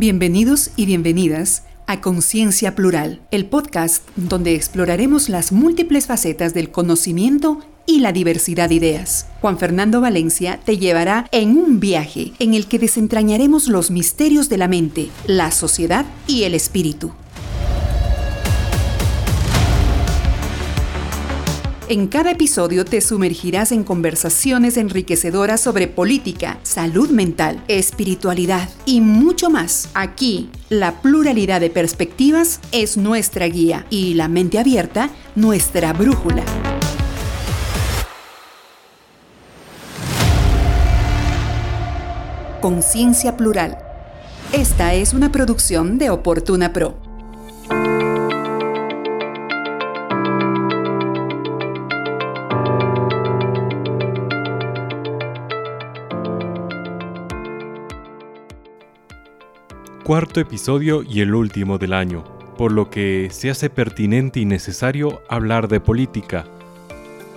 Bienvenidos 0.00 0.70
y 0.76 0.86
bienvenidas 0.86 1.64
a 1.86 2.00
Conciencia 2.00 2.74
Plural, 2.74 3.20
el 3.30 3.44
podcast 3.44 4.02
donde 4.16 4.54
exploraremos 4.54 5.28
las 5.28 5.52
múltiples 5.52 6.06
facetas 6.06 6.54
del 6.54 6.70
conocimiento 6.70 7.60
y 7.84 8.00
la 8.00 8.10
diversidad 8.10 8.70
de 8.70 8.76
ideas. 8.76 9.26
Juan 9.42 9.58
Fernando 9.58 10.00
Valencia 10.00 10.58
te 10.64 10.78
llevará 10.78 11.28
en 11.32 11.58
un 11.58 11.80
viaje 11.80 12.32
en 12.38 12.54
el 12.54 12.64
que 12.66 12.78
desentrañaremos 12.78 13.68
los 13.68 13.90
misterios 13.90 14.48
de 14.48 14.56
la 14.56 14.68
mente, 14.68 15.10
la 15.26 15.50
sociedad 15.50 16.06
y 16.26 16.44
el 16.44 16.54
espíritu. 16.54 17.12
En 21.90 22.06
cada 22.06 22.30
episodio 22.30 22.84
te 22.84 23.00
sumergirás 23.00 23.72
en 23.72 23.82
conversaciones 23.82 24.76
enriquecedoras 24.76 25.60
sobre 25.60 25.88
política, 25.88 26.60
salud 26.62 27.10
mental, 27.10 27.64
espiritualidad 27.66 28.68
y 28.86 29.00
mucho 29.00 29.50
más. 29.50 29.88
Aquí, 29.94 30.50
la 30.68 31.02
pluralidad 31.02 31.60
de 31.60 31.68
perspectivas 31.68 32.60
es 32.70 32.96
nuestra 32.96 33.46
guía 33.46 33.86
y 33.90 34.14
la 34.14 34.28
mente 34.28 34.60
abierta 34.60 35.10
nuestra 35.34 35.92
brújula. 35.92 36.44
Conciencia 42.60 43.36
Plural. 43.36 43.78
Esta 44.52 44.94
es 44.94 45.12
una 45.12 45.32
producción 45.32 45.98
de 45.98 46.10
Oportuna 46.10 46.72
Pro. 46.72 47.09
Cuarto 60.10 60.40
episodio 60.40 61.04
y 61.04 61.20
el 61.20 61.36
último 61.36 61.78
del 61.78 61.92
año, 61.92 62.24
por 62.58 62.72
lo 62.72 62.90
que 62.90 63.28
se 63.30 63.48
hace 63.48 63.70
pertinente 63.70 64.40
y 64.40 64.44
necesario 64.44 65.22
hablar 65.28 65.68
de 65.68 65.78
política. 65.78 66.46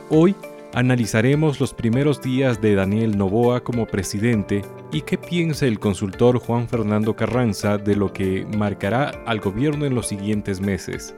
Hoy 0.10 0.34
analizaremos 0.74 1.60
los 1.60 1.72
primeros 1.72 2.20
días 2.24 2.62
de 2.62 2.74
Daniel 2.74 3.16
Novoa 3.16 3.64
como 3.64 3.86
presidente 3.86 4.64
y 4.92 5.02
qué 5.02 5.20
piensa 5.20 5.68
el 5.68 5.78
consultor 5.78 6.40
Juan 6.40 6.68
Fernando 6.68 7.16
Carranza 7.16 7.78
de 7.78 7.96
lo 7.96 8.12
que 8.12 8.48
marcará 8.58 9.22
al 9.28 9.40
gobierno 9.40 9.86
en 9.86 9.94
los 9.94 10.08
siguientes 10.08 10.60
meses. 10.60 11.14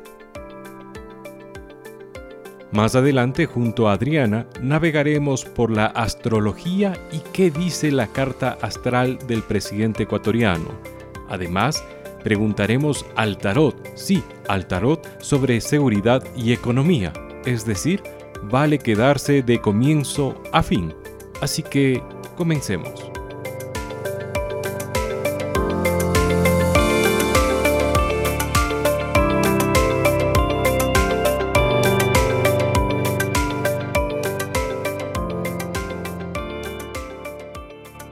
Más 2.73 2.95
adelante, 2.95 3.45
junto 3.45 3.87
a 3.87 3.93
Adriana, 3.93 4.45
navegaremos 4.61 5.45
por 5.45 5.71
la 5.71 5.85
astrología 5.85 6.99
y 7.13 7.19
qué 7.31 7.49
dice 7.49 7.93
la 7.93 8.07
carta 8.07 8.57
astral 8.61 9.19
del 9.25 9.41
presidente 9.41 10.03
ecuatoriano 10.03 10.94
Además, 11.29 11.83
preguntaremos 12.23 13.05
al 13.15 13.37
tarot, 13.37 13.75
sí, 13.95 14.23
al 14.47 14.67
tarot 14.67 15.21
sobre 15.21 15.61
seguridad 15.61 16.23
y 16.35 16.53
economía, 16.53 17.13
es 17.45 17.65
decir, 17.65 18.01
vale 18.43 18.79
quedarse 18.79 19.41
de 19.41 19.59
comienzo 19.59 20.41
a 20.51 20.63
fin. 20.63 20.93
Así 21.41 21.63
que, 21.63 22.01
comencemos. 22.35 23.11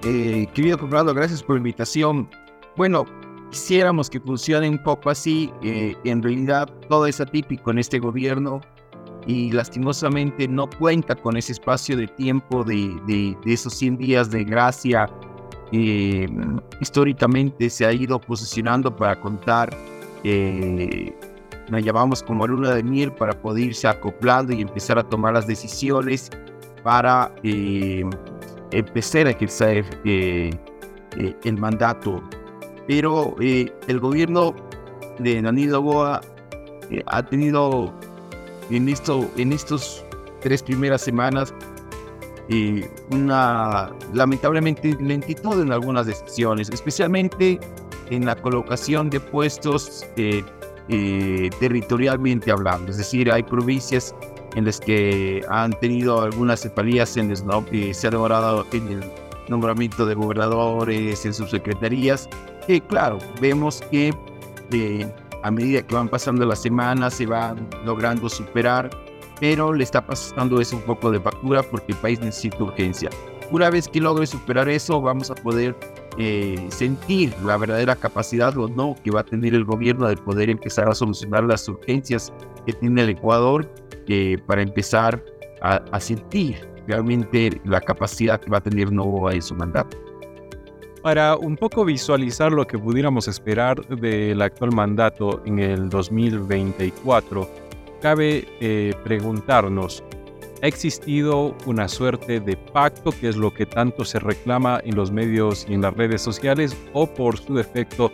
Eh, 0.05 0.47
querido 0.53 0.77
comprado, 0.77 1.13
gracias 1.13 1.41
por 1.41 1.55
la 1.55 1.59
invitación. 1.59 2.29
Bueno, 2.75 3.05
quisiéramos 3.51 4.09
que 4.09 4.19
funcione 4.19 4.67
un 4.67 4.81
poco 4.81 5.09
así. 5.09 5.51
Eh, 5.61 5.95
en 6.03 6.23
realidad 6.23 6.67
todo 6.89 7.05
es 7.05 7.21
atípico 7.21 7.71
en 7.71 7.79
este 7.79 7.99
gobierno 7.99 8.61
y 9.27 9.51
lastimosamente 9.51 10.47
no 10.47 10.69
cuenta 10.69 11.15
con 11.15 11.37
ese 11.37 11.53
espacio 11.53 11.95
de 11.95 12.07
tiempo 12.07 12.63
de, 12.63 13.37
esos 13.45 13.73
100 13.75 13.97
días 13.97 14.31
de 14.31 14.43
gracia. 14.43 15.09
Eh, 15.71 16.27
históricamente 16.81 17.69
se 17.69 17.85
ha 17.85 17.93
ido 17.93 18.19
posicionando 18.19 18.95
para 18.95 19.19
contar, 19.19 19.75
eh, 20.23 21.13
la 21.69 21.79
llamamos 21.79 22.21
como 22.21 22.45
luna 22.45 22.71
de 22.71 22.83
miel, 22.83 23.11
para 23.13 23.33
poder 23.33 23.65
irse 23.65 23.87
acoplando 23.87 24.53
y 24.53 24.61
empezar 24.61 24.99
a 24.99 25.03
tomar 25.03 25.33
las 25.33 25.47
decisiones 25.47 26.29
para 26.83 27.33
eh, 27.43 28.03
empezar 28.71 29.27
a 29.27 29.29
ejercer 29.31 29.85
el 30.03 31.57
mandato 31.57 32.21
pero 32.87 33.35
eh, 33.39 33.71
el 33.87 33.99
gobierno 33.99 34.55
de 35.19 35.41
Danilo 35.41 35.81
Boa 35.81 36.21
eh, 36.89 37.03
ha 37.05 37.23
tenido 37.23 37.93
en, 38.69 38.89
esto, 38.89 39.29
en 39.37 39.53
estos 39.53 40.03
tres 40.41 40.63
primeras 40.63 41.01
semanas 41.01 41.53
eh, 42.49 42.89
una 43.11 43.93
lamentablemente 44.13 44.97
lentitud 44.99 45.61
en 45.61 45.71
algunas 45.71 46.05
decisiones, 46.07 46.69
especialmente 46.69 47.59
en 48.09 48.25
la 48.25 48.35
colocación 48.35 49.09
de 49.09 49.19
puestos 49.19 50.05
territorialmente 51.59 52.51
hablando. 52.51 52.91
Es 52.91 52.97
decir, 52.97 53.31
hay 53.31 53.43
provincias 53.43 54.13
en 54.55 54.65
las 54.65 54.79
que 54.79 55.43
han 55.49 55.71
tenido 55.79 56.21
algunas 56.21 56.61
cefalías 56.61 57.15
en 57.17 57.29
las 57.29 57.43
que 57.71 57.93
se 57.93 58.07
ha 58.07 58.11
demorado 58.11 58.65
en 58.73 58.87
el 58.89 59.03
nombramiento 59.47 60.05
de 60.05 60.15
gobernadores, 60.15 61.25
en 61.25 61.33
subsecretarías, 61.33 62.29
que 62.67 62.81
claro, 62.81 63.19
vemos 63.41 63.81
que 63.91 64.13
eh, 64.71 65.13
a 65.43 65.51
medida 65.51 65.81
que 65.81 65.95
van 65.95 66.07
pasando 66.07 66.45
las 66.45 66.61
semanas 66.61 67.15
se 67.15 67.25
van 67.25 67.67
logrando 67.85 68.29
superar, 68.29 68.89
pero 69.39 69.73
le 69.73 69.83
está 69.83 70.05
pasando 70.05 70.59
eso 70.61 70.77
un 70.77 70.83
poco 70.83 71.11
de 71.11 71.19
factura 71.19 71.63
porque 71.63 71.91
el 71.91 71.97
país 71.97 72.19
necesita 72.19 72.63
urgencia. 72.63 73.09
Una 73.51 73.69
vez 73.69 73.87
que 73.87 73.99
logre 73.99 74.25
superar 74.25 74.69
eso, 74.69 75.01
vamos 75.01 75.29
a 75.29 75.35
poder 75.35 75.75
eh, 76.17 76.67
sentir 76.69 77.33
la 77.43 77.57
verdadera 77.57 77.95
capacidad 77.95 78.55
o 78.57 78.67
no 78.67 78.95
que 79.03 79.11
va 79.11 79.21
a 79.21 79.23
tener 79.23 79.53
el 79.53 79.65
gobierno 79.65 80.07
de 80.07 80.15
poder 80.15 80.49
empezar 80.49 80.87
a 80.87 80.93
solucionar 80.93 81.43
las 81.43 81.67
urgencias 81.67 82.31
que 82.65 82.73
tiene 82.73 83.01
el 83.01 83.09
Ecuador 83.09 83.67
eh, 84.07 84.37
para 84.45 84.61
empezar 84.61 85.23
a, 85.61 85.99
sentir 85.99 86.57
realmente 86.87 87.61
la 87.63 87.79
capacidad 87.79 88.39
que 88.39 88.49
va 88.49 88.57
a 88.57 88.61
tener 88.61 88.91
Novoa 88.91 89.33
en 89.33 89.41
su 89.41 89.55
mandato. 89.55 89.97
Para 91.03 91.35
un 91.35 91.57
poco 91.57 91.83
visualizar 91.83 92.53
lo 92.53 92.65
que 92.65 92.79
pudiéramos 92.79 93.27
esperar 93.27 93.85
del 93.87 94.41
actual 94.41 94.71
mandato 94.71 95.41
en 95.45 95.59
el 95.59 95.89
2024, 95.89 97.49
cabe 98.01 98.47
eh, 98.61 98.93
preguntarnos, 99.03 100.01
¿ha 100.61 100.65
existido 100.65 101.57
una 101.65 101.89
suerte 101.89 102.39
de 102.39 102.55
pacto, 102.55 103.11
que 103.11 103.27
es 103.27 103.35
lo 103.35 103.53
que 103.53 103.65
tanto 103.65 104.05
se 104.05 104.17
reclama 104.17 104.79
en 104.81 104.95
los 104.95 105.11
medios 105.11 105.65
y 105.67 105.73
en 105.73 105.81
las 105.81 105.93
redes 105.93 106.21
sociales, 106.21 106.73
o 106.93 107.05
por 107.05 107.37
su 107.37 107.53
defecto 107.53 108.09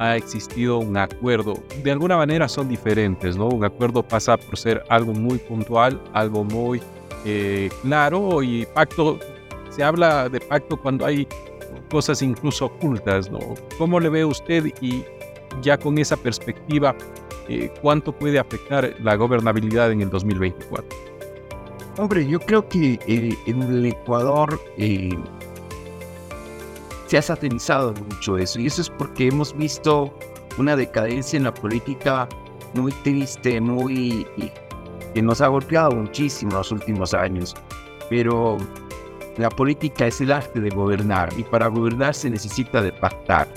ha 0.00 0.16
existido 0.16 0.78
un 0.78 0.96
acuerdo? 0.96 1.54
De 1.84 1.92
alguna 1.92 2.16
manera 2.16 2.48
son 2.48 2.68
diferentes, 2.68 3.36
¿no? 3.36 3.50
Un 3.50 3.64
acuerdo 3.64 4.02
pasa 4.02 4.36
por 4.36 4.58
ser 4.58 4.82
algo 4.88 5.12
muy 5.14 5.38
puntual, 5.38 6.02
algo 6.12 6.42
muy 6.42 6.82
eh, 7.24 7.70
claro, 7.82 8.42
y 8.42 8.66
pacto, 8.66 9.20
se 9.70 9.84
habla 9.84 10.28
de 10.28 10.40
pacto 10.40 10.76
cuando 10.76 11.06
hay 11.06 11.28
cosas 11.92 12.22
incluso 12.22 12.64
ocultas, 12.64 13.30
¿no? 13.30 13.38
¿Cómo 13.76 14.00
le 14.00 14.08
ve 14.08 14.24
usted 14.24 14.72
y 14.80 15.04
ya 15.60 15.76
con 15.76 15.98
esa 15.98 16.16
perspectiva, 16.16 16.96
eh, 17.48 17.70
cuánto 17.82 18.12
puede 18.12 18.38
afectar 18.38 18.96
la 19.02 19.14
gobernabilidad 19.14 19.92
en 19.92 20.00
el 20.00 20.08
2024? 20.08 20.88
Hombre, 21.98 22.26
yo 22.26 22.40
creo 22.40 22.66
que 22.66 22.98
eh, 23.06 23.36
en 23.46 23.62
el 23.62 23.84
Ecuador 23.84 24.58
eh, 24.78 25.10
se 27.08 27.18
ha 27.18 27.22
satanizado 27.22 27.92
mucho 27.92 28.38
eso 28.38 28.58
y 28.58 28.66
eso 28.68 28.80
es 28.80 28.88
porque 28.88 29.28
hemos 29.28 29.54
visto 29.54 30.16
una 30.56 30.74
decadencia 30.74 31.36
en 31.36 31.44
la 31.44 31.52
política 31.52 32.26
muy 32.72 32.92
triste, 33.04 33.60
muy 33.60 34.26
que 35.12 35.20
nos 35.20 35.42
ha 35.42 35.48
golpeado 35.48 35.90
muchísimo 35.90 36.52
en 36.52 36.56
los 36.56 36.72
últimos 36.72 37.12
años. 37.12 37.54
Pero 38.08 38.56
la 39.38 39.48
política 39.48 40.06
es 40.06 40.20
el 40.20 40.32
arte 40.32 40.60
de 40.60 40.70
gobernar 40.70 41.30
y 41.36 41.42
para 41.44 41.68
gobernar 41.68 42.14
se 42.14 42.30
necesita 42.30 42.82
de 42.82 42.92
pactar, 42.92 43.48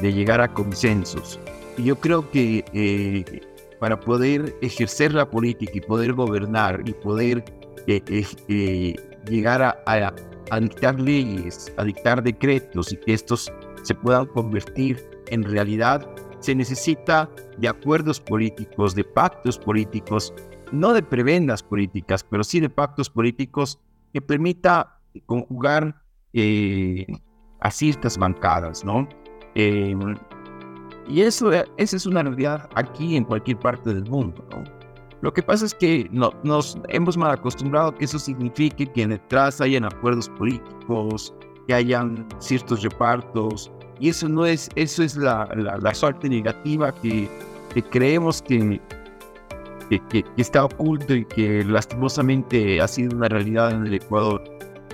de 0.00 0.12
llegar 0.12 0.40
a 0.40 0.52
consensos. 0.52 1.38
Y 1.76 1.84
yo 1.84 1.96
creo 1.96 2.30
que 2.30 2.64
eh, 2.72 3.42
para 3.78 4.00
poder 4.00 4.56
ejercer 4.62 5.12
la 5.14 5.28
política 5.30 5.72
y 5.74 5.80
poder 5.80 6.12
gobernar 6.14 6.82
y 6.86 6.92
poder 6.92 7.44
eh, 7.86 8.02
eh, 8.48 8.94
llegar 9.28 9.62
a, 9.62 9.76
a, 9.86 10.60
dictar 10.60 10.98
leyes, 11.00 11.72
a 11.76 11.84
dictar 11.84 12.22
decretos 12.22 12.92
y 12.92 12.96
que 12.96 13.14
estos 13.14 13.52
se 13.82 13.94
puedan 13.94 14.26
convertir 14.26 15.08
en 15.28 15.44
realidad, 15.44 16.08
se 16.40 16.54
necesita 16.54 17.30
de 17.58 17.68
acuerdos 17.68 18.20
políticos, 18.20 18.94
de 18.94 19.04
pactos 19.04 19.58
políticos, 19.58 20.32
no 20.72 20.92
de 20.92 21.02
prebendas 21.02 21.62
políticas, 21.62 22.24
pero 22.24 22.44
sí 22.44 22.60
de 22.60 22.70
pactos 22.70 23.10
políticos 23.10 23.78
que 24.12 24.20
permita 24.20 24.97
conjugar 25.26 25.94
eh, 26.32 27.06
a 27.60 27.70
ciertas 27.70 28.16
bancadas, 28.18 28.84
¿no? 28.84 29.08
Eh, 29.54 29.96
Y 31.08 31.22
eso, 31.22 31.50
esa 31.78 31.96
es 31.96 32.04
una 32.06 32.22
realidad 32.22 32.68
aquí 32.74 33.16
en 33.16 33.24
cualquier 33.24 33.58
parte 33.58 33.94
del 33.94 34.04
mundo, 34.10 34.44
¿no? 34.50 34.62
Lo 35.20 35.32
que 35.32 35.42
pasa 35.42 35.64
es 35.64 35.74
que 35.74 36.06
no, 36.12 36.30
nos 36.44 36.78
hemos 36.90 37.16
mal 37.16 37.32
acostumbrado 37.32 37.94
que 37.94 38.04
eso 38.04 38.18
signifique 38.18 38.86
que 38.86 39.06
detrás 39.06 39.60
hayan 39.60 39.84
acuerdos 39.84 40.28
políticos, 40.28 41.34
que 41.66 41.74
hayan 41.74 42.26
ciertos 42.38 42.82
repartos, 42.82 43.70
y 43.98 44.10
eso 44.10 44.28
no 44.28 44.46
es, 44.46 44.68
eso 44.76 45.02
es 45.02 45.16
la, 45.16 45.48
la, 45.56 45.76
la 45.78 45.94
suerte 45.94 46.28
negativa 46.28 46.92
que, 46.92 47.28
que 47.74 47.82
creemos 47.82 48.40
que, 48.42 48.80
que, 49.90 49.98
que, 50.08 50.24
está 50.36 50.66
oculto 50.66 51.14
y 51.14 51.24
que 51.24 51.64
lastimosamente 51.64 52.80
ha 52.80 52.86
sido 52.86 53.16
una 53.16 53.28
realidad 53.28 53.72
en 53.72 53.86
el 53.86 53.94
Ecuador. 53.94 54.44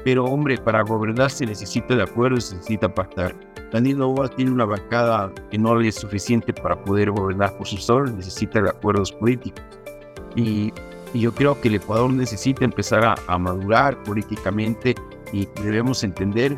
Pero 0.04 0.24
hombre, 0.26 0.58
para 0.58 0.82
gobernar 0.82 1.30
se 1.30 1.46
necesita 1.46 1.96
de 1.96 2.02
acuerdos, 2.02 2.44
se 2.44 2.56
necesita 2.56 2.92
pactar. 2.94 3.34
Daniel 3.72 3.98
Novoa 3.98 4.28
tiene 4.28 4.52
una 4.52 4.66
bancada 4.66 5.32
que 5.50 5.58
no 5.58 5.74
le 5.74 5.88
es 5.88 5.96
suficiente 5.96 6.52
para 6.52 6.76
poder 6.84 7.10
gobernar 7.10 7.56
por 7.56 7.66
sí 7.66 7.78
solo, 7.78 8.10
necesita 8.10 8.60
de 8.60 8.70
acuerdos 8.70 9.10
políticos. 9.10 9.64
Y, 10.36 10.72
y 11.14 11.20
yo 11.20 11.34
creo 11.34 11.60
que 11.60 11.68
el 11.68 11.76
Ecuador 11.76 12.12
necesita 12.12 12.64
empezar 12.64 13.04
a, 13.04 13.14
a 13.26 13.38
madurar 13.38 14.00
políticamente 14.04 14.94
y 15.32 15.48
debemos 15.62 16.04
entender 16.04 16.56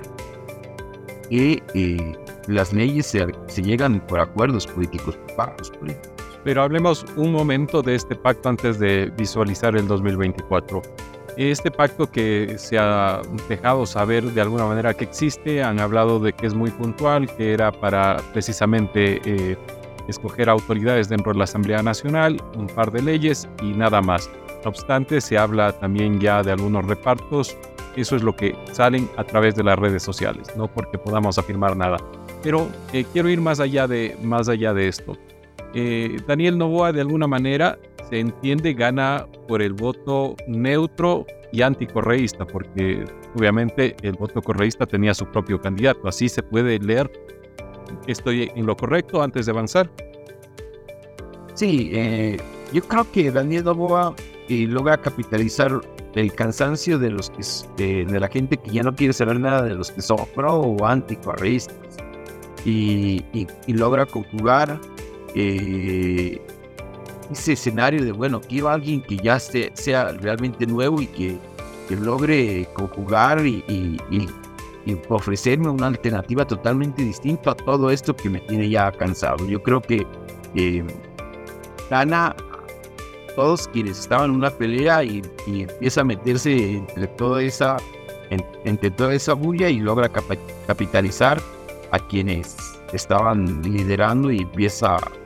que 1.30 1.62
eh, 1.74 2.16
las 2.48 2.72
leyes 2.72 3.06
se, 3.06 3.26
se, 3.46 3.62
llegan 3.62 4.00
por 4.06 4.20
acuerdos 4.20 4.66
políticos, 4.66 5.18
pactos 5.36 5.70
políticos. 5.70 6.12
Pero 6.44 6.62
hablemos 6.62 7.04
un 7.16 7.32
momento 7.32 7.82
de 7.82 7.96
este 7.96 8.14
pacto 8.14 8.48
antes 8.48 8.78
de 8.78 9.12
visualizar 9.16 9.76
el 9.76 9.88
2024. 9.88 10.82
Este 11.36 11.70
pacto 11.70 12.10
que 12.10 12.56
se 12.56 12.78
ha 12.78 13.20
dejado 13.46 13.84
saber 13.84 14.24
de 14.24 14.40
alguna 14.40 14.64
manera 14.64 14.94
que 14.94 15.04
existe, 15.04 15.62
han 15.62 15.78
hablado 15.78 16.18
de 16.18 16.32
que 16.32 16.46
es 16.46 16.54
muy 16.54 16.70
puntual, 16.70 17.28
que 17.36 17.52
era 17.52 17.70
para 17.72 18.16
precisamente 18.32 19.20
eh, 19.24 19.56
escoger 20.08 20.48
autoridades 20.48 21.10
dentro 21.10 21.32
de 21.32 21.38
la 21.38 21.44
Asamblea 21.44 21.82
Nacional, 21.82 22.42
un 22.56 22.68
par 22.68 22.90
de 22.90 23.02
leyes 23.02 23.46
y 23.60 23.66
nada 23.66 24.00
más. 24.00 24.30
No 24.64 24.70
obstante, 24.70 25.20
se 25.20 25.36
habla 25.36 25.72
también 25.72 26.18
ya 26.20 26.42
de 26.42 26.52
algunos 26.52 26.86
repartos. 26.86 27.54
Eso 27.96 28.16
es 28.16 28.22
lo 28.22 28.34
que 28.34 28.56
salen 28.72 29.06
a 29.18 29.24
través 29.24 29.54
de 29.56 29.64
las 29.64 29.78
redes 29.78 30.02
sociales, 30.02 30.48
no 30.56 30.68
porque 30.68 30.96
podamos 30.96 31.36
afirmar 31.36 31.76
nada. 31.76 31.98
Pero 32.42 32.66
eh, 32.94 33.04
quiero 33.12 33.28
ir 33.28 33.42
más 33.42 33.60
allá 33.60 33.86
de, 33.86 34.16
más 34.22 34.48
allá 34.48 34.72
de 34.72 34.88
esto. 34.88 35.18
Eh, 35.74 36.16
Daniel 36.26 36.56
Novoa, 36.56 36.92
de 36.92 37.02
alguna 37.02 37.26
manera, 37.26 37.78
se 38.08 38.20
entiende 38.20 38.72
gana 38.74 39.26
por 39.48 39.62
el 39.62 39.72
voto 39.72 40.36
neutro 40.46 41.26
y 41.52 41.62
anticorreísta, 41.62 42.46
porque 42.46 43.04
obviamente 43.34 43.96
el 44.02 44.12
voto 44.12 44.42
correísta 44.42 44.86
tenía 44.86 45.14
su 45.14 45.26
propio 45.26 45.60
candidato. 45.60 46.08
Así 46.08 46.28
se 46.28 46.42
puede 46.42 46.78
leer. 46.78 47.10
¿Estoy 48.06 48.50
en 48.54 48.66
lo 48.66 48.76
correcto 48.76 49.22
antes 49.22 49.46
de 49.46 49.52
avanzar? 49.52 49.90
Sí, 51.54 51.90
eh, 51.92 52.36
yo 52.72 52.82
creo 52.82 53.10
que 53.10 53.30
Daniel 53.30 53.64
Novoa 53.64 54.14
eh, 54.48 54.66
logra 54.68 55.00
capitalizar 55.00 55.80
el 56.14 56.34
cansancio 56.34 56.98
de 56.98 57.10
los 57.10 57.32
de, 57.76 58.06
la 58.08 58.28
gente 58.28 58.56
que 58.56 58.70
ya 58.70 58.82
no 58.82 58.94
quiere 58.94 59.12
saber 59.12 59.38
nada 59.38 59.62
de 59.62 59.74
los 59.74 59.90
que 59.90 60.00
son 60.00 60.18
pro 60.34 60.60
o 60.60 60.86
anticorreístas 60.86 61.76
y 62.64 63.22
logra 63.68 64.06
conjugar 64.06 64.80
eh, 65.38 66.40
ese 67.30 67.52
escenario 67.52 68.04
de, 68.04 68.12
bueno, 68.12 68.40
quiero 68.40 68.68
a 68.68 68.74
alguien 68.74 69.02
que 69.02 69.16
ya 69.16 69.38
se, 69.38 69.70
sea 69.74 70.12
realmente 70.12 70.66
nuevo 70.66 71.00
y 71.00 71.06
que, 71.06 71.38
que 71.88 71.96
logre 71.96 72.68
conjugar 72.74 73.44
y, 73.46 73.96
ofrecerme 75.08 75.68
una 75.68 75.88
alternativa 75.88 76.46
totalmente 76.46 77.02
distinta 77.02 77.50
a 77.50 77.54
todo 77.56 77.90
esto 77.90 78.14
que 78.14 78.30
me 78.30 78.40
tiene 78.40 78.68
ya 78.68 78.92
cansado. 78.92 79.44
Yo 79.48 79.60
creo 79.60 79.80
que 79.80 80.06
eh, 80.54 80.84
gana 81.90 82.36
todos 83.34 83.66
quienes 83.68 83.98
estaban 83.98 84.30
en 84.30 84.36
una 84.36 84.50
pelea 84.50 85.02
y, 85.02 85.22
empieza 85.46 86.02
a 86.02 86.04
meterse 86.04 86.76
entre 86.76 87.06
toda 87.08 87.42
esa 87.42 87.76
en, 88.30 88.44
entre 88.64 88.90
toda 88.90 89.14
esa 89.14 89.34
bulla 89.34 89.68
y 89.68 89.78
logra 89.78 90.08
cap 90.08 90.24
capitalizar 90.66 91.40
a 91.90 91.98
quienes 91.98 92.56
estaban 92.92 93.62
liderando 93.62 94.30
y 94.30 94.38
empieza 94.38 94.96
a 94.96 95.25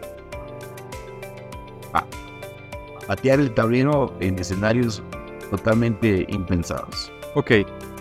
patear 3.10 3.40
el 3.40 3.52
tablero 3.52 4.14
en 4.20 4.38
escenarios 4.38 5.02
totalmente 5.50 6.26
impensados. 6.28 7.12
Ok, 7.34 7.50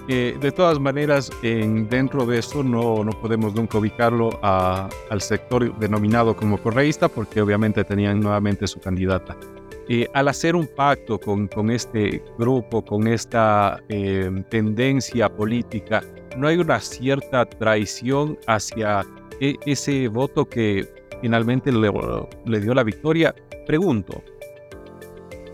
eh, 0.07 0.38
de 0.39 0.51
todas 0.51 0.79
maneras, 0.79 1.31
en, 1.41 1.89
dentro 1.89 2.27
de 2.27 2.38
esto 2.38 2.63
no, 2.63 3.03
no 3.03 3.11
podemos 3.19 3.56
nunca 3.56 3.79
ubicarlo 3.79 4.29
a, 4.44 4.88
al 5.09 5.21
sector 5.21 5.75
denominado 5.79 6.35
como 6.35 6.59
correísta 6.59 7.07
porque 7.07 7.41
obviamente 7.41 7.83
tenían 7.83 8.19
nuevamente 8.19 8.67
su 8.67 8.79
candidata. 8.79 9.35
Eh, 9.88 10.07
al 10.13 10.27
hacer 10.27 10.56
un 10.56 10.67
pacto 10.67 11.19
con, 11.19 11.47
con, 11.47 11.71
este 11.71 12.23
grupo, 12.38 12.85
con 12.85 13.07
esta 13.07 13.81
eh, 13.89 14.29
tendencia 14.51 15.27
política, 15.27 16.03
¿no 16.38 16.47
hay 16.47 16.57
una 16.57 16.79
cierta 16.79 17.45
traición 17.45 18.38
hacia 18.45 19.03
e, 19.41 19.55
ese 19.65 20.07
voto 20.07 20.47
que 20.47 20.88
finalmente 21.19 21.71
le, 21.71 21.91
le 22.45 22.59
dio 22.59 22.75
la 22.75 22.83
victoria? 22.83 23.33
Pregunto. 23.65 24.21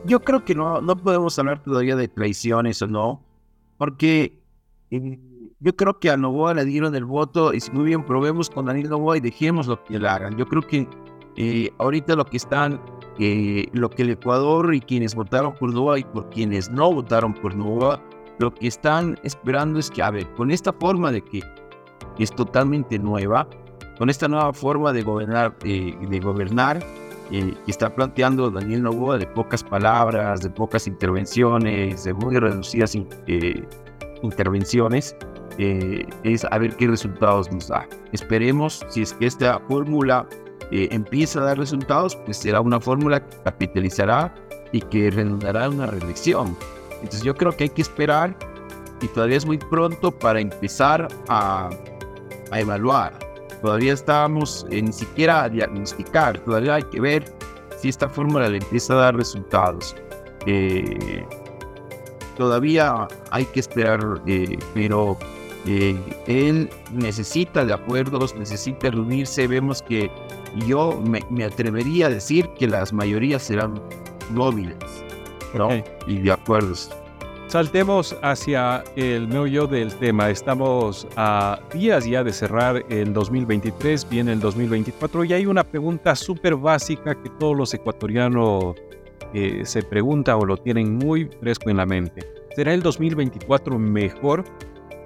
Yo 0.05 0.19
creo 0.21 0.45
que 0.45 0.53
no, 0.53 0.81
no 0.81 0.95
podemos 0.95 1.37
hablar 1.39 1.63
todavía 1.63 1.95
de 1.95 2.07
traiciones 2.07 2.81
o 2.81 2.87
no, 2.87 3.23
porque 3.77 4.39
eh, 4.91 5.19
yo 5.59 5.75
creo 5.75 5.99
que 5.99 6.11
a 6.11 6.17
Novoa 6.17 6.53
le 6.53 6.65
dieron 6.65 6.95
el 6.95 7.05
voto 7.05 7.53
y 7.53 7.59
si 7.59 7.71
muy 7.71 7.85
bien 7.85 8.05
probemos 8.05 8.49
con 8.49 8.65
Daniel 8.65 8.89
Novoa 8.89 9.17
y 9.17 9.21
dejemos 9.21 9.67
lo 9.67 9.83
que 9.83 9.97
le 9.97 10.07
hagan. 10.07 10.37
Yo 10.37 10.45
creo 10.45 10.61
que 10.61 10.87
eh, 11.37 11.71
ahorita 11.79 12.15
lo 12.15 12.25
que 12.25 12.37
están, 12.37 12.79
eh, 13.19 13.65
lo 13.73 13.89
que 13.89 14.03
el 14.03 14.11
Ecuador 14.11 14.75
y 14.75 14.79
quienes 14.79 15.15
votaron 15.15 15.55
por 15.55 15.73
Novoa 15.73 15.99
y 15.99 16.03
por 16.03 16.29
quienes 16.29 16.69
no 16.69 16.93
votaron 16.93 17.33
por 17.33 17.55
Novoa, 17.55 17.99
lo 18.37 18.53
que 18.53 18.67
están 18.67 19.17
esperando 19.23 19.79
es 19.79 19.89
que, 19.89 20.03
a 20.03 20.11
ver, 20.11 20.31
con 20.35 20.51
esta 20.51 20.71
forma 20.73 21.11
de 21.11 21.21
que 21.21 21.41
es 22.19 22.29
totalmente 22.31 22.99
nueva, 22.99 23.47
con 23.97 24.09
esta 24.09 24.27
nueva 24.27 24.53
forma 24.53 24.93
de 24.93 25.01
gobernar, 25.01 25.55
eh, 25.63 25.95
de 26.09 26.19
gobernar 26.19 26.79
eh, 27.31 27.53
que 27.65 27.71
está 27.71 27.93
planteando 27.93 28.49
Daniel 28.49 28.83
Novoa 28.83 29.17
de 29.17 29.27
pocas 29.27 29.63
palabras, 29.63 30.41
de 30.41 30.49
pocas 30.49 30.87
intervenciones, 30.87 32.03
de 32.03 32.13
muy 32.13 32.37
reducidas 32.37 32.95
eh, 33.27 33.67
intervenciones, 34.21 35.15
eh, 35.57 36.05
es 36.23 36.45
a 36.45 36.57
ver 36.57 36.75
qué 36.75 36.87
resultados 36.87 37.51
nos 37.51 37.67
da. 37.67 37.87
Esperemos, 38.11 38.85
si 38.89 39.01
es 39.01 39.13
que 39.13 39.25
esta 39.25 39.59
fórmula 39.67 40.27
eh, 40.71 40.89
empieza 40.91 41.39
a 41.39 41.43
dar 41.43 41.57
resultados, 41.57 42.15
pues 42.25 42.37
será 42.37 42.61
una 42.61 42.79
fórmula 42.79 43.25
que 43.25 43.37
capitalizará 43.43 44.33
y 44.71 44.81
que 44.81 45.11
redundará 45.11 45.65
en 45.65 45.75
una 45.75 45.87
reelección. 45.87 46.57
Entonces 46.95 47.23
yo 47.23 47.35
creo 47.35 47.51
que 47.51 47.65
hay 47.65 47.69
que 47.69 47.81
esperar 47.81 48.35
y 49.01 49.07
todavía 49.07 49.37
es 49.37 49.45
muy 49.45 49.57
pronto 49.57 50.11
para 50.11 50.39
empezar 50.39 51.07
a, 51.29 51.69
a 52.51 52.59
evaluar. 52.59 53.17
Todavía 53.61 53.93
estamos 53.93 54.65
eh, 54.69 54.81
ni 54.81 54.93
siquiera 54.93 55.43
a 55.43 55.49
diagnosticar, 55.49 56.37
todavía 56.39 56.75
hay 56.75 56.83
que 56.83 56.99
ver 56.99 57.25
si 57.77 57.89
esta 57.89 58.09
fórmula 58.09 58.49
le 58.49 58.57
empieza 58.57 58.93
a 58.93 58.97
dar 58.97 59.15
resultados. 59.15 59.95
Eh, 60.45 61.25
todavía 62.37 63.07
hay 63.31 63.45
que 63.45 63.59
esperar, 63.59 64.21
eh, 64.27 64.57
pero 64.73 65.17
eh, 65.65 65.97
él 66.27 66.69
necesita 66.91 67.65
de 67.65 67.73
acuerdos, 67.73 68.35
necesita 68.35 68.91
reunirse. 68.91 69.47
Vemos 69.47 69.81
que 69.81 70.11
yo 70.67 71.01
me, 71.05 71.21
me 71.29 71.45
atrevería 71.45 72.07
a 72.07 72.09
decir 72.09 72.47
que 72.57 72.67
las 72.67 72.93
mayorías 72.93 73.43
serán 73.43 73.81
móviles 74.31 74.77
¿no? 75.53 75.67
Okay. 75.67 75.83
y 76.07 76.19
de 76.19 76.31
acuerdos. 76.31 76.89
Saltemos 77.47 78.17
hacia 78.23 78.83
el 78.95 79.27
meollo 79.27 79.67
del 79.67 79.93
tema. 79.95 80.31
Estamos 80.31 81.07
a 81.15 81.59
días 81.73 82.05
ya 82.05 82.23
de 82.23 82.33
cerrar 82.33 82.83
el 82.89 83.13
2023, 83.13 84.09
viene 84.09 84.33
el 84.33 84.39
2024 84.39 85.23
y 85.25 85.33
hay 85.33 85.45
una 85.45 85.63
pregunta 85.63 86.15
súper 86.15 86.55
básica 86.55 87.13
que 87.13 87.29
todos 87.39 87.55
los 87.55 87.73
ecuatorianos 87.73 88.75
eh, 89.33 89.61
se 89.63 89.83
preguntan 89.83 90.39
o 90.41 90.45
lo 90.45 90.57
tienen 90.57 90.95
muy 90.95 91.25
fresco 91.39 91.69
en 91.69 91.77
la 91.77 91.85
mente. 91.85 92.27
¿Será 92.55 92.73
el 92.73 92.81
2024 92.81 93.77
mejor? 93.77 94.43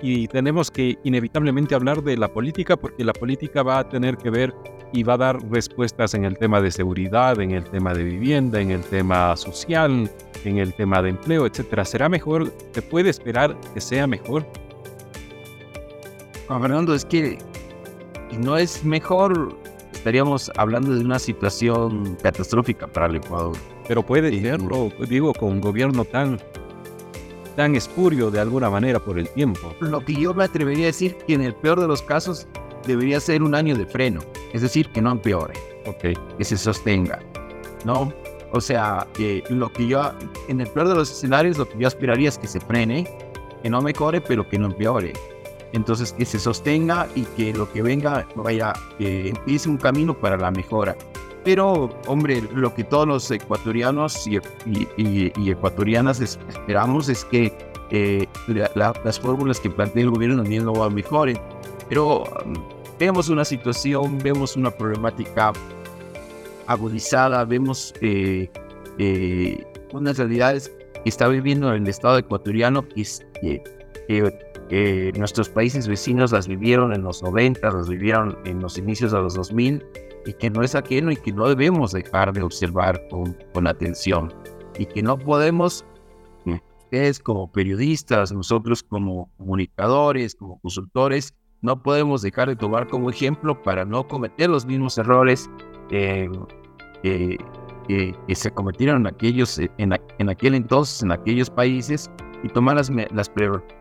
Y 0.01 0.27
tenemos 0.29 0.71
que 0.71 0.97
inevitablemente 1.03 1.75
hablar 1.75 2.01
de 2.01 2.15
la 2.15 2.29
política 2.29 2.77
porque 2.77 3.03
la 3.03 3.13
política 3.13 3.63
va 3.63 3.79
a 3.79 3.89
tener 3.89 4.15
que 4.15 4.29
ver 4.29 4.53
y 4.91 5.03
va 5.03 5.13
a 5.13 5.17
dar 5.17 5.49
respuestas 5.49 6.13
en 6.13 6.25
el 6.25 6.37
tema 6.37 6.61
de 6.61 6.71
seguridad, 6.71 7.39
en 7.39 7.51
el 7.51 7.63
tema 7.63 7.93
de 7.93 8.03
vivienda, 8.03 8.59
en 8.59 8.71
el 8.71 8.81
tema 8.81 9.35
social, 9.35 10.09
en 10.45 10.57
el 10.57 10.73
tema 10.73 11.01
de 11.01 11.09
empleo, 11.09 11.45
etcétera. 11.45 11.85
¿Será 11.85 12.09
mejor? 12.09 12.51
¿Se 12.73 12.81
puede 12.81 13.09
esperar 13.09 13.55
que 13.73 13.81
sea 13.81 14.07
mejor? 14.07 14.45
Juan 16.47 16.61
Fernando, 16.61 16.95
es 16.95 17.05
que 17.05 17.37
no 18.39 18.57
es 18.57 18.83
mejor, 18.83 19.55
estaríamos 19.93 20.51
hablando 20.57 20.95
de 20.95 21.05
una 21.05 21.19
situación 21.19 22.17
catastrófica 22.23 22.87
para 22.87 23.07
el 23.07 23.17
Ecuador. 23.17 23.55
Pero 23.87 24.03
puede 24.03 24.29
sí. 24.31 24.41
serlo, 24.41 24.91
digo, 25.07 25.33
con 25.33 25.49
un 25.49 25.61
gobierno 25.61 26.05
tan 26.05 26.39
tan 27.55 27.75
espurio 27.75 28.31
de 28.31 28.39
alguna 28.39 28.69
manera 28.69 28.99
por 28.99 29.19
el 29.19 29.27
tiempo. 29.29 29.73
Lo 29.81 29.99
que 29.99 30.13
yo 30.13 30.33
me 30.33 30.45
atrevería 30.45 30.85
a 30.85 30.87
decir 30.87 31.17
que 31.27 31.33
en 31.33 31.41
el 31.41 31.53
peor 31.53 31.81
de 31.81 31.87
los 31.87 32.01
casos 32.01 32.47
debería 32.85 33.19
ser 33.19 33.43
un 33.43 33.55
año 33.55 33.75
de 33.75 33.85
freno. 33.85 34.21
es 34.53 34.61
decir, 34.61 34.89
que 34.89 35.01
no 35.01 35.11
empeore, 35.11 35.53
okay. 35.85 36.15
que 36.37 36.43
se 36.43 36.57
sostenga, 36.57 37.19
¿no? 37.85 38.11
O 38.51 38.61
sea, 38.61 39.07
que 39.13 39.43
lo 39.49 39.71
que 39.71 39.87
yo, 39.87 40.11
en 40.47 40.61
el 40.61 40.67
peor 40.67 40.87
de 40.87 40.95
los 40.95 41.11
escenarios, 41.11 41.57
lo 41.57 41.69
que 41.69 41.77
yo 41.77 41.87
aspiraría 41.87 42.29
es 42.29 42.37
que 42.37 42.47
se 42.47 42.59
frene, 42.59 43.07
que 43.61 43.69
no 43.69 43.81
mejore, 43.81 44.21
pero 44.21 44.47
que 44.47 44.57
no 44.57 44.67
empeore. 44.67 45.13
Entonces, 45.71 46.13
que 46.13 46.25
se 46.25 46.39
sostenga 46.39 47.07
y 47.15 47.23
que 47.23 47.53
lo 47.53 47.71
que 47.71 47.83
venga 47.83 48.27
vaya, 48.35 48.73
que 48.97 49.29
empiece 49.29 49.69
un 49.69 49.77
camino 49.77 50.17
para 50.17 50.35
la 50.35 50.49
mejora. 50.49 50.95
Pero, 51.43 51.89
hombre, 52.07 52.41
lo 52.53 52.73
que 52.73 52.83
todos 52.83 53.07
los 53.07 53.31
ecuatorianos 53.31 54.27
y, 54.27 54.39
y, 54.97 55.51
ecuatorianas 55.51 56.19
esperamos 56.19 57.07
es 57.07 57.23
que 57.25 57.53
eh, 57.91 58.27
las 58.75 59.19
fórmulas 59.19 59.59
que 59.59 59.69
plantea 59.69 60.03
el 60.03 60.09
gobierno 60.09 60.43
lo 60.43 60.89
mejoren. 60.89 61.39
Pero 61.89 62.23
um, 62.45 62.53
vemos 62.99 63.29
una 63.29 63.43
situación, 63.43 64.19
vemos 64.19 64.55
una 64.55 64.71
problemática 64.71 65.51
agudizada, 66.67 67.43
vemos 67.45 67.93
eh, 68.01 68.49
eh, 68.99 69.65
unas 69.91 70.17
realidades 70.17 70.71
que 71.03 71.09
está 71.09 71.27
viviendo 71.27 71.73
el 71.73 71.87
Estado 71.87 72.19
ecuatoriano 72.19 72.85
que, 72.87 73.63
nuestros 75.17 75.49
países 75.49 75.87
vecinos 75.87 76.31
las 76.31 76.47
vivieron 76.47 76.93
en 76.93 77.01
los 77.01 77.23
90, 77.23 77.71
las 77.71 77.89
vivieron 77.89 78.37
en 78.45 78.59
los 78.59 78.77
inicios 78.77 79.11
de 79.11 79.17
los 79.19 79.33
2000 79.33 79.83
y 80.25 80.33
que 80.33 80.49
no 80.49 80.61
es 80.61 80.75
ajeno 80.75 81.11
y 81.11 81.15
que 81.15 81.31
no 81.31 81.47
debemos 81.47 81.91
dejar 81.91 82.33
de 82.33 82.43
observar 82.43 83.01
con, 83.09 83.35
con 83.53 83.65
atención. 83.65 84.31
Y 84.77 84.85
que 84.85 85.01
no 85.01 85.17
podemos, 85.17 85.85
ustedes 86.89 87.19
como 87.19 87.51
periodistas, 87.51 88.31
nosotros 88.31 88.83
como 88.83 89.31
comunicadores, 89.37 90.35
como 90.35 90.59
consultores, 90.59 91.33
no 91.61 91.81
podemos 91.81 92.21
dejar 92.21 92.49
de 92.49 92.55
tomar 92.55 92.87
como 92.87 93.09
ejemplo 93.09 93.61
para 93.61 93.85
no 93.85 94.07
cometer 94.07 94.49
los 94.49 94.65
mismos 94.65 94.97
errores 94.97 95.49
eh, 95.91 96.29
que 97.03 98.35
se 98.35 98.51
cometieron 98.51 99.07
aquellos, 99.07 99.57
en, 99.57 99.99
en, 100.19 100.29
aquel 100.29 100.55
entonces, 100.55 101.01
en 101.01 101.11
aquellos 101.11 101.49
países, 101.49 102.09
y 102.43 102.49
tomar 102.49 102.75
las, 102.75 102.89
las, 102.89 103.31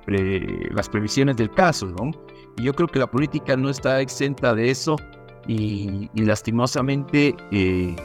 las 0.06 0.88
previsiones 0.88 1.36
del 1.36 1.50
caso. 1.50 1.86
¿no? 1.86 2.10
Y 2.56 2.64
yo 2.64 2.74
creo 2.74 2.88
que 2.88 2.98
la 2.98 3.10
política 3.10 3.56
no 3.56 3.70
está 3.70 4.00
exenta 4.00 4.54
de 4.54 4.70
eso 4.70 4.96
y, 5.46 6.10
lastimosamente 6.14 7.34
eh, 7.52 7.96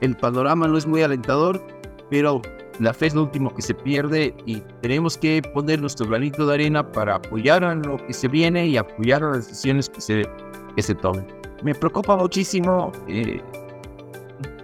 el 0.00 0.16
panorama 0.16 0.68
no 0.68 0.76
es 0.76 0.86
muy 0.86 1.02
alentador, 1.02 1.62
pero 2.10 2.42
la 2.80 2.92
fe 2.92 3.06
es 3.06 3.14
lo 3.14 3.22
último 3.22 3.54
que 3.54 3.62
se 3.62 3.74
pierde 3.74 4.34
y 4.46 4.60
tenemos 4.80 5.16
que 5.16 5.42
poner 5.54 5.80
nuestro 5.80 6.08
granito 6.08 6.46
de 6.46 6.54
arena 6.54 6.90
para 6.90 7.16
apoyar 7.16 7.62
a 7.62 7.74
lo 7.74 7.96
que 8.04 8.12
se 8.12 8.28
viene 8.28 8.66
y 8.66 8.76
apoyar 8.76 9.22
a 9.22 9.30
las 9.30 9.48
decisiones 9.48 9.88
que 9.88 10.00
se, 10.00 10.28
que 10.74 10.82
se 10.82 10.94
tomen. 10.94 11.26
Me 11.62 11.74
preocupa 11.74 12.16
muchísimo 12.16 12.90
eh, 13.08 13.40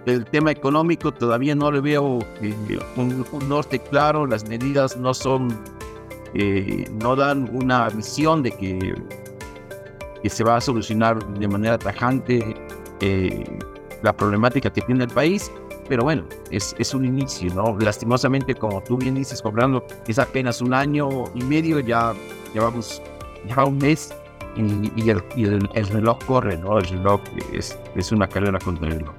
el 0.05 0.25
tema 0.25 0.51
económico, 0.51 1.13
todavía 1.13 1.55
no 1.55 1.71
le 1.71 1.79
veo 1.79 2.19
eh, 2.41 2.79
un, 2.97 3.25
norte 3.47 3.79
claro, 3.79 4.25
las 4.25 4.47
medidas 4.47 4.97
no 4.97 5.13
son, 5.13 5.57
eh, 6.33 6.85
no 7.01 7.15
dan 7.15 7.49
una 7.53 7.87
visión 7.89 8.43
de 8.43 8.51
que, 8.51 8.93
que 10.21 10.29
se 10.29 10.43
va 10.43 10.57
a 10.57 10.61
solucionar 10.61 11.25
de 11.39 11.47
manera 11.47 11.77
tajante 11.77 12.55
la 14.03 14.15
problemática 14.15 14.71
que 14.71 14.81
tiene 14.81 15.05
el 15.05 15.09
país 15.09 15.51
pero 15.87 16.03
bueno, 16.03 16.23
es, 16.49 16.75
es 16.77 16.93
un 16.93 17.05
inicio, 17.05 17.53
¿no? 17.53 17.77
Lastimosamente, 17.79 18.55
como 18.55 18.81
tú 18.81 18.97
bien 18.97 19.15
dices, 19.15 19.41
comprando, 19.41 19.85
es 20.07 20.19
apenas 20.19 20.61
un 20.61 20.73
año 20.73 21.09
y 21.35 21.43
medio, 21.43 21.79
ya 21.79 22.13
llevamos 22.53 23.01
ya 23.47 23.63
un 23.63 23.77
mes 23.77 24.13
y, 24.55 25.09
el, 25.09 25.23
el, 25.73 25.87
reloj 25.87 26.19
corre, 26.25 26.57
¿no? 26.57 26.77
El 26.77 26.85
reloj 26.85 27.21
es, 27.53 27.77
es 27.95 28.11
una 28.11 28.27
carrera 28.27 28.59
contra 28.59 28.87
el 28.87 28.99
reloj. 28.99 29.15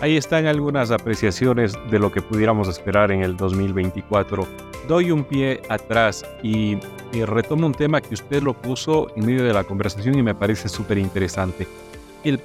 Ahí 0.00 0.16
están 0.16 0.46
algunas 0.46 0.90
apreciaciones 0.90 1.74
de 1.90 1.98
lo 1.98 2.10
que 2.10 2.20
pudiéramos 2.20 2.68
esperar 2.68 3.10
en 3.12 3.22
el 3.22 3.36
2024. 3.36 4.46
Doy 4.88 5.10
un 5.10 5.24
pie 5.24 5.62
atrás 5.68 6.24
y, 6.42 6.78
y 7.12 7.24
retomo 7.24 7.66
un 7.66 7.72
tema 7.72 8.00
que 8.00 8.14
usted 8.14 8.42
lo 8.42 8.54
puso 8.54 9.06
en 9.16 9.24
medio 9.24 9.44
de 9.44 9.52
la 9.52 9.64
conversación 9.64 10.18
y 10.18 10.22
me 10.22 10.34
parece 10.34 10.68
súper 10.68 10.98
interesante. 10.98 11.66
El 12.24 12.40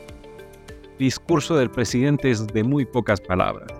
discurso 1.00 1.58
del 1.58 1.72
presidente 1.72 2.29
es 2.29 2.46
de 2.46 2.63
muy 2.63 2.86
pocas 2.86 3.20
palabras. 3.20 3.72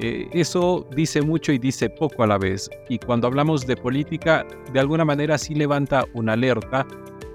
Eh, 0.00 0.28
eso 0.32 0.84
dice 0.96 1.22
mucho 1.22 1.52
y 1.52 1.58
dice 1.58 1.88
poco 1.88 2.24
a 2.24 2.26
la 2.26 2.38
vez. 2.38 2.68
Y 2.88 2.98
cuando 2.98 3.28
hablamos 3.28 3.66
de 3.66 3.76
política, 3.76 4.44
de 4.72 4.80
alguna 4.80 5.04
manera 5.04 5.38
sí 5.38 5.54
levanta 5.54 6.04
una 6.14 6.32
alerta, 6.32 6.86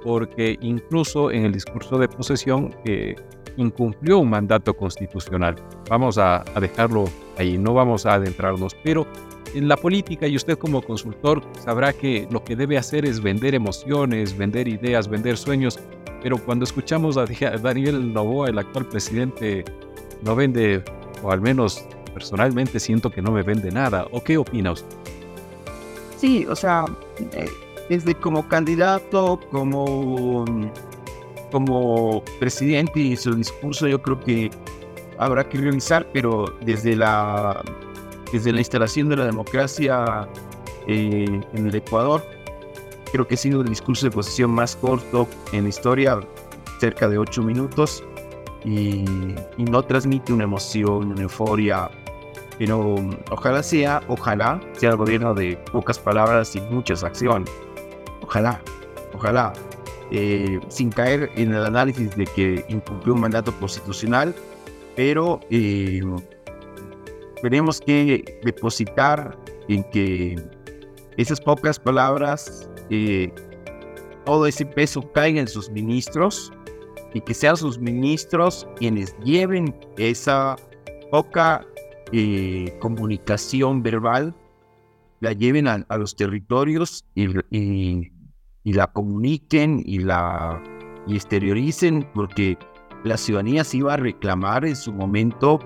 porque 0.03 0.57
incluso 0.61 1.31
en 1.31 1.45
el 1.45 1.53
discurso 1.53 1.97
de 1.97 2.09
posesión 2.09 2.75
eh, 2.83 3.15
incumplió 3.55 4.19
un 4.19 4.29
mandato 4.29 4.73
constitucional. 4.75 5.55
Vamos 5.89 6.17
a, 6.17 6.43
a 6.53 6.59
dejarlo 6.59 7.05
ahí, 7.37 7.57
no 7.57 7.73
vamos 7.73 8.05
a 8.05 8.15
adentrarnos, 8.15 8.75
pero 8.83 9.07
en 9.53 9.67
la 9.67 9.77
política 9.77 10.27
y 10.27 10.35
usted 10.35 10.57
como 10.57 10.81
consultor 10.81 11.41
sabrá 11.59 11.93
que 11.93 12.27
lo 12.31 12.43
que 12.43 12.55
debe 12.55 12.77
hacer 12.77 13.05
es 13.05 13.21
vender 13.21 13.55
emociones, 13.55 14.37
vender 14.37 14.67
ideas, 14.67 15.07
vender 15.07 15.37
sueños, 15.37 15.79
pero 16.27 16.43
cuando 16.43 16.65
escuchamos 16.65 17.15
a 17.15 17.25
Daniel 17.25 18.11
Novoa, 18.11 18.49
el 18.49 18.59
actual 18.59 18.85
presidente, 18.87 19.63
no 20.23 20.35
vende, 20.35 20.83
o 21.23 21.31
al 21.31 21.39
menos 21.39 21.85
personalmente 22.13 22.81
siento 22.81 23.09
que 23.09 23.21
no 23.21 23.31
me 23.31 23.43
vende 23.43 23.71
nada. 23.71 24.05
¿O 24.11 24.21
qué 24.21 24.37
opina 24.37 24.73
usted? 24.73 24.93
Sí, 26.17 26.45
o 26.45 26.53
sea, 26.53 26.83
eh, 27.31 27.49
desde 27.87 28.13
como 28.13 28.45
candidato, 28.49 29.39
como, 29.51 30.43
como 31.49 32.21
presidente 32.41 32.99
y 32.99 33.15
su 33.15 33.33
discurso, 33.33 33.87
yo 33.87 34.01
creo 34.01 34.19
que 34.19 34.51
habrá 35.19 35.47
que 35.47 35.59
revisar, 35.59 36.05
pero 36.11 36.53
desde 36.59 36.97
la, 36.97 37.63
desde 38.33 38.51
la 38.51 38.59
instalación 38.59 39.07
de 39.07 39.15
la 39.15 39.25
democracia 39.27 40.27
eh, 40.89 41.41
en 41.53 41.67
el 41.67 41.73
Ecuador, 41.73 42.21
Creo 43.11 43.27
que 43.27 43.35
ha 43.35 43.37
sido 43.37 43.61
el 43.61 43.69
discurso 43.69 44.05
de 44.05 44.11
posición 44.11 44.51
más 44.51 44.75
corto 44.75 45.27
en 45.53 45.63
la 45.63 45.69
historia, 45.69 46.19
cerca 46.79 47.07
de 47.07 47.17
ocho 47.17 47.41
minutos, 47.41 48.03
y, 48.65 49.05
no 49.57 49.83
transmite 49.83 50.33
una 50.33 50.43
emoción, 50.43 51.11
una 51.11 51.21
euforia. 51.21 51.89
Pero 52.57 52.95
ojalá 53.31 53.63
sea, 53.63 54.01
ojalá 54.07 54.59
sea 54.73 54.91
el 54.91 54.97
gobierno 54.97 55.33
de 55.33 55.57
pocas 55.71 55.99
palabras 55.99 56.55
y 56.55 56.61
muchas 56.61 57.03
acciones. 57.03 57.49
Ojalá, 58.21 58.61
ojalá. 59.13 59.53
Eh, 60.09 60.59
sin 60.69 60.89
caer 60.89 61.29
en 61.35 61.53
el 61.53 61.65
análisis 61.65 62.15
de 62.15 62.25
que 62.25 62.65
incumplió 62.69 63.13
un 63.13 63.19
mandato 63.21 63.51
constitucional, 63.59 64.33
pero 64.95 65.41
eh, 65.49 66.01
tenemos 67.41 67.81
que 67.81 68.39
depositar 68.43 69.37
en 69.67 69.83
que 69.91 70.41
esas 71.17 71.41
pocas 71.41 71.77
palabras 71.77 72.69
eh, 72.89 73.33
todo 74.25 74.45
ese 74.45 74.65
peso 74.65 75.01
caiga 75.13 75.39
en 75.39 75.47
sus 75.47 75.69
ministros 75.69 76.51
y 77.13 77.21
que 77.21 77.33
sean 77.33 77.57
sus 77.57 77.79
ministros 77.79 78.67
quienes 78.77 79.15
lleven 79.23 79.73
esa 79.97 80.55
poca 81.11 81.65
eh, 82.11 82.77
comunicación 82.79 83.81
verbal, 83.83 84.35
la 85.19 85.33
lleven 85.33 85.67
a, 85.67 85.85
los 85.97 86.15
territorios 86.15 87.05
y, 87.15 87.27
la 88.63 88.87
comuniquen 88.87 89.81
y 89.85 89.99
la 89.99 90.61
y 91.07 91.15
exterioricen, 91.15 92.07
porque 92.13 92.57
la 93.03 93.15
ciudadanía 93.15 93.63
se 93.63 93.77
iba 93.77 93.93
a 93.93 93.97
reclamar 93.97 94.65
en 94.65 94.75
su 94.75 94.91
momento 94.91 95.59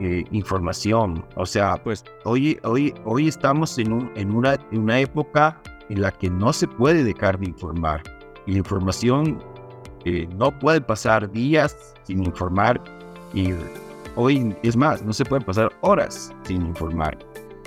eh, 0.00 0.24
información. 0.32 1.24
O 1.36 1.46
sea, 1.46 1.76
pues 1.82 2.04
hoy, 2.24 2.58
hoy, 2.64 2.92
hoy 3.04 3.28
estamos 3.28 3.78
en, 3.78 3.92
un, 3.92 4.10
en, 4.16 4.32
una, 4.32 4.54
en 4.72 4.80
una 4.80 4.98
época 4.98 5.60
en 5.88 6.02
la 6.02 6.10
que 6.10 6.30
no 6.30 6.52
se 6.52 6.66
puede 6.66 7.04
dejar 7.04 7.38
de 7.38 7.46
informar. 7.46 8.02
Y 8.46 8.52
la 8.52 8.58
información 8.58 9.42
eh, 10.04 10.28
no 10.36 10.56
puede 10.58 10.80
pasar 10.80 11.30
días 11.30 11.94
sin 12.04 12.24
informar 12.24 12.82
y 13.34 13.52
hoy 14.16 14.54
es 14.62 14.76
más, 14.76 15.02
no 15.02 15.12
se 15.12 15.24
pueden 15.24 15.44
pasar 15.44 15.70
horas 15.80 16.32
sin 16.44 16.66
informar. 16.66 17.16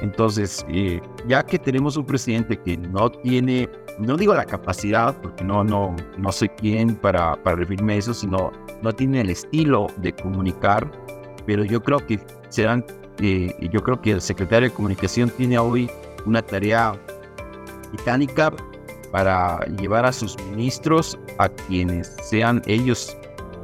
Entonces, 0.02 0.66
eh, 0.70 1.02
ya 1.28 1.44
que 1.44 1.58
tenemos 1.58 1.96
un 1.96 2.06
presidente 2.06 2.60
que 2.60 2.78
no 2.78 3.10
tiene, 3.10 3.70
no 4.00 4.18
digo 4.18 4.34
la 4.34 4.46
capacidad, 4.46 5.16
porque 5.22 5.44
no, 5.44 5.64
no, 5.64 5.96
no 6.18 6.32
soy 6.32 6.50
quien 6.50 6.96
para, 6.96 7.42
para 7.44 7.56
referirme 7.56 7.94
a 7.94 7.98
eso, 7.98 8.14
sino 8.14 8.52
no 8.82 8.94
tiene 8.94 9.22
el 9.22 9.30
estilo 9.30 9.88
de 9.98 10.14
comunicar, 10.14 10.92
pero 11.46 11.64
yo 11.64 11.82
creo 11.82 12.06
que 12.06 12.20
serán, 12.50 12.86
eh, 13.20 13.56
yo 13.72 13.82
creo 13.82 14.02
que 14.02 14.12
el 14.12 14.22
secretario 14.22 14.70
de 14.70 14.76
comunicación 14.76 15.30
tiene 15.30 15.58
hoy 15.58 15.90
una 16.26 16.42
tarea 16.42 17.00
británica 17.96 18.54
para 19.12 19.60
llevar 19.80 20.06
a 20.06 20.12
sus 20.12 20.38
ministros 20.50 21.18
a 21.38 21.50
quienes 21.50 22.16
sean 22.22 22.62
ellos 22.66 23.16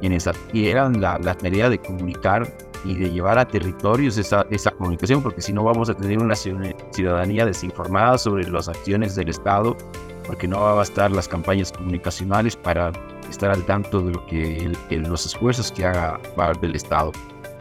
quienes 0.02 0.28
adquieran 0.28 1.00
la, 1.00 1.20
la 1.20 1.36
tarea 1.36 1.70
de 1.70 1.78
comunicar 1.78 2.52
y 2.84 2.96
de 2.96 3.12
llevar 3.12 3.38
a 3.38 3.48
territorios 3.48 4.18
esa, 4.18 4.46
esa 4.50 4.72
comunicación, 4.72 5.22
porque 5.22 5.42
si 5.42 5.54
no 5.54 5.64
vamos 5.64 5.90
a 5.90 5.94
tener 5.94 6.18
una 6.18 6.36
ciudadanía 6.36 7.46
desinformada 7.46 8.18
sobre 8.18 8.50
las 8.50 8.68
acciones 8.68 9.16
del 9.16 9.30
Estado, 9.30 9.78
porque 10.26 10.48
no 10.48 10.60
va 10.60 10.72
a 10.72 10.76
bastar 10.76 11.12
las 11.12 11.28
campañas 11.28 11.72
comunicacionales 11.72 12.56
para 12.56 12.92
estar 13.30 13.52
al 13.52 13.64
tanto 13.66 14.02
de 14.02 14.14
lo 14.14 14.26
que 14.26 14.72
los 14.90 15.26
esfuerzos 15.26 15.72
que 15.72 15.86
haga 15.86 16.20
del 16.60 16.76
Estado. 16.76 17.12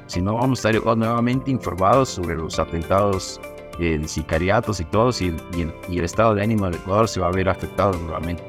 Si 0.06 0.20
no, 0.20 0.34
vamos 0.34 0.64
a 0.64 0.70
estar 0.70 0.96
nuevamente 0.96 1.50
informados 1.50 2.08
sobre 2.08 2.36
los 2.36 2.58
atentados 2.58 3.40
de 3.80 4.06
sicariatos 4.06 4.80
y 4.80 4.84
todos, 4.84 5.20
y, 5.22 5.34
y, 5.88 5.98
el 5.98 6.04
estado 6.04 6.34
de 6.34 6.42
ánimo 6.42 6.66
del 6.66 6.74
Ecuador 6.74 7.08
se 7.08 7.20
va 7.20 7.28
a 7.28 7.32
ver 7.32 7.48
afectado 7.48 7.92
nuevamente. 7.98 8.42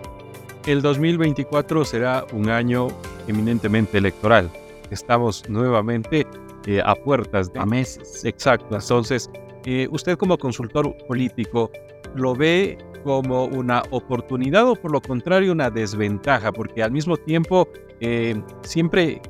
El 0.68 0.82
2024 0.82 1.86
será 1.86 2.26
un 2.34 2.50
año 2.50 2.90
eminentemente 3.28 3.98
electoral. 3.98 4.52
Estamos 4.92 5.50
nuevamente 5.50 6.28
eh, 6.68 6.82
a 6.86 6.94
puertas 6.96 7.52
de... 7.52 7.60
A 7.60 7.66
meses. 7.66 8.24
Exacto. 8.26 8.76
Entonces, 8.76 9.30
eh, 9.66 9.88
usted 9.90 10.18
como 10.18 10.38
consultor 10.38 10.96
político, 11.08 11.72
¿lo 12.16 12.36
ve 12.36 12.78
como 13.04 13.46
una 13.46 13.82
oportunidad 13.90 14.68
o 14.68 14.76
por 14.76 14.92
lo 14.92 15.02
contrario 15.02 15.52
una 15.52 15.70
desventaja? 15.70 16.52
Porque 16.52 16.84
al 16.84 16.92
mismo 16.92 17.18
tiempo 17.18 17.68
eh, 18.00 18.40
siempre 18.62 19.22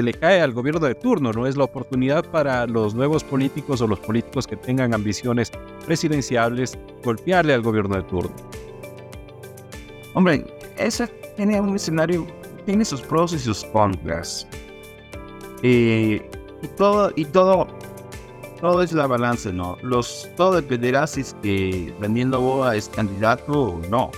se 0.00 0.04
le 0.04 0.14
cae 0.14 0.40
al 0.40 0.54
gobierno 0.54 0.80
de 0.80 0.94
turno, 0.94 1.30
¿no? 1.30 1.46
Es 1.46 1.58
la 1.58 1.64
oportunidad 1.64 2.24
para 2.24 2.66
los 2.66 2.94
nuevos 2.94 3.22
políticos 3.22 3.82
o 3.82 3.86
los 3.86 4.00
políticos 4.00 4.46
que 4.46 4.56
tengan 4.56 4.94
ambiciones 4.94 5.52
presidenciales 5.84 6.78
golpearle 7.04 7.52
al 7.52 7.60
gobierno 7.60 7.96
de 7.96 8.02
turno. 8.04 8.34
Hombre, 10.14 10.46
ese 10.78 11.06
tiene 11.36 11.60
un 11.60 11.76
escenario, 11.76 12.26
tiene 12.64 12.82
sus 12.82 13.02
pros 13.02 13.34
y 13.34 13.38
sus 13.38 13.62
contras. 13.62 14.46
Y 15.62 16.18
todo, 16.78 17.12
y 17.14 17.26
todo, 17.26 17.66
todo 18.58 18.82
es 18.82 18.94
la 18.94 19.06
balanza, 19.06 19.52
¿no? 19.52 19.76
Los, 19.82 20.30
todo 20.34 20.52
dependerá 20.52 21.06
si 21.06 21.20
es 21.20 21.36
que 21.42 21.94
Daniel 22.00 22.30
Novoa 22.30 22.74
es 22.74 22.88
candidato 22.88 23.52
o 23.52 23.82
no. 23.90 24.10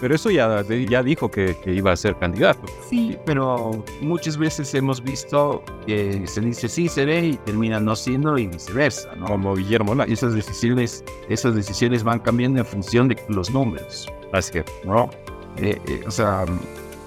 Pero 0.00 0.14
eso 0.14 0.30
ya, 0.30 0.62
ya 0.62 1.02
dijo 1.02 1.30
que, 1.30 1.56
iba 1.66 1.92
a 1.92 1.96
ser 1.96 2.16
candidato. 2.16 2.60
Sí, 2.88 3.16
pero 3.24 3.84
muchas 4.00 4.36
veces 4.36 4.74
hemos 4.74 5.02
visto 5.02 5.62
que 5.86 6.26
se 6.26 6.40
dice 6.40 6.68
sí 6.68 6.88
seré 6.88 7.26
y 7.26 7.36
termina 7.38 7.80
no 7.80 7.94
siendo 7.96 8.36
y 8.36 8.46
viceversa, 8.48 9.14
¿no? 9.16 9.26
Como 9.26 9.54
Guillermo 9.54 9.94
Y 10.06 10.12
esas 10.12 10.34
decisiones, 10.34 11.04
esas 11.28 11.54
decisiones 11.54 12.02
van 12.02 12.18
cambiando 12.18 12.58
en 12.58 12.66
función 12.66 13.08
de 13.08 13.16
los 13.28 13.50
números. 13.50 14.06
Así 14.32 14.52
que, 14.52 14.64
¿no? 14.84 15.10
Eh, 15.56 15.80
eh, 15.86 16.02
o 16.06 16.10
sea, 16.10 16.44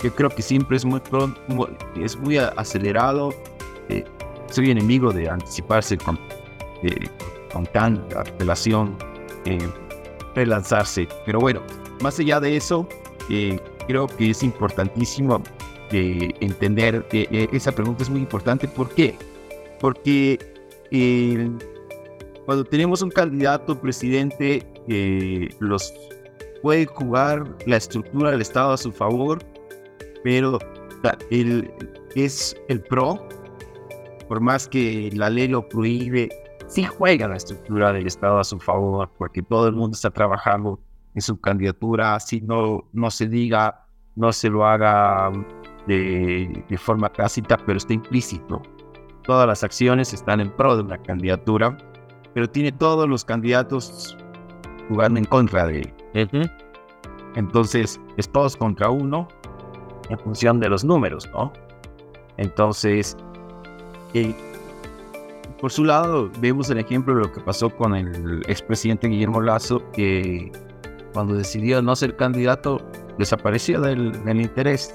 yo 0.01 0.15
creo 0.15 0.29
que 0.29 0.41
siempre 0.41 0.77
es 0.77 0.85
muy 0.85 0.99
pronto, 1.01 1.39
es 1.99 2.15
muy 2.17 2.37
acelerado. 2.37 3.33
Eh, 3.89 4.05
soy 4.49 4.71
enemigo 4.71 5.11
de 5.11 5.29
anticiparse 5.29 5.97
con, 5.97 6.17
con 7.51 7.65
tanta 7.67 8.23
relación, 8.39 8.95
relanzarse. 10.35 11.07
Pero 11.25 11.39
bueno, 11.39 11.61
más 12.01 12.19
allá 12.19 12.39
de 12.39 12.57
eso, 12.57 12.87
creo 13.87 14.07
que 14.07 14.29
es 14.31 14.43
importantísimo 14.43 15.41
entender 15.91 17.07
que 17.07 17.49
esa 17.53 17.71
pregunta 17.71 18.03
es 18.03 18.09
muy 18.09 18.19
importante. 18.19 18.67
¿Por 18.67 18.89
qué? 18.89 19.15
Porque 19.79 20.39
cuando 22.45 22.63
tenemos 22.65 23.01
un 23.01 23.09
candidato 23.09 23.79
presidente, 23.79 24.65
los 25.59 25.93
puede 26.61 26.85
jugar 26.85 27.55
la 27.65 27.77
estructura 27.77 28.31
del 28.31 28.41
Estado 28.41 28.71
a 28.71 28.77
su 28.77 28.91
favor, 28.91 29.39
pero 30.23 30.59
el, 31.29 31.71
es 32.15 32.55
el 32.67 32.81
PRO, 32.81 33.27
por 34.27 34.41
más 34.41 34.67
que 34.67 35.09
la 35.13 35.29
ley 35.29 35.47
lo 35.47 35.67
prohíbe, 35.69 36.29
sí 36.67 36.83
juega 36.83 37.27
la 37.27 37.37
estructura 37.37 37.93
del 37.93 38.07
Estado 38.07 38.39
a 38.39 38.43
su 38.43 38.59
favor, 38.59 39.09
porque 39.17 39.41
todo 39.41 39.67
el 39.67 39.75
mundo 39.75 39.95
está 39.95 40.09
trabajando 40.09 40.79
en 41.17 41.21
su 41.21 41.41
candidatura, 41.41 42.13
así 42.13 42.41
no, 42.41 42.87
no 42.93 43.09
se 43.09 43.27
diga, 43.27 43.87
no 44.15 44.31
se 44.31 44.51
lo 44.51 44.67
haga 44.67 45.31
de, 45.87 46.63
de 46.69 46.77
forma 46.77 47.09
tácita, 47.09 47.57
pero 47.57 47.79
está 47.79 47.93
implícito. 47.93 48.61
Todas 49.23 49.47
las 49.47 49.63
acciones 49.63 50.13
están 50.13 50.41
en 50.41 50.51
pro 50.51 50.77
de 50.77 50.83
una 50.83 51.01
candidatura, 51.01 51.75
pero 52.35 52.47
tiene 52.47 52.71
todos 52.71 53.09
los 53.09 53.25
candidatos 53.25 54.15
jugando 54.89 55.17
en 55.19 55.25
contra 55.25 55.65
de 55.65 55.91
él. 56.13 56.51
Entonces, 57.33 57.99
es 58.17 58.29
todos 58.29 58.55
contra 58.55 58.91
uno 58.91 59.27
en 60.09 60.19
función 60.19 60.59
de 60.59 60.69
los 60.69 60.83
números, 60.83 61.27
¿no? 61.33 61.51
Entonces, 62.37 63.17
eh, 64.13 64.35
por 65.59 65.71
su 65.71 65.83
lado, 65.83 66.29
vemos 66.39 66.69
el 66.69 66.77
ejemplo 66.77 67.15
de 67.15 67.21
lo 67.21 67.31
que 67.31 67.41
pasó 67.41 67.71
con 67.71 67.95
el 67.95 68.43
expresidente 68.47 69.07
Guillermo 69.07 69.41
Lazo, 69.41 69.81
que 69.93 70.51
cuando 71.17 71.33
decidió 71.33 71.81
no 71.81 71.95
ser 71.95 72.15
candidato, 72.15 72.79
desapareció 73.17 73.81
del, 73.81 74.13
interés 74.39 74.93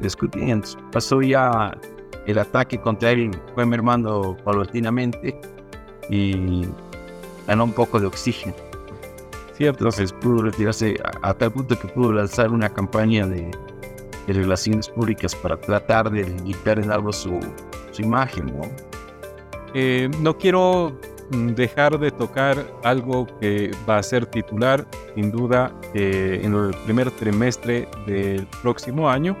discutiendo. 0.00 0.68
Pasó 0.92 1.20
ya 1.20 1.76
el 2.26 2.38
ataque 2.38 2.78
contra 2.80 3.10
él, 3.10 3.32
fue 3.56 3.66
mermando 3.66 4.36
paulatinamente 4.44 5.36
y 6.08 6.64
ganó 7.44 7.64
un 7.64 7.72
poco 7.72 7.98
de 7.98 8.06
oxígeno. 8.06 8.54
Cierto. 9.54 9.78
Entonces 9.80 10.12
pudo 10.12 10.44
retirarse 10.44 10.96
a, 11.22 11.34
tal 11.34 11.50
punto 11.50 11.76
que 11.76 11.88
pudo 11.88 12.12
lanzar 12.12 12.52
una 12.52 12.68
campaña 12.68 13.26
de, 13.26 13.50
relaciones 14.28 14.88
públicas 14.88 15.34
para 15.34 15.56
tratar 15.60 16.08
de 16.08 16.22
limitar 16.22 16.78
en 16.78 16.92
algo 16.92 17.12
su, 17.12 17.40
su 17.90 18.02
imagen, 18.02 18.46
¿no? 18.46 18.62
Eh, 19.74 20.08
no 20.20 20.38
quiero 20.38 20.96
dejar 21.30 21.98
de 21.98 22.10
tocar 22.10 22.66
algo 22.84 23.26
que 23.40 23.70
va 23.88 23.98
a 23.98 24.02
ser 24.02 24.26
titular, 24.26 24.86
sin 25.14 25.30
duda, 25.30 25.72
eh, 25.94 26.40
en 26.42 26.54
el 26.54 26.74
primer 26.84 27.10
trimestre 27.10 27.88
del 28.06 28.46
próximo 28.62 29.08
año, 29.08 29.36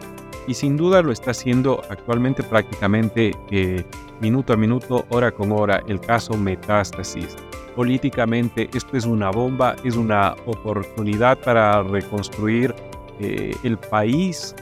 y 0.46 0.54
sin 0.54 0.76
duda 0.76 1.02
lo 1.02 1.12
está 1.12 1.32
haciendo 1.32 1.82
actualmente 1.90 2.42
prácticamente 2.42 3.32
eh, 3.50 3.84
minuto 4.20 4.52
a 4.52 4.56
minuto, 4.56 5.04
hora 5.10 5.32
con 5.32 5.52
hora, 5.52 5.82
el 5.88 6.00
caso 6.00 6.36
Metástasis 6.36 7.36
políticamente 7.76 8.70
esto 8.74 8.96
es 8.96 9.04
una 9.04 9.30
bomba, 9.30 9.76
es 9.84 9.96
una 9.96 10.34
oportunidad 10.46 11.38
para 11.38 11.82
reconstruir 11.82 12.74
eh, 13.20 13.54
el 13.62 13.76
país. 13.76 14.54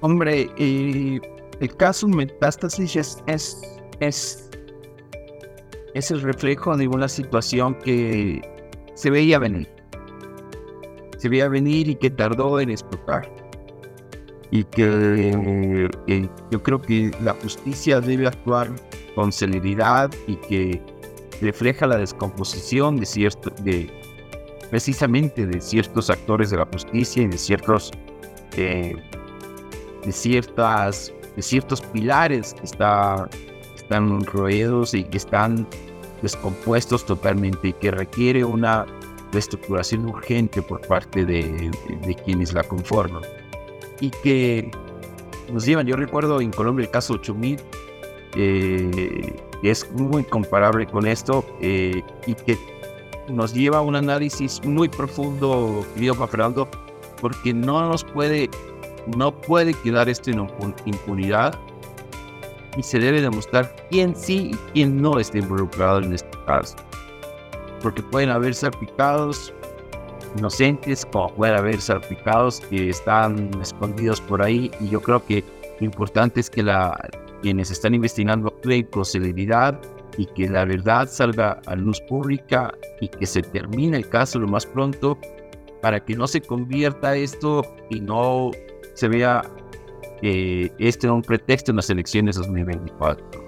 Hombre, 0.00 0.50
el 1.60 1.76
caso 1.76 2.08
metástasis 2.08 2.96
es, 2.96 3.22
es, 3.26 3.60
es, 4.00 4.50
es 5.94 6.10
el 6.10 6.20
reflejo 6.20 6.76
de 6.76 6.88
una 6.88 7.08
situación 7.08 7.74
que 7.78 8.42
se 8.94 9.10
veía 9.10 9.38
venir. 9.38 9.68
Se 11.18 11.28
veía 11.28 11.48
venir 11.48 11.88
y 11.88 11.94
que 11.94 12.10
tardó 12.10 12.60
en 12.60 12.70
explotar 12.70 13.30
y 14.50 14.64
que 14.64 15.88
eh, 16.06 16.28
yo 16.50 16.62
creo 16.62 16.80
que 16.80 17.10
la 17.20 17.34
justicia 17.34 18.00
debe 18.00 18.26
actuar 18.26 18.70
con 19.14 19.32
celeridad 19.32 20.10
y 20.26 20.36
que 20.36 20.82
refleja 21.40 21.86
la 21.86 21.96
descomposición 21.96 22.96
de 22.96 23.06
cierto, 23.06 23.50
de 23.62 23.90
precisamente 24.70 25.46
de 25.46 25.60
ciertos 25.60 26.10
actores 26.10 26.50
de 26.50 26.58
la 26.58 26.66
justicia 26.66 27.22
y 27.22 27.28
de 27.28 27.38
ciertos 27.38 27.90
eh, 28.56 28.94
de 30.04 30.12
ciertas 30.12 31.12
de 31.36 31.42
ciertos 31.42 31.80
pilares 31.80 32.54
que 32.54 32.64
está, 32.64 33.28
están 33.74 34.24
roídos 34.24 34.94
y 34.94 35.04
que 35.04 35.18
están 35.18 35.66
descompuestos 36.22 37.04
totalmente 37.04 37.68
y 37.68 37.72
que 37.74 37.90
requiere 37.90 38.44
una 38.44 38.86
reestructuración 39.32 40.06
urgente 40.06 40.62
por 40.62 40.80
parte 40.86 41.24
de, 41.24 41.70
quienes 42.24 42.52
la 42.52 42.62
conforman. 42.64 43.22
Y 44.00 44.10
que 44.10 44.70
nos 45.52 45.64
llevan, 45.64 45.86
yo 45.86 45.96
recuerdo 45.96 46.40
en 46.40 46.50
Colombia 46.50 46.84
el 46.84 46.90
caso 46.90 47.14
8000 47.14 47.60
eh, 48.34 49.36
es 49.62 49.90
muy 49.92 50.24
comparable 50.24 50.86
con 50.86 51.06
esto 51.06 51.44
eh, 51.60 52.02
y 52.26 52.34
que 52.34 52.58
nos 53.28 53.54
lleva 53.54 53.78
a 53.78 53.80
un 53.80 53.96
análisis 53.96 54.62
muy 54.64 54.88
profundo, 54.88 55.84
querido 55.94 56.14
Juan 56.14 56.28
Fernando, 56.28 56.68
porque 57.20 57.52
no 57.54 57.88
nos 57.88 58.04
puede, 58.04 58.50
no 59.16 59.34
puede 59.40 59.74
quedar 59.74 60.08
esto 60.08 60.30
en 60.30 60.48
impunidad 60.84 61.58
y 62.76 62.82
se 62.82 62.98
debe 62.98 63.20
demostrar 63.20 63.74
quién 63.90 64.14
sí 64.14 64.50
y 64.52 64.56
quién 64.72 65.00
no 65.00 65.18
está 65.18 65.38
involucrado 65.38 66.00
en 66.00 66.12
este 66.12 66.36
caso. 66.46 66.76
Porque 67.82 68.02
pueden 68.02 68.30
haber 68.30 68.54
salpicados 68.54 69.52
inocentes, 70.36 71.06
como 71.06 71.34
puede 71.34 71.56
haber 71.56 71.80
salpicados 71.80 72.60
que 72.60 72.90
están 72.90 73.50
escondidos 73.60 74.20
por 74.20 74.42
ahí, 74.42 74.70
y 74.80 74.88
yo 74.88 75.00
creo 75.00 75.24
que 75.24 75.42
lo 75.80 75.86
importante 75.86 76.40
es 76.40 76.50
que 76.50 76.62
la, 76.62 76.98
quienes 77.42 77.70
están 77.70 77.94
investigando 77.94 78.48
actúen 78.48 78.84
con 78.86 79.04
celeridad 79.04 79.80
y 80.18 80.26
que 80.26 80.48
la 80.48 80.64
verdad 80.64 81.08
salga 81.08 81.60
a 81.66 81.74
luz 81.74 82.00
pública 82.02 82.74
y 83.00 83.08
que 83.08 83.26
se 83.26 83.42
termine 83.42 83.98
el 83.98 84.08
caso 84.08 84.38
lo 84.38 84.48
más 84.48 84.66
pronto 84.66 85.18
para 85.82 86.02
que 86.04 86.16
no 86.16 86.26
se 86.26 86.40
convierta 86.40 87.16
esto 87.16 87.62
y 87.90 88.00
no 88.00 88.50
se 88.96 89.08
vea 89.08 89.42
eh, 90.22 90.72
este 90.78 91.08
un 91.08 91.22
pretexto 91.22 91.70
en 91.70 91.76
las 91.76 91.90
elecciones 91.90 92.36
2024. 92.36 93.46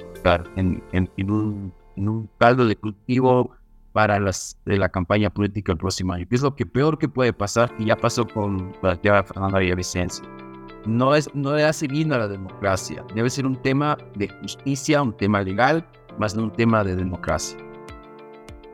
En, 0.57 0.83
en, 0.93 1.31
un, 1.31 1.73
en 1.97 2.09
un 2.09 2.29
caldo 2.39 2.67
de 2.67 2.77
cultivo 2.77 3.51
para 3.93 4.21
las, 4.21 4.59
de 4.67 4.77
la 4.77 4.91
campaña 4.91 5.31
política 5.31 5.73
el 5.73 5.79
próximo 5.79 6.13
año. 6.13 6.27
¿Qué 6.29 6.37
es 6.37 6.43
lo 6.43 6.55
que 6.55 6.67
peor 6.67 6.99
que 6.99 7.09
puede 7.09 7.33
pasar? 7.33 7.75
Que 7.77 7.87
ya 7.87 7.97
pasó 7.97 8.27
con 8.27 8.75
la 8.83 8.97
tía 8.97 9.23
Fernanda 9.23 9.59
Villavicencio. 9.59 10.25
No, 10.85 11.15
es, 11.15 11.35
no 11.35 11.55
le 11.55 11.65
hace 11.65 11.89
bien 11.89 12.13
a 12.13 12.19
la 12.19 12.29
democracia. 12.29 13.05
Debe 13.15 13.31
ser 13.31 13.47
un 13.47 13.57
tema 13.63 13.97
de 14.17 14.29
justicia, 14.29 15.01
un 15.01 15.17
tema 15.17 15.41
legal, 15.41 15.87
más 16.19 16.37
no 16.37 16.43
un 16.45 16.53
tema 16.53 16.85
de 16.85 16.95
democracia. 16.95 17.57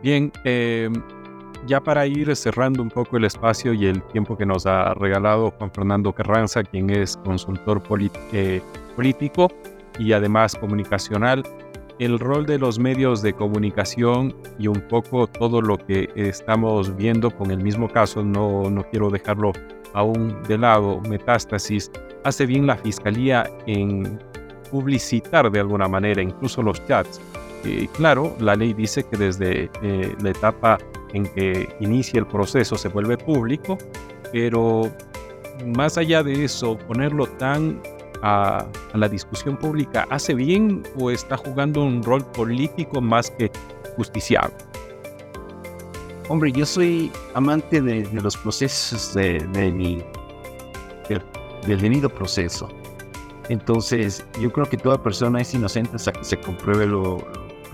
Bien, 0.02 0.32
eh, 0.42 0.90
ya 1.66 1.80
para 1.80 2.06
ir 2.06 2.34
cerrando 2.36 2.82
un 2.82 2.90
poco 2.90 3.16
el 3.16 3.24
espacio 3.24 3.72
y 3.72 3.86
el 3.86 4.02
tiempo 4.08 4.36
que 4.36 4.46
nos 4.46 4.66
ha 4.66 4.94
regalado 4.94 5.50
Juan 5.52 5.70
Fernando 5.72 6.12
Carranza, 6.12 6.62
quien 6.62 6.90
es 6.90 7.16
consultor 7.18 7.82
eh, 8.32 8.60
político 8.96 9.48
y 9.98 10.12
además 10.12 10.54
comunicacional, 10.54 11.42
el 11.98 12.18
rol 12.18 12.44
de 12.46 12.58
los 12.58 12.78
medios 12.78 13.22
de 13.22 13.32
comunicación 13.32 14.34
y 14.58 14.66
un 14.66 14.80
poco 14.88 15.26
todo 15.26 15.60
lo 15.60 15.78
que 15.78 16.10
estamos 16.16 16.94
viendo 16.96 17.30
con 17.30 17.50
el 17.50 17.62
mismo 17.62 17.88
caso, 17.88 18.22
no, 18.22 18.68
no 18.68 18.82
quiero 18.90 19.10
dejarlo 19.10 19.52
aún 19.94 20.42
de 20.48 20.58
lado, 20.58 21.00
metástasis, 21.08 21.90
hace 22.24 22.46
bien 22.46 22.66
la 22.66 22.76
fiscalía 22.76 23.48
en 23.66 24.18
publicitar 24.70 25.50
de 25.50 25.60
alguna 25.60 25.86
manera 25.86 26.20
incluso 26.20 26.62
los 26.62 26.84
chats. 26.86 27.20
Eh, 27.64 27.88
claro, 27.96 28.36
la 28.40 28.56
ley 28.56 28.74
dice 28.74 29.04
que 29.04 29.16
desde 29.16 29.70
eh, 29.82 30.14
la 30.20 30.30
etapa 30.30 30.78
en 31.14 31.26
que 31.26 31.74
inicia 31.80 32.20
el 32.20 32.26
proceso 32.26 32.76
se 32.76 32.88
vuelve 32.88 33.16
público, 33.16 33.78
pero 34.32 34.90
más 35.64 35.96
allá 35.96 36.22
de 36.22 36.44
eso, 36.44 36.76
ponerlo 36.76 37.26
tan 37.26 37.80
a, 38.22 38.66
la 38.94 39.08
discusión 39.08 39.56
pública, 39.56 40.06
¿hace 40.10 40.34
bien 40.34 40.82
o 40.98 41.10
está 41.10 41.36
jugando 41.36 41.84
un 41.84 42.02
rol 42.02 42.24
político 42.32 43.00
más 43.00 43.30
que 43.30 43.50
justiciable? 43.96 44.54
Hombre, 46.28 46.50
yo 46.52 46.66
soy 46.66 47.12
amante 47.34 47.80
de, 47.80 48.08
los 48.12 48.36
procesos 48.36 49.14
de, 49.14 49.38
del 51.06 51.78
debido 51.78 52.08
proceso. 52.08 52.68
Entonces, 53.50 54.24
yo 54.40 54.50
creo 54.50 54.66
que 54.66 54.78
toda 54.78 55.02
persona 55.02 55.42
es 55.42 55.52
inocente 55.52 55.96
hasta 55.96 56.12
que 56.12 56.24
se 56.24 56.40
compruebe 56.40 56.86
lo, 56.86 57.18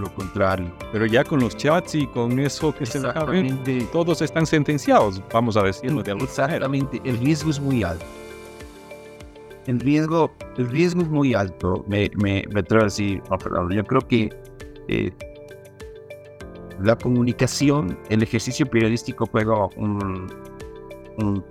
lo 0.00 0.12
contrario. 0.14 0.72
Pero 0.92 1.06
ya 1.06 1.24
con 1.24 1.40
los 1.40 1.56
chats 1.56 1.94
y 1.94 2.06
con 2.06 2.38
eso 2.40 2.74
que 2.74 2.86
se 2.86 3.00
ver, 3.00 3.86
todos 3.92 4.22
están 4.22 4.46
sentenciados, 4.46 5.22
vamos 5.32 5.56
a 5.56 5.62
decirlo 5.62 6.02
de 6.02 6.12
alguna 6.12 6.30
Exactamente, 6.30 7.00
el 7.04 7.18
riesgo 7.18 7.50
es 7.50 7.60
muy 7.60 7.82
alto. 7.82 8.04
El 9.66 9.78
riesgo, 9.78 10.32
el 10.56 10.68
riesgo 10.68 11.02
es 11.02 11.08
muy 11.08 11.34
alto, 11.34 11.84
me, 11.86 12.10
me, 12.16 12.44
me 12.52 12.60
atrevo 12.60 12.82
a 12.82 12.84
decir, 12.86 13.22
yo 13.70 13.84
creo 13.84 14.00
que 14.00 14.30
eh, 14.88 15.12
la 16.82 16.96
comunicación, 16.96 17.98
el 18.08 18.22
ejercicio 18.22 18.66
periodístico 18.66 19.26
juega 19.26 19.66
un, 19.76 20.32
un 21.18 21.44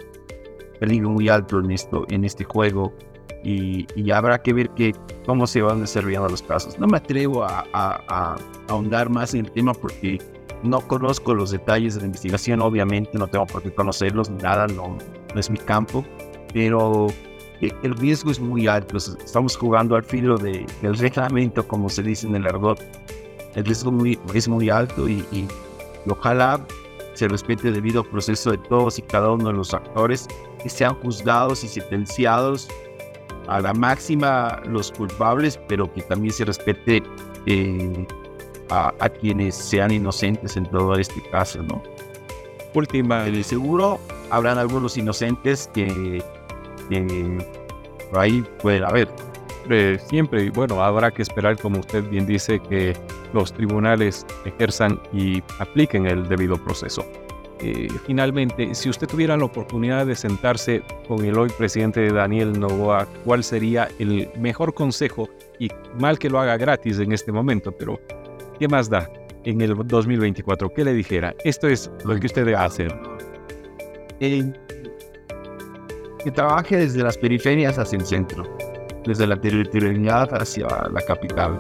peligro 0.80 1.10
muy 1.10 1.30
alto 1.30 1.60
en, 1.60 1.72
esto, 1.72 2.06
en 2.10 2.26
este 2.26 2.44
juego 2.44 2.94
y, 3.43 4.12
habrá 4.12 4.41
que 4.41 4.54
ver 4.54 4.69
que, 4.71 4.93
cómo 5.25 5.47
se 5.47 5.62
van 5.62 5.82
desarrollando 5.82 6.30
los 6.30 6.41
casos. 6.41 6.78
No 6.80 6.88
me 6.88 6.97
atrevo 6.97 7.43
a, 7.43 8.38
ahondar 8.67 9.10
más 9.10 9.34
en 9.34 9.45
el 9.45 9.52
tema 9.52 9.73
porque 9.73 10.19
no 10.63 10.82
conozco 10.82 11.34
los 11.34 11.52
detalles 11.52 11.95
de 11.95 12.02
la 12.02 12.08
investigación, 12.08 12.62
obviamente 12.62 13.17
no 13.17 13.28
tengo 13.28 13.45
por 13.45 13.63
qué 13.63 13.73
conocerlos, 13.73 14.30
nada, 14.30 14.67
no, 14.67 14.97
no 15.34 15.39
es 15.39 15.49
mi 15.49 15.58
campo, 15.58 16.04
pero 16.54 17.08
el 17.62 17.95
riesgo 17.95 18.32
es 18.32 18.39
muy 18.39 18.67
alto. 18.67 18.97
Estamos 18.97 19.56
jugando 19.58 19.95
al 19.95 20.04
filo 20.04 20.38
de, 20.38 20.65
del 20.82 20.97
reglamento, 20.97 21.67
como 21.67 21.89
se 21.89 22.04
dice 22.04 22.28
en 22.28 22.36
el 22.36 22.47
argot. 22.47 22.80
El 23.56 23.65
riesgo 23.65 23.91
muy, 23.91 24.19
es 24.34 24.47
muy 24.47 24.69
alto 24.69 25.08
y, 25.10 25.25
y, 25.32 25.47
ojalá 26.10 26.65
se 27.13 27.28
respete 27.28 27.67
el 27.67 27.73
debido 27.73 28.04
proceso 28.04 28.52
de 28.52 28.58
todos 28.58 28.97
y 28.99 29.02
cada 29.02 29.32
uno 29.32 29.47
de 29.47 29.54
los 29.54 29.73
actores 29.73 30.28
que 30.63 30.69
sean 30.69 30.93
juzgados 30.95 31.63
y 31.63 31.67
sentenciados 31.67 32.69
a 33.50 33.60
la 33.60 33.74
máxima 33.74 34.62
los 34.66 34.92
culpables, 34.92 35.60
pero 35.68 35.92
que 35.92 36.02
también 36.04 36.34
se 36.34 36.46
respete 36.46 37.04
eh, 37.48 38.08
a, 38.70 39.10
quienes 39.10 39.56
sean 39.56 39.92
inocentes 39.92 40.56
en 40.56 40.66
todo 40.68 40.94
este 40.96 41.22
caso, 41.32 41.64
¿no? 41.64 41.82
Última. 42.76 43.24
De 43.24 43.44
seguro 43.44 44.00
habrán 44.30 44.60
algunos 44.60 44.96
inocentes 44.96 45.70
que, 45.74 46.24
por 48.12 48.20
ahí 48.20 48.46
puede 48.62 48.86
haber. 48.86 49.10
siempre, 50.08 50.52
bueno, 50.52 50.84
habrá 50.84 51.10
que 51.10 51.24
esperar, 51.24 51.58
como 51.58 51.80
usted 51.80 52.08
bien 52.10 52.28
dice, 52.28 52.60
que 52.60 52.96
los 53.34 53.52
tribunales 53.52 54.26
ejerzan 54.46 55.00
y 55.12 55.42
apliquen 55.58 56.06
el 56.06 56.30
debido 56.30 56.56
proceso. 56.64 57.04
Eh, 57.62 57.89
finalmente, 58.06 58.74
si 58.74 58.89
usted 58.89 59.08
tuviera 59.08 59.36
la 59.36 59.43
oportunidad 59.43 60.06
de 60.06 60.15
sentarse 60.15 60.82
con 61.08 61.26
el 61.26 61.38
hoy 61.38 61.50
presidente 61.50 62.10
Daniel 62.12 62.58
Novoa, 62.58 63.06
¿cuál 63.26 63.43
sería 63.43 63.89
el 64.00 64.30
mejor 64.39 64.74
consejo? 64.74 65.30
Y 65.60 65.69
mal 66.00 66.17
que 66.17 66.30
lo 66.30 66.39
haga 66.39 66.56
gratis 66.56 67.00
en 67.00 67.12
este 67.12 67.34
momento, 67.34 67.74
pero 67.74 68.00
¿qué 68.58 68.69
más 68.69 68.89
da 68.89 69.12
en 69.43 69.60
el 69.60 69.76
2024? 69.76 70.74
¿Qué 70.74 70.86
le 70.86 70.93
dijera? 70.93 71.36
Esto 71.43 71.67
es 71.67 71.91
lo 72.06 72.17
que 72.17 72.28
usted 72.28 72.45
debe 72.45 72.56
hacer. 72.56 72.95
que 74.19 74.54
trabaje 76.32 76.78
desde 76.78 77.04
las 77.04 77.17
periferias 77.17 77.78
hacia 77.78 77.98
el 77.98 78.06
centro, 78.06 78.43
desde 79.06 79.28
la 79.28 79.39
territorialidad 79.39 80.34
hacia 80.34 80.67
la 80.91 81.02
capital. 81.02 81.58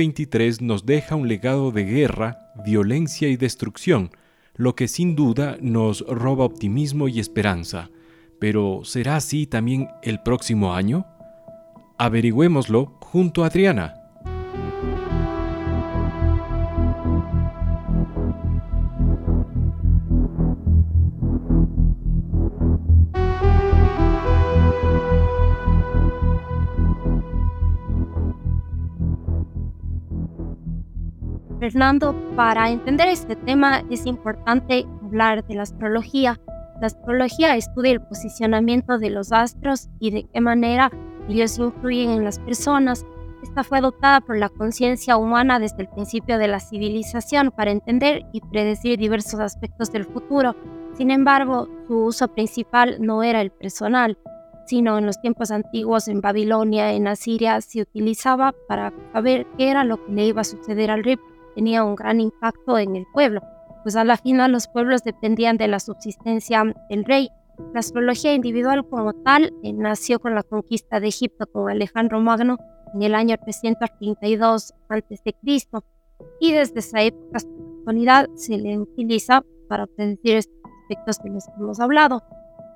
2023 0.00 0.62
nos 0.62 0.86
deja 0.86 1.14
un 1.14 1.28
legado 1.28 1.72
de 1.72 1.84
guerra, 1.84 2.38
violencia 2.64 3.28
y 3.28 3.36
destrucción, 3.36 4.10
lo 4.56 4.74
que 4.74 4.88
sin 4.88 5.14
duda 5.14 5.58
nos 5.60 6.00
roba 6.06 6.46
optimismo 6.46 7.06
y 7.06 7.20
esperanza. 7.20 7.90
Pero 8.38 8.80
¿será 8.84 9.16
así 9.16 9.46
también 9.46 9.88
el 10.02 10.22
próximo 10.22 10.74
año? 10.74 11.04
Averigüémoslo 11.98 12.96
junto 13.02 13.44
a 13.44 13.48
Adriana. 13.48 13.99
Fernando, 31.70 32.16
para 32.34 32.68
entender 32.68 33.06
este 33.06 33.36
tema 33.36 33.84
es 33.90 34.04
importante 34.04 34.88
hablar 35.04 35.46
de 35.46 35.54
la 35.54 35.62
astrología. 35.62 36.40
La 36.80 36.88
astrología 36.88 37.54
estudia 37.54 37.92
el 37.92 38.00
posicionamiento 38.00 38.98
de 38.98 39.10
los 39.10 39.30
astros 39.30 39.88
y 40.00 40.10
de 40.10 40.24
qué 40.24 40.40
manera 40.40 40.90
ellos 41.28 41.56
influyen 41.60 42.10
en 42.10 42.24
las 42.24 42.40
personas. 42.40 43.06
Esta 43.44 43.62
fue 43.62 43.78
adoptada 43.78 44.20
por 44.20 44.36
la 44.36 44.48
conciencia 44.48 45.16
humana 45.16 45.60
desde 45.60 45.82
el 45.82 45.88
principio 45.88 46.38
de 46.38 46.48
la 46.48 46.58
civilización 46.58 47.52
para 47.52 47.70
entender 47.70 48.26
y 48.32 48.40
predecir 48.40 48.98
diversos 48.98 49.38
aspectos 49.38 49.92
del 49.92 50.06
futuro. 50.06 50.56
Sin 50.94 51.12
embargo, 51.12 51.68
su 51.86 52.06
uso 52.06 52.26
principal 52.26 52.96
no 52.98 53.22
era 53.22 53.40
el 53.42 53.52
personal, 53.52 54.18
sino 54.66 54.98
en 54.98 55.06
los 55.06 55.20
tiempos 55.20 55.52
antiguos 55.52 56.08
en 56.08 56.20
Babilonia, 56.20 56.92
en 56.92 57.06
Asiria, 57.06 57.60
se 57.60 57.82
utilizaba 57.82 58.54
para 58.66 58.92
saber 59.12 59.46
qué 59.56 59.70
era 59.70 59.84
lo 59.84 60.04
que 60.04 60.12
le 60.12 60.26
iba 60.26 60.40
a 60.40 60.44
suceder 60.44 60.90
al 60.90 61.04
rey 61.04 61.16
tenía 61.54 61.84
un 61.84 61.94
gran 61.94 62.20
impacto 62.20 62.78
en 62.78 62.96
el 62.96 63.06
pueblo, 63.12 63.42
pues 63.82 63.96
a 63.96 64.04
la 64.04 64.16
final 64.16 64.52
los 64.52 64.68
pueblos 64.68 65.02
dependían 65.02 65.56
de 65.56 65.68
la 65.68 65.80
subsistencia 65.80 66.64
del 66.88 67.04
rey. 67.04 67.30
La 67.74 67.80
astrología 67.80 68.34
individual 68.34 68.88
como 68.88 69.12
tal 69.12 69.52
eh, 69.62 69.72
nació 69.72 70.18
con 70.18 70.34
la 70.34 70.42
conquista 70.42 71.00
de 71.00 71.08
Egipto 71.08 71.46
con 71.46 71.70
Alejandro 71.70 72.20
Magno 72.20 72.58
en 72.94 73.02
el 73.02 73.14
año 73.14 73.36
332 73.36 74.74
a.C. 74.88 75.36
y 76.40 76.52
desde 76.52 76.80
esa 76.80 77.02
época 77.02 77.36
hasta 77.36 77.50
la 77.50 77.78
actualidad 77.78 78.28
se 78.34 78.58
le 78.58 78.78
utiliza 78.78 79.42
para 79.68 79.86
predecir 79.86 80.36
estos 80.36 80.60
aspectos 80.82 81.18
de 81.22 81.30
los 81.30 81.46
que 81.46 81.52
hemos 81.60 81.80
hablado. 81.80 82.22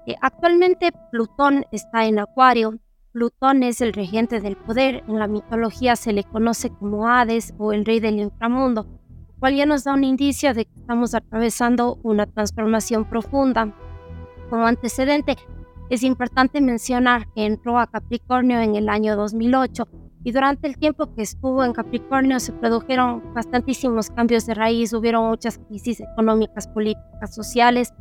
Eh, 0.06 0.14
actualmente 0.20 0.92
Plutón 1.10 1.64
está 1.72 2.06
en 2.06 2.18
Acuario 2.18 2.78
Plutón 3.14 3.62
es 3.62 3.81
el 3.81 3.92
regente 3.92 4.40
del 4.40 4.57
poder. 4.57 5.05
En 5.07 5.20
la 5.20 5.29
mitología 5.29 5.94
se 5.94 6.12
le 6.12 6.24
conoce 6.24 6.70
como 6.70 7.07
Hades 7.07 7.55
o 7.59 7.72
el 7.72 7.85
rey 7.85 8.00
del 8.00 8.18
inframundo, 8.18 8.88
lo 8.88 9.38
cual 9.38 9.55
ya 9.55 9.66
nos 9.66 9.85
da 9.85 9.94
un 9.94 10.03
indicio 10.03 10.53
de 10.53 10.64
que 10.64 10.81
estamos 10.81 11.14
atravesando 11.14 12.00
una 12.03 12.27
transformación 12.27 13.09
profunda. 13.09 13.72
Como 14.50 14.66
antecedente, 14.66 15.37
es 15.90 16.03
importante 16.03 16.61
mencionar 16.61 17.29
que 17.35 17.46
entró 17.46 17.79
a 17.79 17.87
Capricornio 17.87 18.59
en 18.59 18.74
el 18.74 18.88
año 18.88 19.14
2008 19.14 19.87
y 20.24 20.33
durante 20.33 20.66
el 20.66 20.77
tiempo 20.77 21.14
que 21.14 21.22
estuvo 21.22 21.62
en 21.62 21.72
Capricornio 21.72 22.40
se 22.40 22.50
produjeron 22.50 23.22
bastantísimos 23.33 24.11
cambios 24.11 24.44
de 24.46 24.55
raíz, 24.55 24.92
hubieron 24.92 25.29
muchas 25.29 25.59
crisis 25.59 26.00
económicas, 26.00 26.66
políticas, 26.66 27.33
sociales 27.33 27.94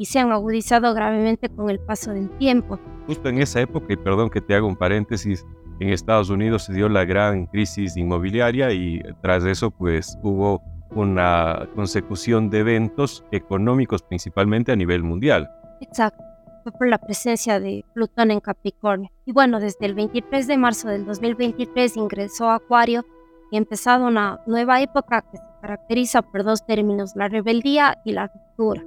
y 0.00 0.06
se 0.06 0.18
han 0.18 0.32
agudizado 0.32 0.94
gravemente 0.94 1.50
con 1.50 1.68
el 1.68 1.78
paso 1.78 2.12
del 2.12 2.30
tiempo 2.38 2.80
justo 3.10 3.28
en 3.28 3.38
esa 3.38 3.60
época, 3.60 3.92
y 3.92 3.96
perdón 3.96 4.30
que 4.30 4.40
te 4.40 4.54
haga 4.54 4.64
un 4.64 4.76
paréntesis, 4.76 5.44
en 5.80 5.88
Estados 5.88 6.30
Unidos 6.30 6.62
se 6.62 6.72
dio 6.72 6.88
la 6.88 7.04
gran 7.04 7.46
crisis 7.46 7.96
inmobiliaria 7.96 8.72
y 8.72 9.02
tras 9.20 9.44
eso 9.44 9.72
pues 9.72 10.16
hubo 10.22 10.62
una 10.92 11.68
consecución 11.74 12.50
de 12.50 12.60
eventos 12.60 13.24
económicos 13.32 14.02
principalmente 14.02 14.70
a 14.70 14.76
nivel 14.76 15.02
mundial. 15.02 15.50
Exacto, 15.80 16.22
fue 16.62 16.70
por 16.70 16.88
la 16.88 16.98
presencia 16.98 17.58
de 17.58 17.84
Plutón 17.94 18.30
en 18.30 18.38
Capricornio. 18.38 19.10
Y 19.26 19.32
bueno, 19.32 19.58
desde 19.58 19.86
el 19.86 19.94
23 19.94 20.46
de 20.46 20.56
marzo 20.56 20.86
del 20.86 21.04
2023 21.04 21.96
ingresó 21.96 22.48
a 22.48 22.56
Acuario 22.56 23.04
y 23.50 23.56
empezado 23.56 24.06
una 24.06 24.38
nueva 24.46 24.80
época 24.82 25.22
que 25.22 25.38
se 25.38 25.44
caracteriza 25.60 26.22
por 26.22 26.44
dos 26.44 26.64
términos, 26.64 27.16
la 27.16 27.26
rebeldía 27.26 27.98
y 28.04 28.12
la 28.12 28.28
ruptura. 28.28 28.84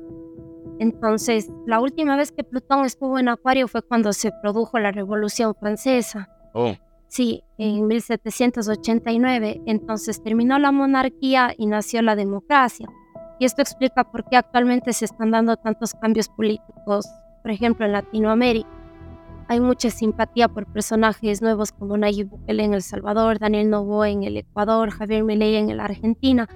Entonces, 0.80 1.50
la 1.66 1.80
última 1.80 2.18
vez 2.18 2.32
que 2.32 2.44
Plutón 2.44 2.86
estuvo 2.86 3.20
en 3.20 3.30
Acuario 3.30 3.68
fue 3.68 3.82
cuando 3.82 4.14
se 4.14 4.32
produjo 4.42 4.80
la 4.80 4.92
Revolución 4.92 5.54
Francesa. 5.56 6.30
Oh. 6.54 6.74
Sí, 7.08 7.44
en 7.58 7.86
1789. 7.86 9.62
Entonces 9.66 10.24
terminó 10.24 10.58
la 10.58 10.72
monarquía 10.72 11.54
y 11.58 11.68
nació 11.68 12.02
la 12.02 12.16
democracia. 12.16 12.88
Y 13.40 13.46
esto 13.46 13.62
explica 13.62 14.04
por 14.04 14.28
qué 14.30 14.38
actualmente 14.38 14.94
se 14.94 15.06
están 15.06 15.32
dando 15.32 15.56
tantos 15.58 15.94
cambios 15.94 16.30
políticos, 16.30 17.08
por 17.42 17.52
ejemplo, 17.52 17.86
en 17.86 17.92
Latinoamérica. 17.92 18.70
Hay 19.48 19.60
mucha 19.60 19.90
simpatía 19.90 20.48
por 20.48 20.66
personajes 20.66 21.42
nuevos 21.42 21.72
como 21.72 21.98
Nayib 21.98 22.30
Bukele 22.30 22.64
en 22.64 22.74
El 22.74 22.82
Salvador, 22.82 23.40
Daniel 23.40 23.70
Novoa 23.70 24.10
en 24.10 24.24
el 24.24 24.38
Ecuador, 24.38 24.90
Javier 24.90 25.24
Milei 25.24 25.56
en 25.56 25.76
la 25.76 25.86
Argentina, 25.86 26.48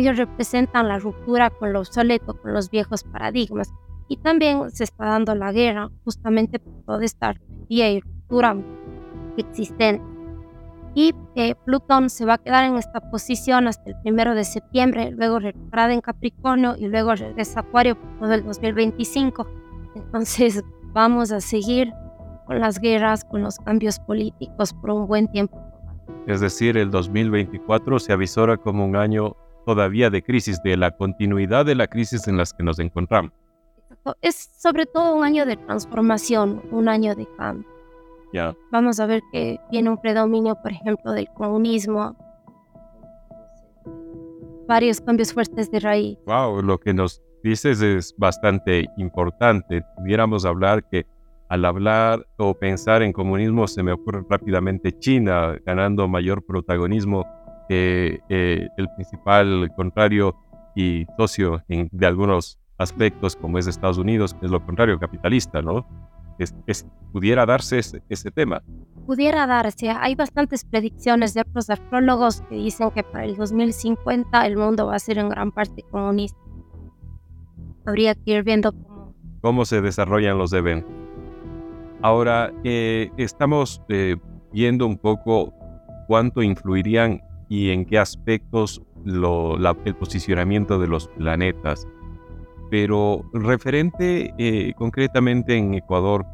ellos 0.00 0.16
representan 0.16 0.88
la 0.88 0.98
ruptura 0.98 1.50
con 1.50 1.72
lo 1.72 1.80
obsoleto, 1.80 2.34
con 2.40 2.52
los 2.52 2.70
viejos 2.70 3.04
paradigmas. 3.04 3.72
Y 4.08 4.18
también 4.18 4.70
se 4.70 4.84
está 4.84 5.06
dando 5.06 5.34
la 5.34 5.52
guerra 5.52 5.90
justamente 6.04 6.58
por 6.58 6.74
toda 6.84 7.04
esta 7.04 7.32
rebeldía 7.32 7.90
y 7.90 8.00
ruptura 8.00 8.56
existente. 9.36 10.02
Y 10.94 11.14
eh, 11.34 11.54
Plutón 11.66 12.08
se 12.08 12.24
va 12.24 12.34
a 12.34 12.38
quedar 12.38 12.64
en 12.64 12.76
esta 12.76 13.00
posición 13.10 13.68
hasta 13.68 13.90
el 13.90 14.00
primero 14.00 14.34
de 14.34 14.44
septiembre, 14.44 15.10
luego 15.10 15.40
retrograda 15.40 15.92
en 15.92 16.00
Capricornio 16.00 16.74
y 16.78 16.88
luego 16.88 17.14
regresa 17.14 17.60
a 17.60 17.62
Acuario 17.64 18.00
por 18.00 18.18
todo 18.18 18.32
el 18.32 18.44
2025. 18.44 19.46
Entonces 19.94 20.64
vamos 20.94 21.32
a 21.32 21.40
seguir 21.40 21.92
con 22.46 22.60
las 22.60 22.78
guerras, 22.78 23.24
con 23.24 23.42
los 23.42 23.58
cambios 23.58 23.98
políticos 23.98 24.72
por 24.72 24.90
un 24.90 25.06
buen 25.06 25.28
tiempo. 25.30 25.60
Es 26.26 26.40
decir, 26.40 26.76
el 26.76 26.90
2024 26.90 27.98
se 27.98 28.12
avisora 28.12 28.56
como 28.56 28.86
un 28.86 28.96
año 28.96 29.36
todavía 29.66 30.08
de 30.08 30.22
crisis, 30.22 30.62
de 30.62 30.76
la 30.76 30.92
continuidad 30.92 31.66
de 31.66 31.74
la 31.74 31.88
crisis 31.88 32.26
en 32.28 32.38
las 32.38 32.54
que 32.54 32.62
nos 32.62 32.78
encontramos. 32.78 33.32
Es 34.22 34.36
sobre 34.56 34.86
todo 34.86 35.14
un 35.14 35.24
año 35.24 35.44
de 35.44 35.56
transformación, 35.56 36.62
un 36.70 36.88
año 36.88 37.14
de 37.16 37.26
cambio. 37.36 37.68
Ya. 38.32 38.54
Vamos 38.70 39.00
a 39.00 39.06
ver 39.06 39.22
que 39.32 39.58
viene 39.70 39.90
un 39.90 40.00
predominio, 40.00 40.56
por 40.62 40.70
ejemplo, 40.70 41.12
del 41.12 41.28
comunismo, 41.34 42.16
varios 44.68 45.00
cambios 45.00 45.32
fuertes 45.32 45.70
de 45.70 45.80
raíz. 45.80 46.18
Wow, 46.26 46.62
lo 46.62 46.78
que 46.78 46.94
nos 46.94 47.20
dices 47.42 47.82
es 47.82 48.14
bastante 48.16 48.86
importante. 48.96 49.82
Pudiéramos 49.96 50.44
hablar 50.44 50.84
que 50.88 51.06
al 51.48 51.64
hablar 51.64 52.26
o 52.36 52.54
pensar 52.54 53.02
en 53.02 53.12
comunismo 53.12 53.66
se 53.66 53.82
me 53.82 53.92
ocurre 53.92 54.24
rápidamente 54.28 54.96
China 54.98 55.56
ganando 55.64 56.08
mayor 56.08 56.44
protagonismo 56.44 57.24
que 57.68 58.20
eh, 58.28 58.68
el 58.76 58.88
principal 58.94 59.70
contrario 59.76 60.36
y 60.74 61.06
socio 61.16 61.62
de 61.68 62.06
algunos 62.06 62.58
aspectos, 62.78 63.36
como 63.36 63.58
es 63.58 63.66
Estados 63.66 63.98
Unidos, 63.98 64.34
que 64.34 64.46
es 64.46 64.52
lo 64.52 64.64
contrario, 64.64 64.98
capitalista, 64.98 65.62
¿no? 65.62 65.86
Es, 66.38 66.86
pudiera 67.12 67.46
darse 67.46 67.78
ese, 67.78 68.30
tema. 68.30 68.62
Pudiera 69.06 69.46
darse. 69.46 69.88
Hay 69.88 70.14
bastantes 70.14 70.66
predicciones 70.66 71.32
de 71.32 71.40
otros 71.40 71.70
astrólogos 71.70 72.42
que 72.42 72.56
dicen 72.56 72.90
que 72.90 73.02
para 73.02 73.24
el 73.24 73.36
2050 73.36 74.46
el 74.46 74.58
mundo 74.58 74.86
va 74.86 74.96
a 74.96 74.98
ser 74.98 75.16
en 75.16 75.30
gran 75.30 75.50
parte 75.50 75.82
comunista. 75.90 76.38
Habría 77.86 78.14
que 78.14 78.32
ir 78.32 78.42
viendo 78.42 78.72
cómo, 78.72 79.14
cómo 79.40 79.64
se 79.64 79.80
desarrollan 79.80 80.36
los 80.36 80.52
eventos. 80.52 80.92
Ahora, 82.02 82.52
eh, 82.62 83.10
estamos 83.16 83.80
eh, 83.88 84.16
viendo 84.52 84.86
un 84.86 84.98
poco 84.98 85.54
cuánto 86.06 86.42
influirían 86.42 87.22
y 87.48 87.70
en 87.70 87.84
qué 87.84 87.98
aspectos 87.98 88.82
el 89.04 89.94
posicionamiento 89.94 90.78
de 90.78 90.88
los 90.88 91.08
planetas. 91.08 91.86
Pero 92.70 93.24
referente 93.32 94.34
eh, 94.38 94.72
concretamente 94.76 95.56
en 95.56 95.74
Ecuador, 95.74 96.26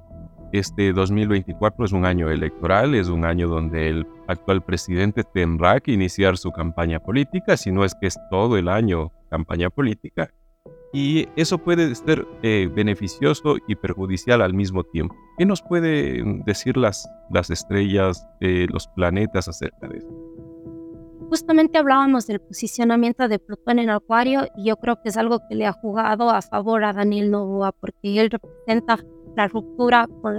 este 0.52 0.92
2024 0.92 1.84
es 1.84 1.92
un 1.92 2.04
año 2.04 2.30
electoral, 2.30 2.94
es 2.94 3.08
un 3.08 3.24
año 3.24 3.48
donde 3.48 3.88
el 3.88 4.06
actual 4.28 4.62
presidente 4.62 5.24
tendrá 5.24 5.80
que 5.80 5.92
iniciar 5.92 6.36
su 6.36 6.50
campaña 6.52 7.00
política, 7.00 7.56
si 7.56 7.70
no 7.70 7.84
es 7.84 7.94
que 7.94 8.06
es 8.06 8.18
todo 8.30 8.56
el 8.56 8.68
año 8.68 9.12
campaña 9.30 9.70
política. 9.70 10.30
Y 10.94 11.26
eso 11.36 11.56
puede 11.56 11.94
ser 11.94 12.26
eh, 12.42 12.68
beneficioso 12.74 13.56
y 13.66 13.74
perjudicial 13.76 14.42
al 14.42 14.52
mismo 14.52 14.84
tiempo. 14.84 15.16
¿Qué 15.38 15.46
nos 15.46 15.62
pueden 15.62 16.42
decir 16.44 16.76
las, 16.76 17.08
las 17.30 17.48
estrellas, 17.48 18.26
eh, 18.40 18.66
los 18.70 18.88
planetas 18.88 19.48
acerca 19.48 19.88
de 19.88 19.98
eso? 19.98 20.41
Justamente 21.32 21.78
hablábamos 21.78 22.26
del 22.26 22.40
posicionamiento 22.40 23.26
de 23.26 23.38
Plutón 23.38 23.78
en 23.78 23.88
Acuario 23.88 24.48
y 24.54 24.66
yo 24.66 24.76
creo 24.76 25.00
que 25.00 25.08
es 25.08 25.16
algo 25.16 25.40
que 25.48 25.54
le 25.54 25.64
ha 25.64 25.72
jugado 25.72 26.28
a 26.28 26.42
favor 26.42 26.84
a 26.84 26.92
Daniel 26.92 27.30
Novoa 27.30 27.72
porque 27.72 28.20
él 28.20 28.28
representa 28.28 28.98
la 29.34 29.48
ruptura 29.48 30.06
con, 30.20 30.36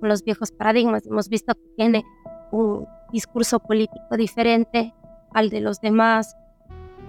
los 0.00 0.24
viejos 0.24 0.50
paradigmas. 0.50 1.06
Hemos 1.06 1.28
visto 1.28 1.54
que 1.54 1.70
tiene 1.76 2.04
un 2.50 2.88
discurso 3.12 3.60
político 3.60 4.16
diferente 4.16 4.92
al 5.32 5.48
de 5.48 5.60
los 5.60 5.80
demás. 5.80 6.36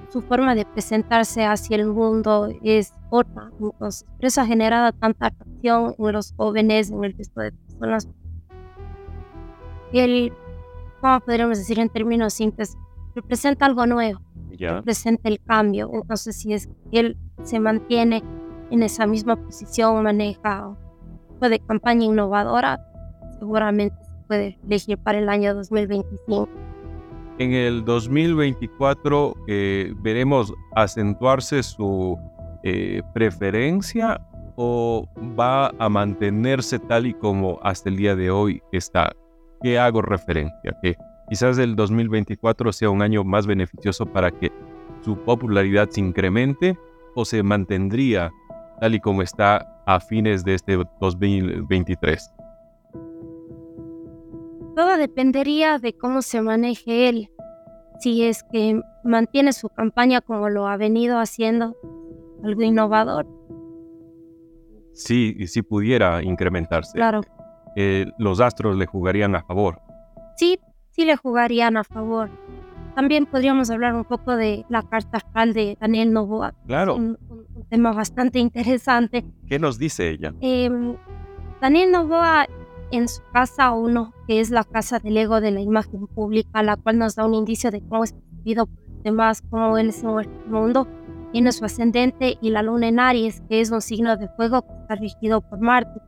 Su 0.10 0.22
forma 0.22 0.54
de 0.54 0.68
presentarse 0.68 1.44
hacia 1.44 1.78
el 1.78 1.88
mundo 1.88 2.50
es 2.62 2.94
otra. 3.10 3.50
Entonces, 3.60 4.06
por 4.16 4.26
eso 4.26 4.42
ha 4.42 4.46
generado 4.46 4.92
tanta 4.92 5.26
atracción 5.26 5.96
en 5.98 6.12
los 6.12 6.36
jóvenes, 6.38 6.92
en 6.92 7.04
el 7.04 7.18
resto 7.18 7.42
de 7.42 7.52
personas. 7.52 8.08
Él, 9.92 10.32
¿cómo 11.02 11.20
podríamos 11.22 11.58
decir 11.58 11.80
en 11.80 11.90
términos 11.90 12.36
simples? 12.36 12.78
Representa 13.16 13.66
algo 13.66 13.86
nuevo, 13.86 14.22
representa 14.58 15.30
el 15.30 15.40
cambio. 15.42 15.90
Entonces, 15.94 16.36
si 16.36 16.54
es 16.54 16.70
que 16.92 17.00
él 17.00 17.18
se 17.44 17.60
mantiene 17.60 18.24
en 18.72 18.84
esa 18.84 19.06
misma 19.06 19.36
posición, 19.36 20.04
maneja 20.04 20.76
de 21.50 21.60
campaña 21.60 22.06
innovadora, 22.06 22.80
seguramente 23.40 23.96
se 24.04 24.28
puede 24.28 24.60
elegir 24.66 24.98
para 24.98 25.20
el 25.20 25.30
año 25.30 25.54
2025. 25.54 26.48
En 27.40 27.52
el 27.52 27.84
2024 27.84 29.36
eh, 29.48 29.94
veremos 29.98 30.54
acentuarse 30.76 31.64
su 31.64 32.18
eh, 32.64 33.02
preferencia 33.14 34.22
o 34.56 35.08
va 35.38 35.74
a 35.80 35.90
mantenerse 35.90 36.78
tal 36.80 37.08
y 37.08 37.14
como 37.14 37.60
hasta 37.64 37.90
el 37.90 37.98
día 37.98 38.16
de 38.16 38.30
hoy 38.30 38.62
está. 38.72 39.12
¿Qué 39.62 39.80
hago 39.80 40.02
referencia? 40.02 40.78
Que 40.82 40.96
quizás 41.34 41.58
el 41.58 41.76
2024 41.76 42.72
sea 42.72 42.92
un 42.92 43.02
año 43.02 43.24
más 43.24 43.48
beneficioso 43.48 44.06
para 44.06 44.30
que 44.30 44.52
su 45.02 45.18
popularidad 45.18 45.90
se 45.90 46.00
incremente 46.00 46.78
o 47.16 47.26
se 47.26 47.42
mantendría 47.42 48.32
tal 48.80 48.94
y 48.94 49.00
como 49.00 49.24
está 49.24 49.82
a 49.88 50.00
fines 50.00 50.44
de 50.46 50.54
este 50.54 50.78
2023? 51.02 52.32
Todo 54.76 54.96
dependería 54.98 55.80
de 55.80 55.98
cómo 55.98 56.22
se 56.22 56.40
maneje 56.44 57.10
él. 57.10 57.32
Si 58.00 58.24
es 58.24 58.44
que 58.52 58.80
mantiene 59.04 59.54
su 59.54 59.70
campaña 59.70 60.22
como 60.22 60.50
lo 60.50 60.68
ha 60.68 60.78
venido 60.78 61.18
haciendo, 61.18 61.76
algo 62.44 62.62
innovador. 62.62 63.26
Sí, 64.92 65.48
si 65.48 65.64
pudiera 65.64 66.22
incrementarse. 66.22 66.94
Claro. 66.94 67.22
Eh, 67.76 68.06
los 68.20 68.40
astros 68.40 68.78
le 68.78 68.86
jugarían 68.86 69.36
a 69.36 69.42
favor. 69.42 69.82
Sí, 70.36 70.60
sí 70.94 71.06
le 71.06 71.18
jugarían 71.18 71.78
a 71.78 71.84
favor. 71.84 72.30
También 72.96 73.26
podríamos 73.26 73.70
hablar 73.72 73.96
un 73.96 74.06
poco 74.06 74.36
de 74.36 74.66
la 74.70 74.84
carta 74.84 75.18
astral 75.18 75.54
de 75.54 75.78
Daniel 75.82 76.14
Novoa. 76.14 76.54
Claro. 76.68 76.96
Un, 76.96 77.18
tema 77.70 77.92
bastante 77.92 78.40
interesante. 78.40 79.26
¿Qué 79.48 79.58
nos 79.58 79.80
dice 79.80 80.10
ella? 80.12 80.34
Em, 80.42 80.96
Daniel 81.60 81.92
Novoa 81.92 82.46
en 82.92 83.08
su 83.08 83.22
casa 83.32 83.72
uno, 83.72 84.14
que 84.28 84.40
es 84.40 84.52
la 84.52 84.64
casa 84.64 85.00
del 85.00 85.18
ego 85.18 85.42
de 85.42 85.50
la 85.50 85.62
imagen 85.62 86.06
pública, 86.08 86.62
la 86.62 86.78
cual 86.78 87.00
nos 87.00 87.16
da 87.16 87.26
un 87.26 87.34
indicio 87.34 87.72
de 87.72 87.82
cómo 87.82 88.04
es 88.04 88.14
percibido 88.14 88.68
por 88.68 88.78
los 88.88 89.04
demás, 89.04 89.42
cómo 89.50 89.78
él 89.80 89.90
es 89.90 90.04
en 90.04 90.10
el 90.20 90.30
mundo, 90.48 90.88
tiene 91.32 91.52
su 91.52 91.66
ascendente 91.66 92.38
y 92.42 92.52
la 92.52 92.62
luna 92.62 92.90
en 92.90 93.00
Aries, 93.00 93.42
que 93.50 93.62
es 93.62 93.72
un 93.72 93.82
signo 93.82 94.16
de 94.18 94.28
fuego 94.36 94.62
que 94.62 94.74
está 94.82 94.96
regido 94.96 95.42
por 95.42 95.60
Marte. 95.60 96.00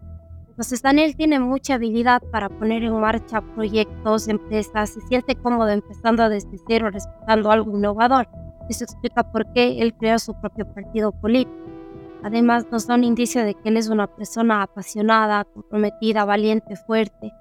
Entonces 0.56 0.82
Daniel 0.82 1.18
tiene 1.18 1.38
mucha 1.42 1.74
habilidad 1.74 2.24
para 2.32 2.48
poner 2.48 2.82
en 2.82 2.98
marcha 2.98 3.42
proyectos, 3.42 4.30
empresas, 4.30 4.92
se 4.92 5.02
siente 5.02 5.36
cómodo 5.36 5.68
empezando 5.68 6.30
desde 6.30 6.58
cero, 6.66 6.90
respetando 6.90 7.52
algo 7.52 7.78
innovador. 7.78 8.30
Eso 8.70 8.86
explica 8.86 9.30
por 9.34 9.52
qué 9.52 9.82
él 9.82 9.94
creó 9.94 10.18
su 10.18 10.34
propio 10.40 10.66
partido 10.74 11.12
político. 11.12 11.54
Además, 12.24 12.66
nos 12.72 12.88
da 12.88 12.96
un 12.96 13.04
indicio 13.04 13.44
de 13.44 13.54
que 13.54 13.68
él 13.68 13.76
es 13.76 13.90
una 13.90 14.08
persona 14.08 14.62
apasionada, 14.62 15.44
comprometida, 15.44 16.24
valiente, 16.24 16.78
fuerte. 16.78 17.34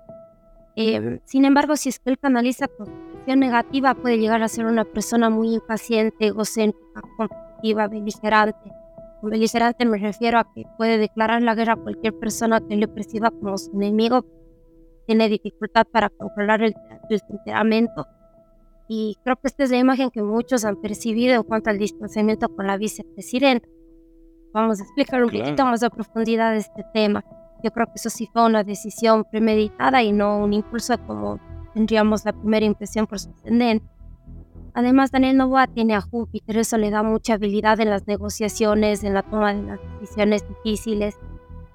Eh, 0.75 1.21
sin 1.25 1.45
embargo, 1.45 1.77
si 1.77 1.91
es 1.91 2.01
que 2.01 2.11
él 2.11 2.19
canaliza 2.19 2.67
construcción 2.67 3.39
negativa, 3.39 3.95
puede 3.95 4.19
llegar 4.19 4.43
a 4.43 4.49
ser 4.49 4.67
una 4.67 4.85
persona 4.85 5.31
muy 5.31 5.55
impaciente, 5.55 6.27
egocéntrica, 6.27 7.01
competitiva, 7.17 7.87
beligerante. 7.87 8.73
Con 9.25 9.31
beligerante 9.31 9.87
me 9.87 9.97
refiero 9.97 10.39
a 10.39 10.53
que 10.53 10.65
puede 10.77 10.99
declarar 10.99 11.41
la 11.41 11.55
guerra 11.55 11.73
a 11.73 11.77
cualquier 11.77 12.13
persona 12.19 12.61
que 12.61 12.77
le 12.77 12.87
perciba 12.87 13.31
como 13.31 13.57
su 13.57 13.71
enemigo. 13.73 14.27
Tiene 15.07 15.31
dificultad 15.31 15.87
para 15.91 16.11
controlar 16.11 16.63
el, 16.63 16.75
el 17.09 17.23
temperamento. 17.23 18.07
Y 18.87 19.17
creo 19.25 19.37
que 19.37 19.47
esta 19.47 19.65
es 19.65 19.71
la 19.71 19.79
imagen 19.79 20.11
que 20.11 20.23
muchos 20.23 20.67
han 20.67 20.77
percibido 20.77 21.37
en 21.37 21.43
cuanto 21.43 21.71
al 21.71 21.79
distanciamiento 21.79 22.55
con 22.55 22.67
la 22.67 22.77
vicepresidenta 22.77 23.67
vamos 24.53 24.79
a 24.81 24.83
explicar 24.83 25.25
un 25.25 25.31
poquito 25.31 25.65
más 25.65 25.83
a 25.83 25.89
profundidad 25.89 26.55
este 26.55 26.85
tema. 26.93 27.25
Yo 27.63 27.71
creo 27.71 27.87
que 27.87 27.95
eso 27.95 28.11
sí 28.11 28.29
fue 28.31 28.45
una 28.45 28.63
decisión 28.63 29.25
premeditada 29.25 30.03
y 30.03 30.13
no 30.13 30.37
un 30.37 30.53
impulso 30.53 30.99
como 31.07 31.41
tendríamos 31.73 32.27
la 32.27 32.35
primera 32.35 32.67
impresión 32.67 33.07
por 33.07 33.19
su 33.19 33.31
ascendente. 33.31 33.89
Además, 34.75 35.13
Daniel 35.13 35.37
Novoa 35.37 35.69
tiene 35.69 35.95
a 35.95 36.01
Júpiter, 36.01 36.59
eso 36.59 36.77
le 36.79 36.91
da 36.91 37.03
mucha 37.03 37.35
habilidad 37.35 37.79
en 37.81 37.91
las 37.91 38.07
negociaciones, 38.09 39.05
en 39.05 39.15
la 39.15 39.23
toma 39.23 39.55
de 39.55 39.63
las 39.63 39.81
decisiones 40.01 40.45
difíciles 40.49 41.17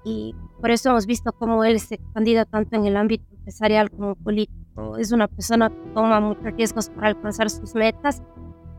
y 0.04 0.34
por 0.60 0.70
eso 0.70 0.90
hemos 0.90 1.06
visto 1.06 1.32
cómo 1.32 1.64
él 1.64 1.80
se 1.80 1.98
ha 2.14 2.44
tanto 2.44 2.76
en 2.76 2.84
el 2.84 2.96
ámbito 2.96 3.24
empresarial 3.32 3.90
como 3.90 4.14
político. 4.14 4.96
Es 4.98 5.12
una 5.12 5.28
persona 5.28 5.70
que 5.70 5.90
toma 5.94 6.20
muchos 6.20 6.44
riesgos 6.56 6.90
para 6.90 7.08
alcanzar 7.08 7.48
sus 7.48 7.74
metas 7.74 8.22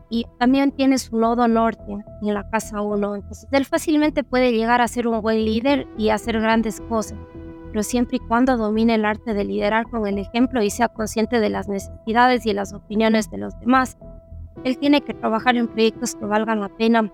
y 0.08 0.26
también 0.38 0.70
tiene 0.72 0.98
su 0.98 1.16
nodo 1.16 1.48
norte 1.48 1.82
en 2.22 2.34
la 2.34 2.48
casa 2.50 2.80
1. 2.80 3.16
Entonces 3.16 3.48
él 3.50 3.64
fácilmente 3.64 4.22
puede 4.22 4.52
llegar 4.52 4.80
a 4.80 4.88
ser 4.88 5.08
un 5.08 5.20
buen 5.20 5.44
líder 5.44 5.88
y 5.96 6.10
hacer 6.10 6.40
grandes 6.40 6.80
cosas, 6.82 7.18
pero 7.72 7.82
siempre 7.82 8.18
y 8.18 8.28
cuando 8.28 8.58
domine 8.58 8.96
el 8.96 9.06
arte 9.06 9.32
de 9.32 9.44
liderar 9.44 9.88
con 9.88 10.06
el 10.06 10.18
ejemplo 10.18 10.62
y 10.62 10.68
sea 10.68 10.88
consciente 10.88 11.40
de 11.40 11.48
las 11.48 11.68
necesidades 11.68 12.44
y 12.44 12.52
las 12.52 12.74
opiniones 12.74 13.30
de 13.30 13.38
los 13.38 13.58
demás. 13.60 13.96
Él 14.62 14.76
tiene 14.76 15.00
que 15.00 15.14
trabajar 15.14 15.56
en 15.56 15.68
proyectos 15.68 16.14
que 16.14 16.26
valgan 16.26 16.60
la 16.60 16.68
pena, 16.68 17.10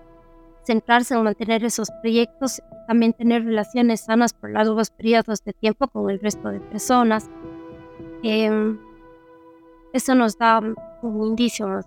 centrarse 0.63 1.15
en 1.15 1.23
mantener 1.23 1.63
esos 1.63 1.89
proyectos 2.01 2.59
y 2.59 2.87
también 2.87 3.13
tener 3.13 3.45
relaciones 3.45 4.01
sanas 4.01 4.33
por 4.33 4.51
largos 4.51 4.89
periodos 4.89 5.45
de 5.45 5.53
tiempo 5.53 5.87
con 5.87 6.09
el 6.09 6.19
resto 6.19 6.49
de 6.49 6.59
personas. 6.59 7.29
Em, 8.21 8.77
eso 9.93 10.13
nos 10.13 10.37
da 10.37 10.59
un 11.01 11.25
indicio 11.25 11.79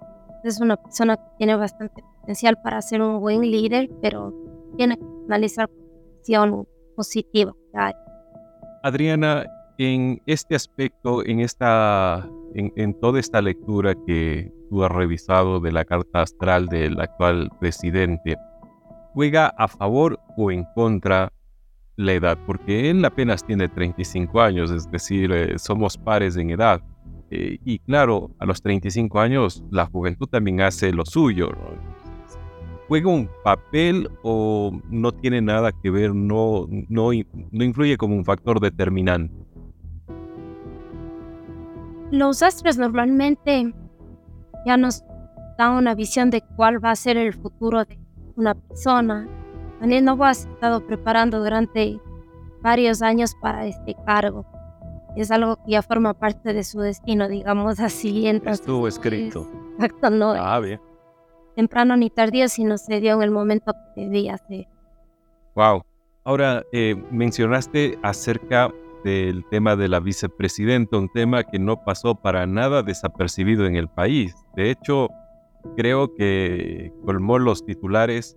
es 0.44 0.60
una 0.60 0.76
persona 0.76 1.18
que 1.18 1.30
tiene 1.36 1.56
bastante 1.56 2.02
potencial 2.20 2.58
para 2.62 2.80
ser 2.80 3.02
un 3.02 3.20
buen 3.20 3.42
líder, 3.42 3.90
pero 4.00 4.32
tiene 4.76 4.96
que 4.96 5.04
analizar 5.26 5.68
posición 5.68 6.66
positiva. 6.96 7.54
Adriana, 8.82 9.46
en 9.78 10.20
este 10.26 10.54
aspecto, 10.54 11.24
en, 11.24 11.40
esta, 11.40 12.28
en, 12.54 12.94
toda 13.00 13.20
esta 13.20 13.40
lectura 13.40 13.94
que 14.06 14.52
tú 14.68 14.84
has 14.84 14.90
revisado 14.90 15.60
de 15.60 15.72
la 15.72 15.84
carta 15.84 16.22
astral 16.22 16.66
del 16.66 17.00
actual 17.00 17.50
presidente, 17.60 18.36
¿juega 19.14 19.48
a 19.56 19.68
favor 19.68 20.18
o 20.36 20.50
en 20.50 20.64
contra 20.74 21.32
la 21.96 22.12
edad? 22.12 22.38
Porque 22.46 22.90
él 22.90 23.04
apenas 23.04 23.44
tiene 23.44 23.68
35 23.68 24.40
años, 24.40 24.70
es 24.70 24.90
decir, 24.90 25.32
eh, 25.32 25.58
somos 25.58 25.96
pares 25.96 26.36
en 26.36 26.50
edad. 26.50 26.82
Eh, 27.30 27.58
y 27.64 27.78
claro, 27.78 28.30
a 28.38 28.46
los 28.46 28.60
35 28.60 29.20
años 29.20 29.64
la 29.70 29.86
juventud 29.86 30.26
también 30.26 30.60
hace 30.60 30.92
lo 30.92 31.06
suyo. 31.06 31.50
¿Juega 32.92 33.08
un 33.08 33.30
papel 33.42 34.10
o 34.22 34.70
no 34.90 35.12
tiene 35.12 35.40
nada 35.40 35.72
que 35.72 35.90
ver, 35.90 36.14
no, 36.14 36.66
no, 36.90 37.08
no 37.50 37.64
influye 37.64 37.96
como 37.96 38.14
un 38.14 38.22
factor 38.22 38.60
determinante? 38.60 39.34
Los 42.10 42.42
astros 42.42 42.76
normalmente 42.76 43.72
ya 44.66 44.76
nos 44.76 45.02
dan 45.56 45.76
una 45.76 45.94
visión 45.94 46.28
de 46.28 46.42
cuál 46.54 46.84
va 46.84 46.90
a 46.90 46.96
ser 46.96 47.16
el 47.16 47.32
futuro 47.32 47.82
de 47.86 47.98
una 48.36 48.54
persona. 48.54 49.26
Daniel 49.80 50.04
Novo 50.04 50.24
ha 50.24 50.32
estado 50.32 50.86
preparando 50.86 51.42
durante 51.42 51.98
varios 52.60 53.00
años 53.00 53.34
para 53.40 53.64
este 53.64 53.96
cargo 54.04 54.44
es 55.16 55.30
algo 55.30 55.56
que 55.56 55.72
ya 55.72 55.82
forma 55.82 56.12
parte 56.12 56.52
de 56.52 56.62
su 56.62 56.80
destino, 56.80 57.28
digamos 57.28 57.80
así. 57.80 58.26
Entonces, 58.26 58.60
Estuvo 58.60 58.86
escrito. 58.86 59.48
exacto, 59.78 60.10
no. 60.10 60.32
Ah, 60.32 60.60
bien. 60.60 60.78
Temprano 61.54 61.96
ni 61.96 62.10
tardío, 62.10 62.48
sino 62.48 62.78
se 62.78 63.00
dio 63.00 63.14
en 63.14 63.22
el 63.22 63.30
momento 63.30 63.74
que 63.94 64.02
debía 64.02 64.38
ser. 64.38 64.66
Wow. 65.54 65.82
Ahora, 66.24 66.62
eh, 66.72 66.94
mencionaste 67.10 67.98
acerca 68.02 68.72
del 69.04 69.44
tema 69.50 69.76
de 69.76 69.88
la 69.88 70.00
vicepresidenta, 70.00 70.96
un 70.96 71.08
tema 71.08 71.42
que 71.42 71.58
no 71.58 71.84
pasó 71.84 72.14
para 72.14 72.46
nada 72.46 72.82
desapercibido 72.82 73.66
en 73.66 73.76
el 73.76 73.88
país. 73.88 74.34
De 74.54 74.70
hecho, 74.70 75.08
creo 75.76 76.14
que 76.14 76.92
colmó 77.04 77.38
los 77.38 77.64
titulares 77.64 78.36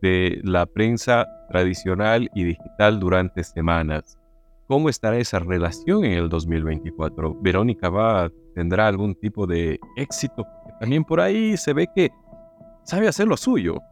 de 0.00 0.40
la 0.42 0.66
prensa 0.66 1.26
tradicional 1.48 2.30
y 2.34 2.44
digital 2.44 3.00
durante 3.00 3.44
semanas. 3.44 4.18
¿Cómo 4.66 4.88
estará 4.88 5.18
esa 5.18 5.40
relación 5.40 6.04
en 6.04 6.12
el 6.12 6.28
2024? 6.28 7.36
¿Verónica 7.40 7.90
va, 7.90 8.30
tendrá 8.54 8.86
algún 8.88 9.14
tipo 9.14 9.46
de 9.46 9.78
éxito? 9.96 10.46
También 10.80 11.04
por 11.04 11.20
ahí 11.20 11.56
se 11.56 11.72
ve 11.74 11.86
que 11.94 12.10
sabe 12.84 13.08
hacer 13.08 13.26
lo 13.26 13.36
suyo. 13.36 13.82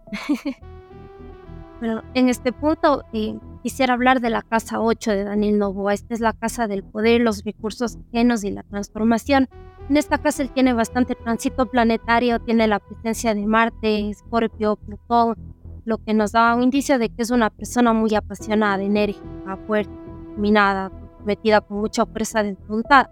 bueno, 1.80 2.02
en 2.14 2.28
este 2.28 2.52
punto 2.52 3.04
eh, 3.12 3.38
quisiera 3.62 3.94
hablar 3.94 4.20
de 4.20 4.30
la 4.30 4.42
casa 4.42 4.80
8 4.80 5.10
de 5.10 5.24
Daniel 5.24 5.58
Novoa. 5.58 5.94
Esta 5.94 6.14
es 6.14 6.20
la 6.20 6.32
casa 6.32 6.68
del 6.68 6.84
poder, 6.84 7.20
los 7.20 7.44
recursos 7.44 7.98
ajenos 8.08 8.44
y 8.44 8.50
la 8.50 8.62
transformación. 8.62 9.48
En 9.88 9.96
esta 9.96 10.18
casa 10.18 10.42
él 10.42 10.50
tiene 10.50 10.72
bastante 10.72 11.14
tránsito 11.14 11.66
planetario, 11.66 12.38
tiene 12.38 12.68
la 12.68 12.78
presencia 12.78 13.34
de 13.34 13.46
Marte, 13.46 14.10
Escorpio, 14.10 14.76
Plutón, 14.76 15.36
lo 15.84 15.98
que 15.98 16.14
nos 16.14 16.32
da 16.32 16.54
un 16.54 16.62
indicio 16.62 16.98
de 16.98 17.08
que 17.08 17.22
es 17.22 17.30
una 17.30 17.50
persona 17.50 17.92
muy 17.92 18.14
apasionada, 18.14 18.82
enérgica, 18.82 19.58
fuerte 19.66 19.92
minada, 20.36 20.90
metida 21.24 21.60
con 21.60 21.78
mucha 21.78 22.06
fuerza 22.06 22.42
de 22.42 22.56
voluntad. 22.68 23.08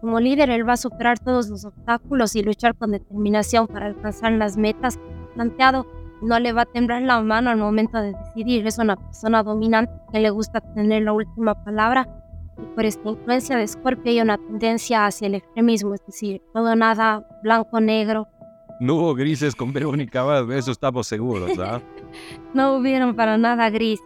Como 0.00 0.20
líder, 0.20 0.50
él 0.50 0.68
va 0.68 0.72
a 0.72 0.76
superar 0.76 1.18
todos 1.18 1.48
los 1.48 1.64
obstáculos 1.64 2.34
y 2.34 2.42
luchar 2.42 2.74
con 2.74 2.90
determinación 2.90 3.66
para 3.66 3.86
alcanzar 3.86 4.32
las 4.32 4.56
metas 4.56 4.98
planteado. 5.34 5.86
No 6.20 6.38
le 6.38 6.52
va 6.52 6.62
a 6.62 6.66
temblar 6.66 7.02
la 7.02 7.20
mano 7.20 7.50
al 7.50 7.58
momento 7.58 8.00
de 8.00 8.12
decidir. 8.12 8.66
Es 8.66 8.78
una 8.78 8.96
persona 8.96 9.42
dominante 9.42 9.92
que 10.12 10.20
le 10.20 10.30
gusta 10.30 10.60
tener 10.60 11.02
la 11.02 11.12
última 11.12 11.54
palabra. 11.64 12.08
Y 12.58 12.74
por 12.74 12.84
esta 12.84 13.08
influencia 13.08 13.56
de 13.56 13.66
Scorpio 13.66 14.12
hay 14.12 14.20
una 14.20 14.38
tendencia 14.38 15.06
hacia 15.06 15.26
el 15.26 15.34
extremismo, 15.36 15.94
es 15.94 16.06
decir, 16.06 16.42
todo 16.52 16.76
nada 16.76 17.26
blanco, 17.42 17.80
negro. 17.80 18.28
No 18.78 18.96
hubo 18.96 19.14
grises 19.14 19.54
con 19.54 19.72
Verónica 19.72 20.42
de 20.42 20.58
eso 20.58 20.70
estamos 20.70 21.06
seguros, 21.06 21.58
¿ah? 21.58 21.80
no 22.54 22.76
hubieron 22.76 23.16
para 23.16 23.38
nada 23.38 23.70
gris 23.70 24.00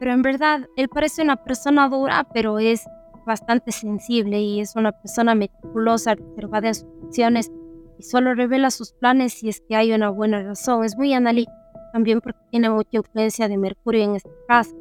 pero 0.00 0.14
en 0.14 0.22
verdad 0.22 0.66
él 0.76 0.88
parece 0.88 1.22
una 1.22 1.36
persona 1.36 1.88
dura, 1.88 2.26
pero 2.32 2.58
es 2.58 2.84
bastante 3.26 3.70
sensible 3.70 4.40
y 4.40 4.60
es 4.60 4.74
una 4.74 4.92
persona 4.92 5.34
meticulosa, 5.34 6.14
reservada 6.14 6.68
en 6.68 6.74
sus 6.74 6.88
acciones 7.04 7.52
y 8.00 8.02
solo 8.02 8.34
revela 8.34 8.70
sus 8.70 8.92
planes 8.92 9.34
si 9.34 9.50
es 9.50 9.60
que 9.60 9.76
hay 9.76 9.92
una 9.92 10.08
buena 10.08 10.42
razón. 10.42 10.84
Es 10.84 10.96
muy 10.96 11.12
analítico 11.12 11.52
también 11.92 12.22
porque 12.22 12.38
tiene 12.50 12.70
mucha 12.70 12.96
influencia 12.96 13.46
de 13.46 13.58
Mercurio 13.58 14.04
en 14.04 14.16
este 14.16 14.30
caso. 14.48 14.74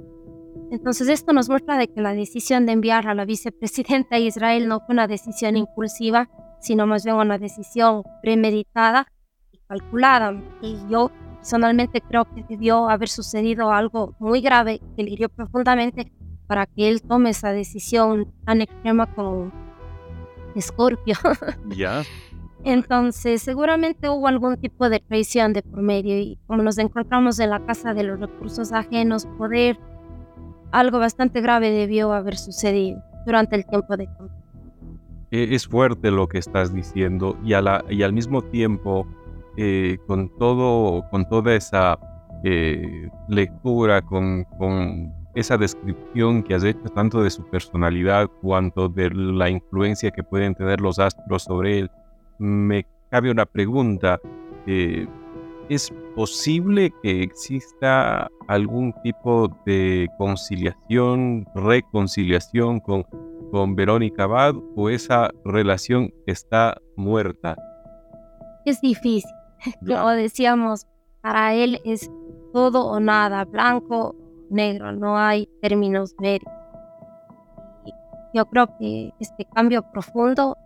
Entonces 0.71 1.09
esto 1.09 1.33
nos 1.33 1.49
muestra 1.49 1.77
de 1.77 1.89
que 1.89 1.99
la 1.99 2.13
decisión 2.13 2.65
de 2.65 2.71
enviar 2.71 3.07
a 3.07 3.15
la 3.15 3.25
vicepresidenta 3.25 4.15
a 4.15 4.19
Israel 4.19 4.69
no 4.69 4.79
fue 4.79 4.93
una 4.93 5.07
decisión 5.07 5.57
impulsiva, 5.57 6.29
sino 6.61 6.87
más 6.87 7.03
bien 7.03 7.17
una 7.17 7.37
decisión 7.37 8.03
premeditada 8.21 9.07
y 9.51 9.59
calculada. 9.67 10.33
Y 10.61 10.77
yo 10.89 11.11
personalmente 11.35 11.99
creo 11.99 12.23
que 12.23 12.45
debió 12.47 12.89
haber 12.89 13.09
sucedido 13.09 13.71
algo 13.71 14.15
muy 14.19 14.39
grave 14.39 14.79
que 14.95 15.03
le 15.03 15.09
hirió 15.09 15.27
profundamente 15.27 16.13
para 16.47 16.67
que 16.67 16.87
él 16.87 17.01
tome 17.01 17.31
esa 17.31 17.51
decisión 17.51 18.33
tan 18.45 18.61
extrema 18.61 19.13
con 19.13 19.51
Scorpio. 20.57 21.15
Ya. 21.75 22.03
Entonces, 22.63 23.41
seguramente 23.41 24.09
hubo 24.09 24.27
algún 24.27 24.57
tipo 24.57 24.89
de 24.89 24.99
traición 24.99 25.53
de 25.53 25.61
por 25.61 25.81
medio 25.81 26.17
y 26.19 26.37
como 26.45 26.61
nos 26.61 26.77
encontramos 26.77 27.39
en 27.39 27.51
la 27.51 27.65
casa 27.65 27.93
de 27.93 28.03
los 28.03 28.19
recursos 28.19 28.73
ajenos, 28.73 29.25
poder, 29.37 29.77
algo 30.71 30.99
bastante 30.99 31.41
grave 31.41 31.71
debió 31.71 32.11
haber 32.11 32.37
sucedido. 32.37 33.01
durante 33.25 33.55
el 33.55 33.65
tiempo 33.65 33.95
de. 33.95 34.09
E, 35.31 35.55
es 35.55 35.67
fuerte 35.67 36.11
lo 36.11 36.27
que 36.27 36.39
estás 36.39 36.73
diciendo 36.73 37.37
y, 37.43 37.53
a 37.53 37.61
la, 37.61 37.85
y 37.89 38.03
al 38.03 38.13
mismo 38.13 38.41
tiempo 38.41 39.07
eh, 39.57 39.97
con, 40.07 40.29
todo, 40.37 41.07
con 41.09 41.27
toda 41.29 41.53
esa 41.55 41.97
eh, 42.43 43.09
lectura, 43.27 44.01
con, 44.01 44.45
con 44.57 45.13
esa 45.35 45.57
descripción 45.57 46.43
que 46.43 46.55
has 46.55 46.63
hecho 46.63 46.89
tanto 46.95 47.21
de 47.23 47.29
su 47.29 47.43
personalidad 47.49 48.27
cuanto 48.41 48.89
de 48.89 49.11
la 49.11 49.49
influencia 49.49 50.11
que 50.11 50.23
pueden 50.23 50.55
tener 50.55 50.81
los 50.81 50.99
astros 50.99 51.43
sobre 51.43 51.79
él, 51.79 51.91
me 52.39 52.85
cabe 53.09 53.29
una 53.29 53.45
pregunta. 53.45 54.19
Eh, 54.65 55.07
¿Es 55.69 55.93
posible 56.15 56.91
que 57.03 57.21
exista 57.21 58.27
algún 58.47 58.91
tipo 59.03 59.47
de 59.65 60.07
conciliación, 60.17 61.45
reconciliación 61.53 62.79
con, 62.79 63.03
con 63.51 63.75
Verónica 63.75 64.23
Abad 64.23 64.55
o 64.75 64.89
esa 64.89 65.29
relación 65.45 66.11
está 66.25 66.75
muerta? 66.95 67.55
Es 68.65 68.81
difícil. 68.81 69.29
Como 69.87 70.09
decíamos, 70.09 70.87
para 71.21 71.53
él 71.53 71.79
es 71.85 72.09
todo 72.51 72.87
o 72.87 72.99
nada, 72.99 73.45
blanco, 73.45 74.15
negro, 74.49 74.91
no 74.91 75.17
hay 75.17 75.47
términos 75.61 76.15
medios. 76.19 76.51
Yo 78.33 78.45
creo 78.45 78.75
que 78.77 79.11
este 79.19 79.45
cambio 79.45 79.83
profundo 79.91 80.57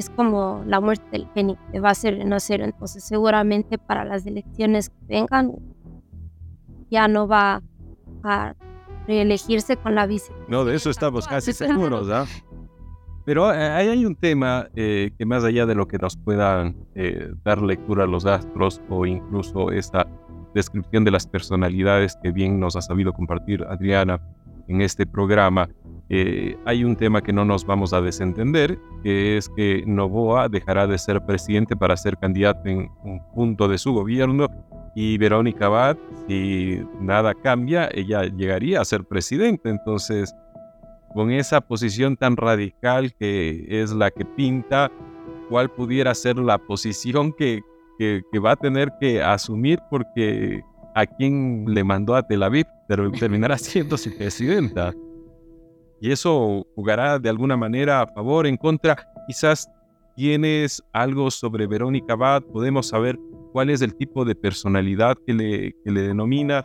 es 0.00 0.10
como 0.10 0.62
la 0.66 0.80
muerte 0.80 1.04
del 1.12 1.26
fénix, 1.28 1.60
que 1.72 1.80
va 1.80 1.88
a 1.88 1.92
hacer 1.92 2.16
renacer. 2.16 2.60
Entonces, 2.60 3.04
seguramente 3.04 3.78
para 3.78 4.04
las 4.04 4.26
elecciones 4.26 4.88
que 4.88 5.06
vengan, 5.08 5.52
ya 6.90 7.06
no 7.06 7.28
va 7.28 7.62
a 8.24 8.54
reelegirse 9.06 9.76
con 9.76 9.94
la 9.94 10.06
vice. 10.06 10.32
No, 10.48 10.64
de 10.64 10.74
eso 10.74 10.90
estamos 10.90 11.28
casi 11.28 11.52
seguros, 11.52 12.10
¿ah? 12.10 12.26
Pero 13.24 13.52
eh, 13.52 13.58
hay 13.58 14.04
un 14.04 14.16
tema 14.16 14.68
eh, 14.74 15.10
que 15.16 15.26
más 15.26 15.44
allá 15.44 15.66
de 15.66 15.74
lo 15.74 15.86
que 15.86 15.98
nos 15.98 16.16
puedan 16.16 16.76
eh, 16.94 17.30
dar 17.44 17.60
lectura 17.60 18.04
a 18.04 18.06
los 18.06 18.24
astros 18.24 18.80
o 18.88 19.04
incluso 19.06 19.70
esta 19.70 20.06
descripción 20.54 21.04
de 21.04 21.10
las 21.10 21.26
personalidades 21.26 22.16
que 22.22 22.32
bien 22.32 22.58
nos 22.58 22.76
ha 22.76 22.82
sabido 22.82 23.12
compartir 23.12 23.62
Adriana 23.64 24.20
en 24.68 24.80
este 24.80 25.06
programa, 25.06 25.68
eh, 26.12 26.56
hay 26.64 26.82
un 26.82 26.96
tema 26.96 27.22
que 27.22 27.32
no 27.32 27.44
nos 27.44 27.64
vamos 27.64 27.92
a 27.92 28.00
desentender, 28.00 28.76
que 29.04 29.36
es 29.36 29.48
que 29.48 29.84
Novoa 29.86 30.48
dejará 30.48 30.88
de 30.88 30.98
ser 30.98 31.24
presidente 31.24 31.76
para 31.76 31.96
ser 31.96 32.16
candidato 32.18 32.68
en 32.68 32.90
un 33.04 33.22
punto 33.32 33.68
de 33.68 33.78
su 33.78 33.92
gobierno 33.92 34.48
y 34.96 35.18
Verónica 35.18 35.66
Abad, 35.66 35.96
si 36.26 36.82
nada 37.00 37.32
cambia, 37.32 37.88
ella 37.94 38.24
llegaría 38.24 38.80
a 38.80 38.84
ser 38.84 39.04
presidente. 39.04 39.70
Entonces, 39.70 40.34
con 41.14 41.30
esa 41.30 41.60
posición 41.60 42.16
tan 42.16 42.36
radical 42.36 43.14
que 43.14 43.66
es 43.68 43.92
la 43.92 44.10
que 44.10 44.24
pinta, 44.24 44.90
¿cuál 45.48 45.70
pudiera 45.70 46.12
ser 46.16 46.38
la 46.38 46.58
posición 46.58 47.32
que, 47.32 47.60
que, 48.00 48.38
va 48.44 48.52
a 48.52 48.56
tener 48.56 48.92
que 49.00 49.22
asumir? 49.22 49.78
Porque 49.88 50.60
a 50.96 51.06
quien 51.06 51.66
le 51.68 51.84
mandó 51.84 52.16
a 52.16 52.26
Tel 52.26 52.42
Aviv 52.42 52.66
terminará 53.16 53.56
siendo 53.58 53.96
su 53.96 54.12
presidenta 54.16 54.92
y 56.00 56.10
eso 56.10 56.66
jugará 56.74 57.18
de 57.18 57.28
alguna 57.28 57.56
manera 57.56 58.02
a 58.02 58.06
favor, 58.06 58.46
en 58.46 58.56
contra. 58.56 58.96
Quizás 59.26 59.70
tienes 60.16 60.82
algo 60.92 61.30
sobre 61.30 61.66
Verónica 61.66 62.14
Abad, 62.14 62.42
podemos 62.42 62.88
saber 62.88 63.18
cuál 63.52 63.70
es 63.70 63.82
el 63.82 63.94
tipo 63.94 64.24
de 64.24 64.34
personalidad 64.34 65.16
que 65.26 65.34
le, 65.34 65.72
que 65.84 65.90
le 65.90 66.02
denomina. 66.02 66.64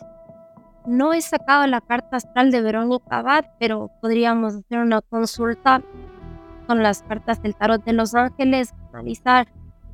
No 0.85 1.13
he 1.13 1.21
sacado 1.21 1.65
la 1.67 1.81
carta 1.81 2.17
astral 2.17 2.51
de 2.51 2.61
Verónica 2.61 3.19
Abad, 3.19 3.45
pero 3.59 3.91
podríamos 4.01 4.55
hacer 4.55 4.79
una 4.79 5.01
consulta 5.01 5.81
con 6.67 6.81
las 6.81 7.03
cartas 7.03 7.41
del 7.41 7.55
tarot 7.55 7.83
de 7.83 7.93
los 7.93 8.15
ángeles, 8.15 8.73
analizar, 8.93 9.47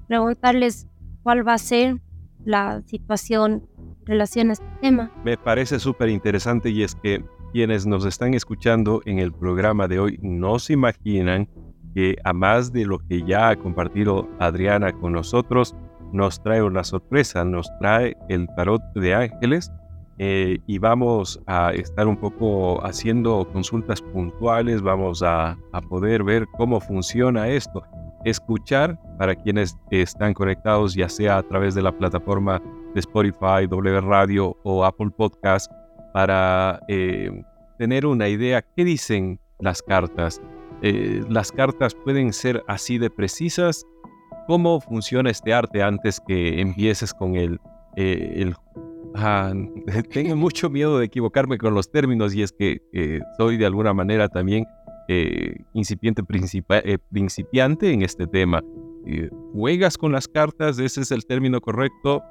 preguntarles 0.08 0.88
cuál 1.24 1.48
va 1.48 1.54
a 1.54 1.58
ser 1.58 2.02
la 2.46 2.82
situación 2.86 3.68
en 3.78 4.06
relación 4.06 4.50
a 4.50 4.54
este 4.54 4.68
tema. 4.82 5.12
Me 5.24 5.38
parece 5.38 5.80
súper 5.80 6.10
interesante 6.10 6.70
y 6.70 6.84
es 6.84 6.96
que 6.96 7.24
quienes 7.52 7.86
nos 7.86 8.06
están 8.06 8.34
escuchando 8.34 9.02
en 9.06 9.20
el 9.20 9.32
programa 9.32 9.88
de 9.88 10.00
hoy 10.00 10.20
no 10.22 10.60
se 10.60 10.74
imaginan 10.74 11.48
que 11.94 12.16
a 12.24 12.34
más 12.34 12.72
de 12.72 12.86
lo 12.86 13.00
que 13.00 13.24
ya 13.24 13.50
ha 13.50 13.56
compartido 13.56 14.30
Adriana 14.40 14.92
con 14.94 15.14
nosotros, 15.14 15.76
nos 16.12 16.42
trae 16.42 16.64
una 16.64 16.84
sorpresa, 16.84 17.44
nos 17.44 17.70
trae 17.80 18.16
el 18.30 18.48
tarot 18.56 18.82
de 18.96 19.14
ángeles 19.14 19.72
eh, 20.18 20.60
y 20.68 20.78
vamos 20.78 21.42
a 21.48 21.72
estar 21.72 22.08
un 22.08 22.18
poco 22.18 22.86
haciendo 22.86 23.48
consultas 23.52 24.02
puntuales, 24.02 24.82
vamos 24.82 25.24
a, 25.24 25.58
a 25.72 25.82
poder 25.82 26.24
ver 26.24 26.46
cómo 26.58 26.80
funciona 26.80 27.48
esto, 27.48 27.84
escuchar 28.26 29.00
para 29.18 29.36
quienes 29.36 29.78
están 29.90 30.34
conectados 30.34 30.94
ya 30.94 31.10
sea 31.10 31.38
a 31.38 31.44
través 31.44 31.76
de 31.76 31.82
la 31.82 31.92
plataforma 31.92 32.62
de 32.94 33.00
Spotify, 33.00 33.68
W 33.68 34.02
Radio 34.02 34.56
o 34.64 34.86
Apple 34.86 35.10
Podcast 35.16 35.72
para 36.14 36.80
eh, 36.88 37.32
tener 37.78 38.06
una 38.06 38.28
idea 38.28 38.62
qué 38.76 38.84
dicen 38.84 39.40
las 39.60 39.82
cartas. 39.82 40.42
Eh, 40.82 41.24
las 41.30 41.52
cartas 41.52 41.94
pueden 41.94 42.34
ser 42.34 42.64
así 42.68 42.98
de 42.98 43.10
precisas. 43.10 43.86
¿Cómo 44.48 44.82
funciona 44.82 45.30
este 45.30 45.54
arte 45.54 45.82
antes 45.84 46.20
que 46.28 46.60
empieces 46.60 47.14
con 47.14 47.36
el... 47.36 47.60
Eh, 47.96 48.52
tengo 50.14 50.36
mucho 50.36 50.70
miedo 50.70 50.98
de 50.98 51.06
equivocarme 51.06 51.58
con 51.58 51.74
los 51.74 51.92
términos 51.92 52.34
y 52.34 52.44
es 52.44 52.54
que 52.54 52.80
soy 53.38 53.58
de 53.58 53.66
alguna 53.66 53.94
manera 53.94 54.30
también 54.30 54.66
incipiente 55.74 56.24
principiante 56.24 57.92
en 57.92 58.04
este 58.04 58.28
tema. 58.28 58.64
¿Juegas 59.52 59.98
con 59.98 60.14
las 60.14 60.30
cartas? 60.30 60.80
¿Ese 60.80 61.02
es 61.02 61.12
el 61.12 61.26
término 61.26 61.60
correcto? 61.60 62.24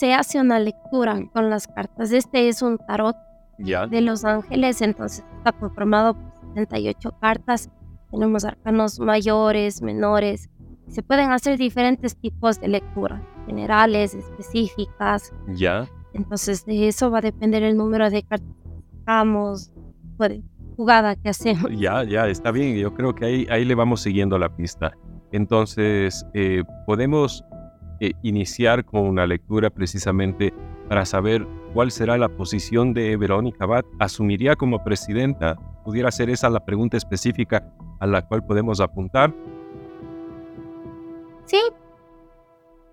Se 0.00 0.14
hace 0.14 0.40
una 0.40 0.58
lectura 0.58 1.20
con 1.34 1.50
las 1.50 1.68
cartas. 1.68 2.10
Este 2.10 2.48
es 2.48 2.62
un 2.62 2.78
tarot 2.78 3.14
de 3.58 4.00
los 4.00 4.24
ángeles, 4.24 4.80
entonces 4.80 5.22
está 5.36 5.52
conformado 5.52 6.14
por 6.14 6.32
78 6.54 7.18
cartas. 7.20 7.68
Tenemos 8.10 8.46
arcanos 8.46 8.98
mayores, 8.98 9.82
menores. 9.82 10.48
Se 10.88 11.02
pueden 11.02 11.32
hacer 11.32 11.58
diferentes 11.58 12.16
tipos 12.16 12.58
de 12.62 12.68
lectura, 12.68 13.22
generales, 13.46 14.14
específicas. 14.14 15.34
Ya. 15.48 15.86
Entonces 16.14 16.64
de 16.64 16.88
eso 16.88 17.10
va 17.10 17.18
a 17.18 17.20
depender 17.20 17.62
el 17.62 17.76
número 17.76 18.08
de 18.08 18.22
cartas 18.22 18.48
que 18.48 19.00
sacamos, 19.00 19.70
jugada 20.76 21.14
que 21.14 21.28
hacemos. 21.28 21.70
Ya, 21.78 22.04
ya, 22.04 22.26
está 22.26 22.50
bien. 22.50 22.74
Yo 22.78 22.94
creo 22.94 23.14
que 23.14 23.26
ahí, 23.26 23.46
ahí 23.50 23.66
le 23.66 23.74
vamos 23.74 24.00
siguiendo 24.00 24.38
la 24.38 24.48
pista. 24.48 24.92
Entonces, 25.30 26.24
eh, 26.32 26.64
podemos 26.86 27.44
eh, 28.00 28.12
iniciar 28.22 28.84
con 28.84 29.02
una 29.02 29.26
lectura 29.26 29.70
precisamente 29.70 30.54
para 30.88 31.04
saber 31.04 31.46
cuál 31.74 31.90
será 31.90 32.16
la 32.18 32.28
posición 32.28 32.94
de 32.94 33.16
Verónica 33.16 33.64
Abad. 33.64 33.84
¿Asumiría 33.98 34.56
como 34.56 34.82
presidenta? 34.82 35.56
¿Pudiera 35.84 36.10
ser 36.10 36.30
esa 36.30 36.48
la 36.48 36.64
pregunta 36.64 36.96
específica 36.96 37.72
a 37.98 38.06
la 38.06 38.22
cual 38.22 38.44
podemos 38.44 38.80
apuntar? 38.80 39.34
Sí. 41.44 41.60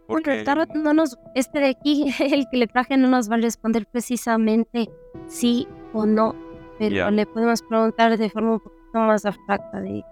Porque 0.07 0.43
no 0.75 0.93
nos, 0.93 1.17
este 1.35 1.59
de 1.59 1.67
aquí, 1.69 2.13
el 2.19 2.45
que 2.49 2.57
le 2.57 2.67
traje, 2.67 2.97
no 2.97 3.07
nos 3.07 3.29
va 3.31 3.35
a 3.35 3.39
responder 3.39 3.85
precisamente 3.85 4.89
sí 5.27 5.67
o 5.93 6.05
no, 6.05 6.35
pero 6.79 7.11
le 7.11 7.25
podemos 7.25 7.61
preguntar 7.61 8.17
de 8.17 8.29
forma 8.29 8.53
un 8.53 8.59
poquito 8.59 8.99
más 8.99 9.25
abstracta 9.25 9.81
de 9.81 10.03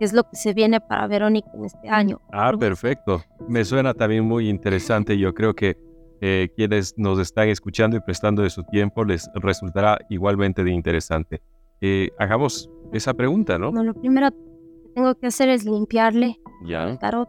es 0.00 0.12
lo 0.12 0.24
que 0.24 0.36
se 0.36 0.52
viene 0.52 0.80
para 0.80 1.06
Verónica 1.06 1.50
en 1.54 1.64
este 1.64 1.88
año. 1.88 2.20
Ah, 2.32 2.52
perfecto. 2.58 3.22
Me 3.48 3.64
suena 3.64 3.94
también 3.94 4.24
muy 4.24 4.48
interesante. 4.48 5.16
Yo 5.18 5.34
creo 5.34 5.54
que 5.54 5.76
eh, 6.20 6.48
quienes 6.56 6.94
nos 6.96 7.18
están 7.18 7.48
escuchando 7.48 7.96
y 7.96 8.00
prestando 8.00 8.42
de 8.42 8.50
su 8.50 8.62
tiempo 8.64 9.04
les 9.04 9.30
resultará 9.34 9.98
igualmente 10.08 10.64
de 10.64 10.70
interesante. 10.70 11.42
Eh, 11.80 12.10
hagamos 12.18 12.70
esa 12.92 13.14
pregunta, 13.14 13.58
¿no? 13.58 13.70
lo 13.70 13.94
primero 13.94 14.30
que 14.30 14.88
tengo 14.94 15.14
que 15.16 15.26
hacer 15.26 15.48
es 15.48 15.64
limpiarle 15.64 16.38
ya. 16.64 16.84
el 16.84 16.98
tarot. 16.98 17.28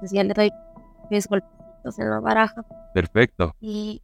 Pues 0.00 0.12
ya 0.12 0.24
le 0.24 0.34
doy 0.34 0.50
tres 1.08 1.28
golpecitos 1.28 1.98
en 1.98 2.10
la 2.10 2.20
baraja. 2.20 2.64
Perfecto. 2.94 3.54
Y 3.60 4.02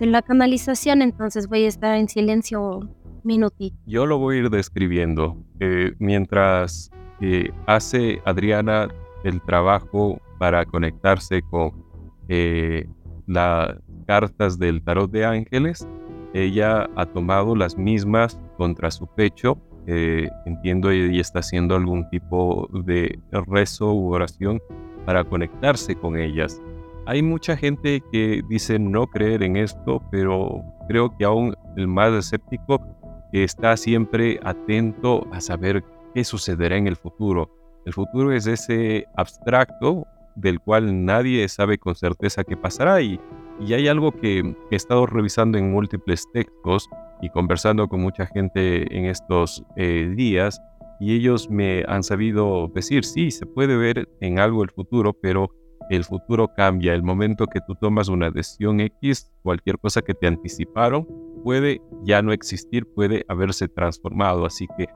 en 0.00 0.12
la 0.12 0.22
canalización, 0.22 1.02
entonces 1.02 1.46
voy 1.48 1.64
a 1.64 1.68
estar 1.68 1.96
en 1.96 2.08
silencio 2.08 2.88
minutito. 3.24 3.76
Yo 3.86 4.06
lo 4.06 4.18
voy 4.18 4.36
a 4.36 4.38
ir 4.40 4.50
describiendo. 4.50 5.36
Eh, 5.60 5.92
mientras 5.98 6.90
eh, 7.20 7.50
hace 7.66 8.20
Adriana 8.24 8.88
el 9.24 9.40
trabajo 9.42 10.20
para 10.38 10.64
conectarse 10.64 11.42
con 11.42 11.84
eh, 12.28 12.88
las 13.26 13.76
cartas 14.06 14.58
del 14.58 14.82
tarot 14.82 15.10
de 15.10 15.24
ángeles, 15.24 15.86
ella 16.32 16.88
ha 16.96 17.06
tomado 17.06 17.54
las 17.54 17.76
mismas 17.76 18.40
contra 18.56 18.90
su 18.90 19.06
pecho. 19.06 19.58
entiendo 19.86 20.90
ella 20.90 21.20
está 21.20 21.40
haciendo 21.40 21.74
algún 21.74 22.08
tipo 22.10 22.68
de 22.84 23.18
rezo 23.48 23.92
u 23.92 24.12
oración 24.12 24.60
para 25.04 25.24
conectarse 25.24 25.96
con 25.96 26.16
ellas. 26.16 26.60
Hay 27.06 27.22
mucha 27.22 27.56
gente 27.56 28.02
que 28.12 28.42
dice 28.48 28.78
no 28.78 29.06
creer 29.06 29.42
en 29.42 29.56
esto, 29.56 30.00
pero 30.12 30.62
creo 30.86 31.16
que 31.16 31.24
aún 31.24 31.56
el 31.76 31.88
más 31.88 32.12
escéptico 32.12 32.80
está 33.32 33.76
siempre 33.76 34.40
atento 34.42 35.26
a 35.32 35.40
saber 35.40 35.84
qué 36.14 36.24
sucederá 36.24 36.76
en 36.76 36.86
el 36.86 36.96
futuro. 36.96 37.50
El 37.86 37.92
futuro 37.92 38.32
es 38.32 38.46
ese 38.46 39.06
abstracto 39.16 40.06
del 40.36 40.60
cual 40.60 41.04
nadie 41.04 41.48
sabe 41.48 41.78
con 41.78 41.94
certeza 41.94 42.44
qué 42.44 42.56
pasará 42.56 43.00
y, 43.00 43.20
y 43.60 43.74
hay 43.74 43.88
algo 43.88 44.12
que 44.12 44.54
he 44.70 44.76
estado 44.76 45.06
revisando 45.06 45.58
en 45.58 45.70
múltiples 45.70 46.24
textos 46.32 46.88
y 47.20 47.30
conversando 47.30 47.88
con 47.88 48.00
mucha 48.00 48.26
gente 48.26 48.96
en 48.96 49.06
estos 49.06 49.64
eh, 49.76 50.12
días 50.16 50.60
y 51.00 51.14
ellos 51.14 51.48
me 51.48 51.82
han 51.88 52.02
sabido 52.02 52.70
decir, 52.74 53.04
sí, 53.04 53.30
se 53.30 53.46
puede 53.46 53.76
ver 53.76 54.08
en 54.20 54.38
algo 54.38 54.62
el 54.62 54.70
futuro, 54.70 55.14
pero 55.14 55.50
el 55.88 56.04
futuro 56.04 56.48
cambia. 56.54 56.92
El 56.92 57.02
momento 57.02 57.46
que 57.46 57.60
tú 57.66 57.74
tomas 57.74 58.08
una 58.08 58.30
decisión 58.30 58.80
X, 58.80 59.32
cualquier 59.42 59.78
cosa 59.78 60.02
que 60.02 60.12
te 60.12 60.26
anticiparon 60.26 61.08
puede 61.42 61.80
ya 62.04 62.22
no 62.22 62.32
existir, 62.32 62.86
puede 62.86 63.24
haberse 63.28 63.68
transformado. 63.68 64.46
Así 64.46 64.66
que 64.76 64.88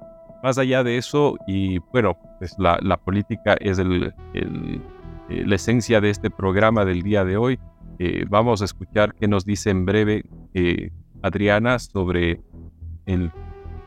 más 0.42 0.58
allá 0.58 0.84
de 0.84 0.98
eso, 0.98 1.36
y 1.46 1.78
bueno, 1.92 2.18
pues 2.38 2.54
la, 2.58 2.96
política 2.98 3.56
es 3.60 3.78
el, 3.78 4.12
eh, 4.34 5.44
la 5.46 5.54
esencia 5.54 6.00
de 6.00 6.10
este 6.10 6.30
programa 6.30 6.84
del 6.84 7.02
día 7.02 7.24
de 7.24 7.36
hoy. 7.36 7.58
Eh, 7.98 8.26
vamos 8.28 8.60
a 8.60 8.66
escuchar 8.66 9.14
qué 9.14 9.26
nos 9.26 9.44
dice 9.44 9.70
en 9.70 9.86
breve 9.86 10.24
eh, 10.52 10.90
Adriana 11.22 11.78
sobre 11.78 12.40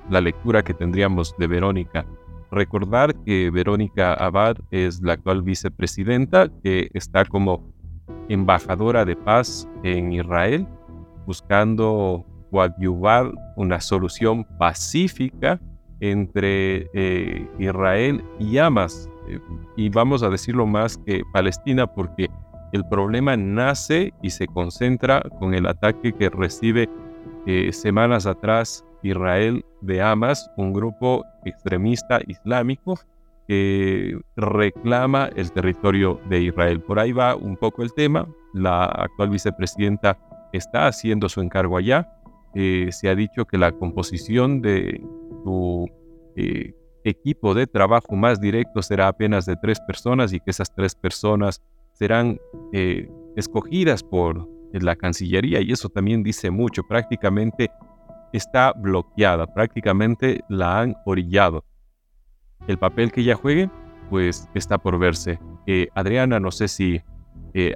la 0.10 0.22
lectura 0.22 0.64
que 0.64 0.74
tendríamos 0.74 1.36
de 1.38 1.48
Verónica. 1.48 2.06
Recordar 2.50 3.14
que 3.24 3.52
Verónica 3.52 4.14
Abad 4.14 4.58
es 4.72 5.02
la 5.02 5.14
actual 5.14 5.44
vicepresidenta 5.44 6.50
que 6.64 6.90
está 6.94 7.26
como 7.26 7.72
embajadora 8.30 9.06
de 9.06 9.16
paz 9.16 9.68
en 9.84 10.14
Israel, 10.14 10.66
buscando 11.26 12.26
coadyuvar 12.52 13.32
una 13.56 13.80
solución 13.82 14.44
pacífica 14.58 15.60
entre 16.00 16.88
eh, 16.94 17.48
Israel 17.60 18.24
y 18.40 18.58
Hamas. 18.58 19.10
Eh, 19.28 19.40
y 19.76 19.90
vamos 19.90 20.24
a 20.24 20.30
decirlo 20.30 20.66
más 20.66 20.98
que 21.00 21.22
Palestina 21.34 21.88
porque 21.88 22.30
el 22.74 22.86
problema 22.88 23.36
nace 23.38 24.14
y 24.22 24.30
se 24.30 24.48
concentra 24.48 25.22
con 25.40 25.54
el 25.54 25.66
ataque 25.66 26.14
que 26.14 26.30
recibe 26.30 26.90
eh, 27.46 27.72
semanas 27.72 28.26
atrás 28.26 28.84
Israel 29.04 29.64
de 29.82 30.02
Hamas, 30.02 30.50
un 30.58 30.74
grupo 30.74 31.24
extremista 31.46 32.20
islámico 32.28 33.00
que 33.48 34.20
reclama 34.36 35.30
el 35.36 35.52
territorio 35.52 36.20
de 36.30 36.42
Israel. 36.42 36.82
Por 36.82 37.00
ahí 37.00 37.14
va 37.14 37.36
un 37.36 37.56
poco 37.56 37.84
el 37.84 37.94
tema. 37.94 38.28
La 38.54 38.86
actual 38.86 39.30
vicepresidenta 39.30 40.18
está 40.52 40.88
haciendo 40.88 41.30
su 41.30 41.42
encargo 41.42 41.78
allá. 41.78 42.12
Eh, 42.54 42.90
se 42.92 43.10
ha 43.10 43.16
dicho 43.16 43.46
que 43.46 43.58
la 43.58 43.72
composición 43.72 44.62
de 44.62 45.02
su 45.44 45.88
eh, 46.36 46.74
equipo 47.04 47.54
de 47.54 47.68
trabajo 47.68 48.16
más 48.16 48.40
directo 48.40 48.82
será 48.82 49.08
apenas 49.08 49.46
de 49.46 49.56
tres 49.58 49.80
personas 49.82 50.34
y 50.34 50.40
que 50.40 50.52
esas 50.52 50.74
tres 50.74 50.96
personas 50.96 51.62
serán 51.94 52.40
eh, 52.74 53.10
escogidas 53.36 54.04
por 54.04 54.48
la 54.72 54.96
Cancillería 54.96 55.62
y 55.62 55.72
eso 55.72 55.90
también 55.90 56.24
dice 56.24 56.50
mucho. 56.52 56.84
Prácticamente 56.84 57.70
está 58.34 58.74
bloqueada, 58.74 59.48
prácticamente 59.48 60.42
la 60.50 60.82
han 60.82 60.96
orillado. 61.06 61.64
El 62.68 62.78
papel 62.78 63.12
que 63.12 63.22
ella 63.22 63.36
juegue, 63.36 63.70
pues 64.10 64.50
está 64.54 64.78
por 64.78 64.98
verse. 65.00 65.40
Adriana, 65.96 66.40
no 66.40 66.52
sé 66.52 66.68
si 66.68 67.02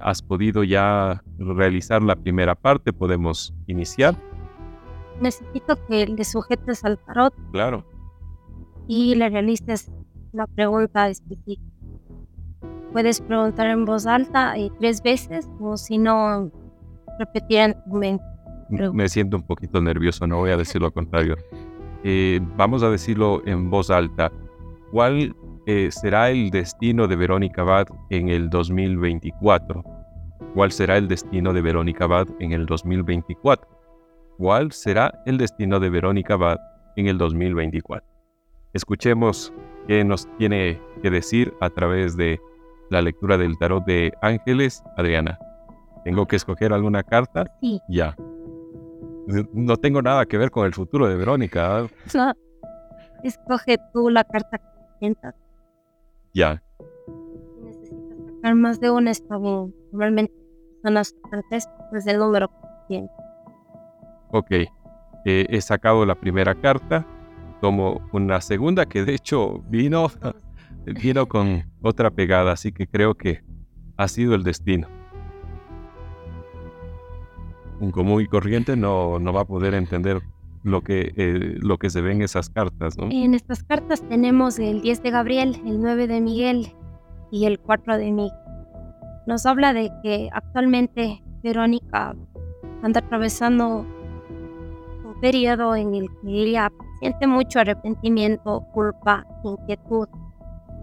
has 0.02 0.22
podido 0.22 0.64
ya 0.64 1.24
realizar 1.38 2.02
la 2.02 2.16
primera 2.16 2.56
parte, 2.56 2.94
podemos 2.94 3.54
iniciar. 3.68 4.16
Necesito 5.22 5.78
que 5.88 6.08
le 6.08 6.24
sujetes 6.26 6.84
al 6.84 6.98
tarot. 6.98 7.34
Claro. 7.52 7.86
Y 8.88 9.16
le 9.16 9.30
realices 9.30 9.92
la 10.34 10.48
pregunta 10.48 11.08
específica. 11.10 11.62
Puedes 12.92 13.22
preguntar 13.22 13.68
en 13.68 13.86
voz 13.86 14.06
alta 14.06 14.58
eh, 14.58 14.70
tres 14.80 15.02
veces 15.02 15.50
o 15.62 15.78
si 15.78 15.98
no, 15.98 16.52
repetir 17.20 17.60
en 17.60 17.84
tu 17.84 17.92
mente. 17.92 18.24
Me 18.94 19.08
siento 19.10 19.38
un 19.38 19.44
poquito 19.44 19.82
nervioso, 19.82 20.26
no 20.28 20.38
voy 20.38 20.52
a 20.52 20.58
decir 20.58 20.82
lo 20.82 20.92
contrario. 20.94 21.38
Eh, 22.04 22.40
vamos 22.58 22.84
a 22.84 22.90
decirlo 22.90 23.42
en 23.46 23.70
voz 23.70 23.90
alta. 23.90 24.32
¿Cuál 24.92 25.36
eh, 25.68 25.90
será 25.92 26.32
el 26.32 26.50
destino 26.50 27.08
de 27.08 27.16
Verónica 27.16 27.62
Abad 27.62 27.88
en 28.10 28.30
el 28.30 28.50
2024? 28.50 29.84
¿Cuál 30.54 30.72
será 30.72 30.98
el 30.98 31.08
destino 31.08 31.54
de 31.54 31.62
Verónica 31.62 32.06
Abad 32.06 32.28
en 32.40 32.52
el 32.54 32.66
2024? 32.66 33.81
¿Cuál 34.42 34.72
será 34.72 35.22
el 35.28 35.38
destino 35.38 35.80
de 35.80 35.92
Verónica 35.92 36.34
Abad 36.34 36.58
en 36.96 37.06
el 37.06 37.20
2024? 37.20 38.04
Escuchemos 38.74 39.54
qué 39.86 40.04
nos 40.04 40.28
tiene 40.39 40.82
que 41.04 41.12
decir 41.12 41.54
a 41.62 41.70
través 41.70 42.18
de 42.18 42.42
la 42.89 43.04
lectura 43.04 43.38
del 43.38 43.56
tarot 43.60 43.86
de 43.86 44.12
ángeles, 44.24 44.84
Adriana. 44.98 45.38
¿Tengo 46.04 46.26
que 46.26 46.38
escoger 46.38 46.74
alguna 46.74 47.04
carta? 47.04 47.56
Sí. 47.62 47.80
Ya. 47.88 48.16
No 49.54 49.78
tengo 49.78 50.02
nada 50.02 50.26
que 50.26 50.39
ver 50.39 50.50
con 50.50 50.66
el 50.66 50.74
futuro 50.74 51.08
de 51.08 51.18
Verónica. 51.18 51.86
No. 52.16 52.34
Escoge 53.24 53.78
tú 53.94 54.10
la 54.10 54.24
carta 54.24 54.58
que 54.58 54.98
sientas. 54.98 55.36
Ya. 56.34 56.64
Si 57.06 57.64
necesitas 57.64 58.18
sacar 58.38 58.56
más 58.56 58.80
de 58.80 58.89
una, 58.89 59.12
está 59.12 59.38
bien. 59.38 59.72
Normalmente 59.92 60.34
son 60.82 60.96
las 60.96 61.14
cartas 61.30 61.70
pues 61.92 62.06
del 62.06 62.18
número 62.18 62.50
que. 62.89 63.08
Ok. 64.32 64.52
Eh, 64.52 64.68
he 65.26 65.62
sacado 65.62 66.06
la 66.06 66.16
primera 66.16 66.56
carta. 66.56 67.06
Tomo 67.62 68.02
una 68.12 68.42
segunda 68.42 68.86
que 68.86 69.06
de 69.06 69.14
hecho 69.14 69.64
vino, 69.70 70.08
vino 70.86 71.28
con 71.28 71.66
otra 71.82 72.10
pegada, 72.10 72.54
así 72.54 72.72
que 72.72 72.88
creo 72.88 73.16
que 73.16 73.44
ha 73.98 74.08
sido 74.08 74.34
el 74.34 74.44
destino 74.44 74.88
un 77.82 77.92
común 77.92 78.22
y 78.22 78.28
corriente 78.28 78.78
no, 78.78 79.20
no 79.20 79.34
va 79.34 79.42
a 79.42 79.46
poder 79.46 79.74
entender 79.74 80.22
lo 80.64 80.82
que, 80.82 81.12
eh, 81.18 81.58
lo 81.60 81.78
que 81.78 81.90
se 81.90 82.02
ve 82.02 82.12
en 82.12 82.22
esas 82.22 82.50
cartas, 82.50 82.98
¿no? 82.98 83.10
En 83.10 83.34
estas 83.34 83.64
cartas 83.64 84.08
tenemos 84.08 84.60
el 84.60 84.82
10 84.82 85.02
de 85.02 85.10
Gabriel, 85.10 85.62
el 85.66 85.82
9 85.82 86.08
de 86.08 86.22
Miguel 86.22 86.76
y 87.32 87.46
el 87.46 87.60
4 87.60 87.98
de 87.98 88.12
Miguel. 88.12 88.38
Nos 89.26 89.46
habla 89.48 89.74
de 89.74 89.92
que 90.04 90.30
actualmente 90.32 91.24
Verónica 91.44 92.16
anda 92.84 93.00
atravesando 93.00 93.88
periodo 95.22 95.76
en 95.76 95.96
el 95.96 96.10
que 96.22 96.44
ella 96.44 96.72
siente 97.00 97.28
mucho 97.28 97.60
arrepentimiento, 97.60 98.66
culpa, 98.74 99.26
inquietud. 99.44 100.08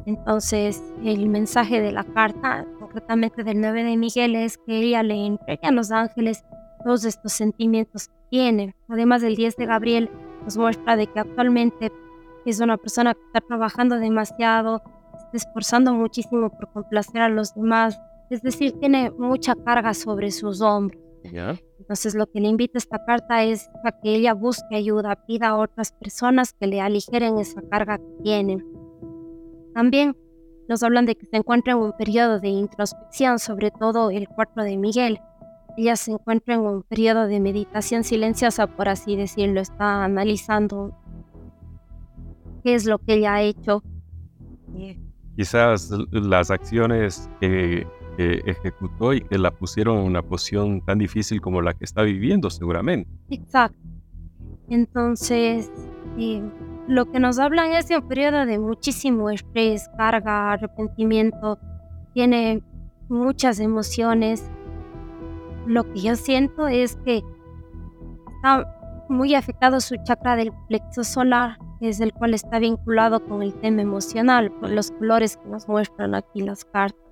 Entonces, 0.07 0.83
el 1.05 1.29
mensaje 1.29 1.83
de 1.83 1.93
la 1.93 2.05
carta, 2.05 2.65
concretamente 2.79 3.45
del 3.45 3.61
9 3.61 3.85
de 3.85 3.97
Miguel, 3.97 4.37
es 4.37 4.57
que 4.57 4.79
ella 4.79 5.03
le 5.03 5.27
entrega 5.27 5.69
a 5.69 5.73
los 5.73 5.91
ángeles 5.91 6.45
todos 6.83 7.05
estos 7.05 7.33
sentimientos 7.33 8.09
que 8.09 8.15
tiene. 8.31 8.75
Además 8.89 9.21
del 9.21 9.37
10 9.37 9.57
de 9.57 9.67
Gabriel 9.67 10.11
nos 10.45 10.57
muestra 10.57 10.97
de 10.97 11.07
que 11.07 11.21
actualmente 11.21 11.93
es 12.47 12.61
una 12.61 12.79
persona 12.79 13.15
que 13.15 13.21
está 13.27 13.41
trabajando 13.47 13.99
demasiado, 13.99 14.83
está 15.13 15.49
esforzando 15.49 15.93
muchísimo 15.93 16.49
por 16.49 16.73
complacer 16.73 17.21
a 17.21 17.29
los 17.29 17.55
demás, 17.55 18.01
es 18.31 18.43
decir, 18.43 18.73
tiene 18.79 19.11
mucha 19.11 19.55
carga 19.55 19.93
sobre 19.93 20.31
sus 20.31 20.61
hombros. 20.61 21.08
Entonces 21.23 22.15
lo 22.15 22.27
que 22.31 22.41
le 22.41 22.49
invita 22.49 22.79
esta 22.79 23.05
carta 23.05 23.45
es 23.45 23.69
a 23.85 23.93
que 23.93 24.15
ella 24.15 24.35
busque 24.35 24.77
ayuda, 24.77 25.25
pida 25.27 25.49
a 25.49 25.57
otras 25.57 25.93
personas 25.93 26.53
que 26.53 26.67
le 26.67 26.81
aligeren 26.81 27.39
esa 27.39 27.63
carga 27.63 27.99
que 27.99 28.23
tiene. 28.23 28.65
También 29.75 30.17
nos 30.69 30.83
hablan 30.83 31.07
de 31.07 31.17
que 31.17 31.27
se 31.27 31.37
encuentra 31.37 31.73
en 31.73 31.79
un 31.79 31.93
periodo 31.93 32.41
de 32.41 32.49
introspección, 32.49 33.39
sobre 33.39 33.71
todo 33.71 34.11
el 34.11 34.29
cuarto 34.29 34.63
de 34.63 34.77
Miguel, 34.77 35.21
ella 35.79 35.95
se 35.95 36.11
encuentra 36.11 36.55
en 36.55 36.61
un 36.63 36.83
periodo 36.83 37.29
de 37.29 37.39
meditación 37.39 38.03
silenciosa, 38.03 38.67
por 38.67 38.89
así 38.89 39.15
decirlo, 39.15 39.61
está 39.61 40.03
analizando 40.03 40.93
qué 42.65 42.75
es 42.75 42.85
lo 42.85 42.99
que 42.99 43.15
ella 43.15 43.35
ha 43.35 43.43
hecho. 43.43 43.85
Quizás 45.37 45.93
las 46.11 46.51
acciones 46.51 47.31
que, 47.41 47.87
ejecutó 48.19 49.13
y 49.13 49.21
que 49.21 49.39
la 49.39 49.51
pusieron 49.51 49.99
en 49.99 50.05
una 50.05 50.23
posición 50.23 50.81
tan 50.81 50.99
difícil 50.99 51.41
como 51.41 51.63
la 51.63 51.75
que 51.75 51.85
está 51.85 52.03
viviendo, 52.03 52.51
seguramente. 52.51 53.11
Exacto. 53.31 53.79
Entonces, 54.69 55.71
eh, 56.19 56.43
lo 56.89 57.11
que 57.11 57.21
nos 57.21 57.39
hablan 57.39 57.73
es 57.73 57.89
de 57.89 57.99
un 57.99 58.09
periodo 58.09 58.45
de 58.45 58.59
muchísimo 58.59 59.31
estrés, 59.31 59.89
carga, 59.97 60.53
arrepentimiento, 60.53 61.59
tiene 62.13 62.63
muchas 63.09 63.61
emociones 63.61 64.51
lo 65.69 65.85
que 65.93 66.01
yo 66.01 66.17
siento 66.17 66.67
es 66.67 66.97
que 67.05 67.23
está 68.37 68.67
muy 69.09 69.35
afectado 69.35 69.81
su 69.81 69.97
chakra 70.03 70.35
del 70.35 70.53
plexo 70.67 71.05
solar, 71.05 71.59
es 71.81 72.01
el 72.01 72.13
cual 72.13 72.35
está 72.35 72.59
vinculado 72.59 73.25
con 73.25 73.43
el 73.43 73.55
tema 73.55 73.83
emocional, 73.83 74.51
por 74.53 74.71
los 74.71 74.91
colores 74.93 75.37
que 75.37 75.49
nos 75.49 75.69
muestran 75.69 76.15
aquí 76.15 76.43
las 76.43 76.65
cartas. 76.65 77.08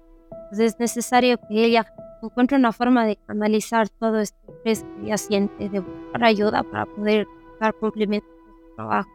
Entonces 0.47 0.75
es 0.75 0.81
necesario 0.81 1.39
que 1.39 1.65
ella 1.65 1.87
encuentre 2.23 2.57
una 2.57 2.73
forma 2.73 3.05
de 3.05 3.17
canalizar 3.27 3.89
todo 3.89 4.21
este 4.21 4.39
estrés 4.53 4.85
que 4.85 5.07
ella 5.07 5.17
siente, 5.17 5.69
de 5.69 5.81
buscar 5.81 6.25
ayuda 6.25 6.63
para 6.63 6.87
poder 6.87 7.27
dar 7.61 7.75
cumplimiento 7.75 8.27
a 8.27 8.33
sus 8.33 8.75
trabajo. 8.77 9.11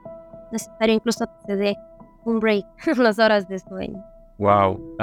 Necesario 0.51 0.95
incluso 0.95 1.25
que 1.25 1.45
se 1.45 1.55
dé 1.55 1.77
un 2.25 2.39
break 2.39 2.65
las 2.97 3.19
horas 3.19 3.47
de 3.47 3.59
sueño. 3.59 4.03
Wow, 4.37 4.97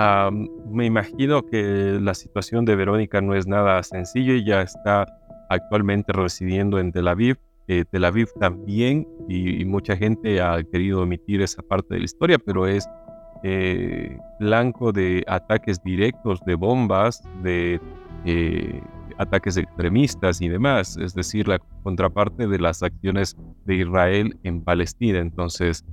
me 0.68 0.86
imagino 0.86 1.42
que 1.46 1.98
la 2.02 2.12
situación 2.14 2.64
de 2.64 2.74
Verónica 2.74 3.20
no 3.20 3.34
es 3.36 3.46
nada 3.46 3.82
sencillo. 3.84 4.32
Ella 4.32 4.62
está 4.62 5.06
actualmente 5.48 6.12
residiendo 6.12 6.80
en 6.80 6.90
Tel 6.90 7.06
Aviv. 7.06 7.36
Eh, 7.68 7.84
Tel 7.88 8.04
Aviv 8.04 8.28
también, 8.40 9.06
y, 9.28 9.64
mucha 9.64 9.96
gente 9.96 10.40
ha 10.40 10.60
querido 10.64 11.02
omitir 11.02 11.40
esa 11.40 11.62
parte 11.62 11.94
de 11.94 12.00
la 12.00 12.04
historia, 12.06 12.38
pero 12.38 12.66
es 12.66 12.88
eh, 13.42 14.18
blanco 14.40 14.92
de 14.92 15.24
ataques 15.26 15.82
directos, 15.82 16.40
de 16.44 16.54
bombas, 16.54 17.22
de 17.42 17.80
eh, 18.24 18.80
ataques 19.18 19.56
extremistas 19.56 20.40
y 20.40 20.48
demás, 20.48 20.96
es 20.96 21.14
decir, 21.14 21.48
la 21.48 21.58
contraparte 21.82 22.46
de 22.46 22.58
las 22.58 22.82
acciones 22.82 23.36
de 23.64 23.76
Israel 23.76 24.38
en 24.44 24.62
Palestina. 24.62 25.18
Entonces, 25.18 25.84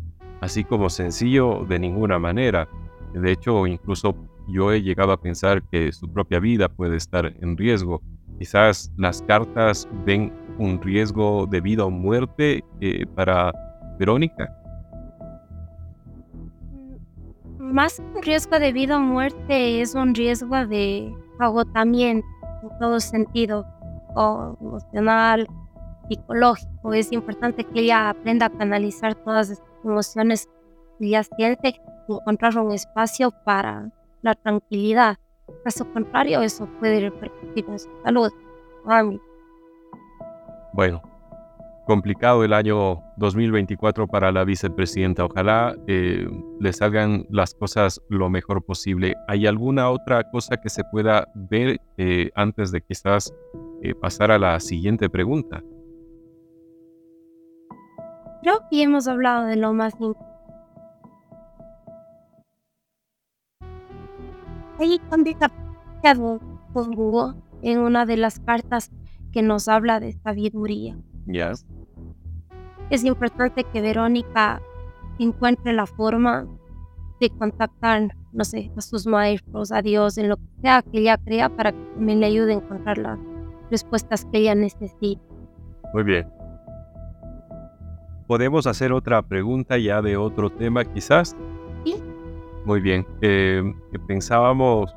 así 0.42 0.64
como 0.64 0.90
sencillo, 0.90 1.66
de 1.68 1.80
ninguna 1.80 2.20
manera. 2.20 2.68
De 3.14 3.32
hecho, 3.32 3.66
incluso 3.66 4.16
yo 4.48 4.72
he 4.72 4.82
llegado 4.82 5.12
a 5.12 5.22
pensar 5.22 5.64
que 5.64 5.92
su 5.92 6.12
propia 6.12 6.40
vida 6.40 6.70
puede 6.70 6.98
estar 6.98 7.34
en 7.42 7.58
riesgo. 7.58 8.02
Quizás 8.38 8.92
las 8.98 9.22
cartas 9.22 9.88
ven 10.06 10.32
un 10.58 10.82
riesgo 10.82 11.48
de 11.48 11.62
vida 11.62 11.86
o 11.86 11.90
muerte 11.90 12.64
eh, 12.82 13.06
para 13.16 13.52
Verónica. 13.98 14.54
Más 17.72 18.00
un 18.00 18.22
riesgo 18.22 18.60
de 18.60 18.72
vida 18.72 18.98
o 18.98 19.00
muerte 19.00 19.82
es 19.82 19.96
un 19.96 20.14
riesgo 20.16 20.66
de 20.66 21.14
agotamiento 21.40 22.28
en 22.64 22.80
todo 22.80 23.00
sentido, 23.00 23.66
o 24.16 24.56
emocional, 24.62 25.48
psicológico. 26.08 26.94
Es 26.94 27.12
importante 27.12 27.64
que 27.64 27.82
ella 27.82 28.10
aprenda 28.10 28.48
a 28.48 28.50
canalizar 28.50 29.16
todas 29.16 29.50
estas 29.50 29.68
emociones 29.84 30.48
que 30.98 31.08
ella 31.08 31.24
siente 31.24 31.82
encontrar 32.08 32.58
un 32.58 32.72
espacio 32.72 33.32
para 33.44 33.92
la 34.22 34.36
tranquilidad. 34.36 35.18
Caso 35.64 35.92
contrario, 35.92 36.42
eso 36.42 36.68
puede 36.80 37.02
repercutir 37.02 37.66
en 37.68 37.80
su 37.80 37.90
salud. 38.04 38.32
Bueno, 40.74 41.02
complicado 41.86 42.44
el 42.44 42.54
año 42.54 43.02
2024 43.18 44.08
para 44.08 44.32
la 44.32 44.44
vicepresidenta. 44.44 45.26
Ojalá 45.26 45.76
eh, 45.88 46.28
le 46.60 46.74
salgan 46.74 47.26
las 47.30 47.54
cosas 47.54 48.02
lo 48.10 48.30
mejor 48.30 48.66
posible. 48.66 49.16
¿Hay 49.28 49.48
alguna 49.48 49.90
otra 49.90 50.30
cosa 50.30 50.58
que 50.58 50.70
se 50.70 50.84
pueda 50.92 51.28
ver 51.36 51.80
eh, 51.98 52.32
antes 52.36 52.72
de 52.72 52.82
quizás 52.82 53.34
eh, 53.82 53.96
pasar 53.96 54.32
a 54.32 54.40
la 54.40 54.60
siguiente 54.60 55.10
pregunta? 55.10 55.64
Creo 58.42 58.60
que 58.70 58.84
hemos 58.84 59.08
hablado 59.08 59.46
de 59.46 59.56
lo 59.56 59.74
más 59.74 59.94
importante 59.94 60.36
Ahí 64.78 65.00
con 65.10 65.24
en 67.62 67.80
una 67.80 68.06
de 68.06 68.18
las 68.18 68.40
cartas 68.40 68.92
que 69.32 69.42
nos 69.42 69.68
habla 69.68 70.00
de 70.00 70.14
sabiduría. 70.14 70.98
Yes. 71.26 71.66
Es 72.90 73.04
importante 73.04 73.64
que 73.64 73.82
Verónica 73.82 74.62
encuentre 75.20 75.74
la 75.74 75.86
forma 75.86 76.46
de 77.20 77.30
contactar, 77.30 78.16
no 78.32 78.44
sé, 78.44 78.72
a 78.76 78.82
sus 78.82 79.08
maestros, 79.08 79.72
a 79.72 79.82
Dios, 79.82 80.18
en 80.18 80.30
lo 80.30 80.38
que 80.38 80.44
sea 80.62 80.82
que 80.82 81.00
ella 81.00 81.18
crea 81.18 81.50
para 81.50 81.72
que 81.72 81.84
también 81.96 82.20
le 82.20 82.28
ayude 82.28 82.54
a 82.54 82.58
encontrar 82.58 82.98
las 82.98 83.18
respuestas 83.72 84.26
que 84.26 84.40
ella 84.40 84.56
necesita. 84.56 85.22
Muy 85.94 86.04
bien. 86.04 86.28
¿Podemos 88.28 88.68
hacer 88.68 88.92
otra 88.92 89.22
pregunta 89.22 89.78
ya 89.78 90.02
de 90.02 90.18
otro 90.18 90.50
tema 90.50 90.84
quizás? 90.84 91.36
Muy 92.66 92.82
bien. 92.82 93.06
Eh, 93.22 93.64
pensábamos 94.08 94.96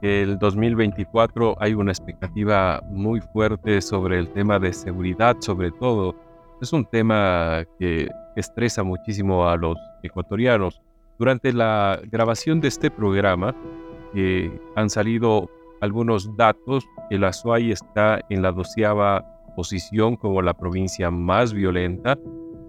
que 0.00 0.22
el 0.22 0.38
2024 0.38 1.56
hay 1.60 1.74
una 1.74 1.92
expectativa 1.92 2.82
muy 2.88 3.20
fuerte 3.20 3.82
sobre 3.82 4.18
el 4.18 4.30
tema 4.30 4.58
de 4.58 4.72
seguridad, 4.72 5.36
sobre 5.40 5.70
todo. 5.70 6.16
Es 6.62 6.72
un 6.72 6.84
tema 6.84 7.64
que 7.80 8.08
estresa 8.36 8.84
muchísimo 8.84 9.48
a 9.48 9.56
los 9.56 9.76
ecuatorianos. 10.04 10.80
Durante 11.18 11.52
la 11.52 12.00
grabación 12.04 12.60
de 12.60 12.68
este 12.68 12.88
programa 12.88 13.52
eh, 14.14 14.48
han 14.76 14.88
salido 14.88 15.50
algunos 15.80 16.36
datos. 16.36 16.86
El 17.10 17.24
Azuay 17.24 17.72
está 17.72 18.20
en 18.30 18.42
la 18.42 18.52
doceava 18.52 19.24
posición 19.56 20.14
como 20.14 20.40
la 20.40 20.54
provincia 20.54 21.10
más 21.10 21.52
violenta. 21.52 22.16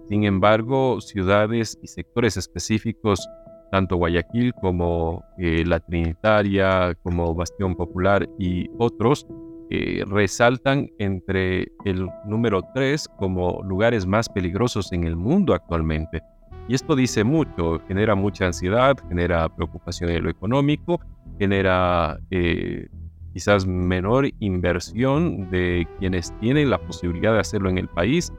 Sin 0.08 0.24
embargo, 0.24 1.00
ciudades 1.00 1.78
y 1.80 1.86
sectores 1.86 2.36
específicos 2.36 3.28
tanto 3.70 3.94
Guayaquil 3.96 4.54
como 4.54 5.24
eh, 5.38 5.62
La 5.64 5.78
Trinitaria, 5.78 6.96
como 7.04 7.32
Bastión 7.32 7.76
Popular 7.76 8.28
y 8.40 8.68
otros, 8.76 9.24
eh, 9.70 10.04
resaltan 10.06 10.90
entre 10.98 11.68
el 11.84 12.08
número 12.26 12.62
3 12.74 13.08
como 13.18 13.62
lugares 13.62 14.06
más 14.06 14.28
peligrosos 14.28 14.92
en 14.92 15.04
el 15.04 15.16
mundo 15.16 15.54
actualmente. 15.54 16.22
Y 16.68 16.74
esto 16.74 16.96
dice 16.96 17.24
mucho, 17.24 17.80
genera 17.88 18.14
mucha 18.14 18.46
ansiedad, 18.46 18.96
genera 19.08 19.48
preocupación 19.48 20.10
en 20.10 20.24
lo 20.24 20.30
económico, 20.30 21.00
genera 21.38 22.18
eh, 22.30 22.88
quizás 23.34 23.66
menor 23.66 24.28
inversión 24.40 25.50
de 25.50 25.86
quienes 25.98 26.32
tienen 26.40 26.70
la 26.70 26.78
posibilidad 26.78 27.34
de 27.34 27.40
hacerlo 27.40 27.68
en 27.68 27.78
el 27.78 27.88
país 27.88 28.32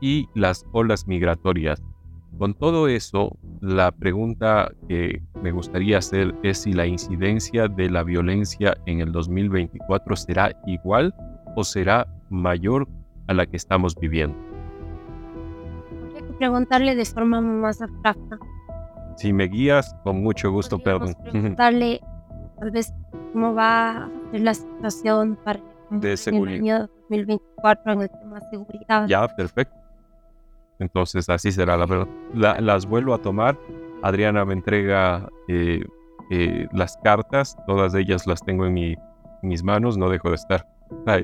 y 0.00 0.28
las 0.34 0.66
olas 0.72 1.06
migratorias. 1.06 1.82
Con 2.38 2.54
todo 2.54 2.88
eso, 2.88 3.36
la 3.60 3.90
pregunta 3.90 4.70
que 4.88 5.22
me 5.42 5.52
gustaría 5.52 5.98
hacer 5.98 6.34
es 6.42 6.58
si 6.58 6.72
la 6.72 6.86
incidencia 6.86 7.68
de 7.68 7.90
la 7.90 8.02
violencia 8.02 8.76
en 8.86 9.00
el 9.00 9.12
2024 9.12 10.16
será 10.16 10.52
igual 10.66 11.14
o 11.56 11.64
será 11.64 12.06
mayor 12.30 12.88
a 13.26 13.34
la 13.34 13.46
que 13.46 13.56
estamos 13.56 13.94
viviendo. 13.94 14.36
Hay 16.16 16.22
que 16.22 16.32
preguntarle 16.34 16.94
de 16.94 17.04
forma 17.04 17.40
más 17.40 17.82
abstracta. 17.82 18.38
Si 19.16 19.32
me 19.32 19.48
guías, 19.48 19.94
con 20.02 20.22
mucho 20.22 20.50
gusto, 20.50 20.78
perdón. 20.78 21.14
Preguntarle 21.30 22.00
tal 22.58 22.70
vez 22.70 22.92
cómo 23.32 23.54
va 23.54 24.04
a 24.04 24.10
ser 24.30 24.40
la 24.40 24.54
situación 24.54 25.38
para 25.44 25.60
de 25.90 26.16
seguridad. 26.16 26.54
el 26.54 26.62
año 26.62 26.90
2024 27.08 27.92
en 27.92 28.02
el 28.02 28.10
tema 28.10 28.38
de 28.38 28.50
seguridad. 28.50 29.08
Ya, 29.08 29.28
perfecto. 29.28 29.79
Entonces 30.80 31.28
así 31.28 31.52
será 31.52 31.76
la 31.76 31.86
verdad. 31.86 32.08
las 32.60 32.86
vuelvo 32.86 33.14
a 33.14 33.18
tomar. 33.18 33.56
Adriana 34.02 34.44
me 34.44 34.54
entrega 34.54 35.28
eh, 35.46 35.84
eh, 36.30 36.66
las 36.72 36.96
cartas, 37.04 37.56
todas 37.66 37.94
ellas 37.94 38.26
las 38.26 38.42
tengo 38.42 38.66
en 38.66 38.96
mis 39.42 39.62
manos, 39.62 39.98
no 39.98 40.08
dejo 40.08 40.30
de 40.30 40.36
estar 40.36 40.66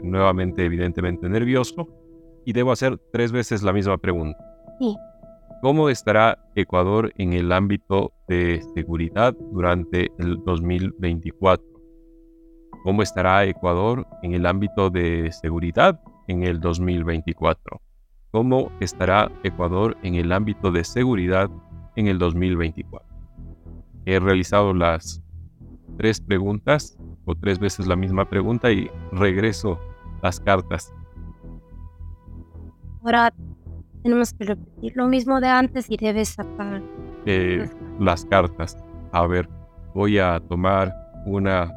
nuevamente 0.02 0.64
evidentemente 0.64 1.28
nervioso 1.28 1.88
y 2.44 2.52
debo 2.52 2.72
hacer 2.72 2.98
tres 3.12 3.32
veces 3.32 3.62
la 3.62 3.72
misma 3.72 3.98
pregunta. 3.98 4.38
¿Cómo 5.62 5.88
estará 5.88 6.38
Ecuador 6.54 7.12
en 7.16 7.32
el 7.32 7.50
ámbito 7.50 8.12
de 8.28 8.62
seguridad 8.74 9.34
durante 9.52 10.12
el 10.18 10.42
2024? 10.44 11.66
¿Cómo 12.84 13.02
estará 13.02 13.44
Ecuador 13.46 14.06
en 14.22 14.34
el 14.34 14.44
ámbito 14.46 14.90
de 14.90 15.32
seguridad 15.32 16.00
en 16.28 16.42
el 16.42 16.60
2024? 16.60 17.80
Cómo 18.36 18.70
estará 18.80 19.32
Ecuador 19.44 19.96
en 20.02 20.14
el 20.16 20.30
ámbito 20.30 20.70
de 20.70 20.84
seguridad 20.84 21.48
en 21.94 22.06
el 22.06 22.18
2024. 22.18 23.08
He 24.04 24.20
realizado 24.20 24.74
las 24.74 25.22
tres 25.96 26.20
preguntas 26.20 26.98
o 27.24 27.34
tres 27.34 27.58
veces 27.58 27.86
la 27.86 27.96
misma 27.96 28.28
pregunta 28.28 28.70
y 28.70 28.90
regreso 29.10 29.80
las 30.22 30.38
cartas. 30.38 30.92
Ahora 33.02 33.32
tenemos 34.02 34.34
que 34.34 34.44
repetir 34.44 34.92
lo 34.96 35.08
mismo 35.08 35.40
de 35.40 35.48
antes 35.48 35.86
y 35.88 35.96
debes 35.96 36.28
sacar 36.28 36.82
eh, 37.24 37.66
las 37.98 38.26
cartas. 38.26 38.76
A 39.12 39.26
ver, 39.26 39.48
voy 39.94 40.18
a 40.18 40.40
tomar 40.40 40.92
una 41.24 41.72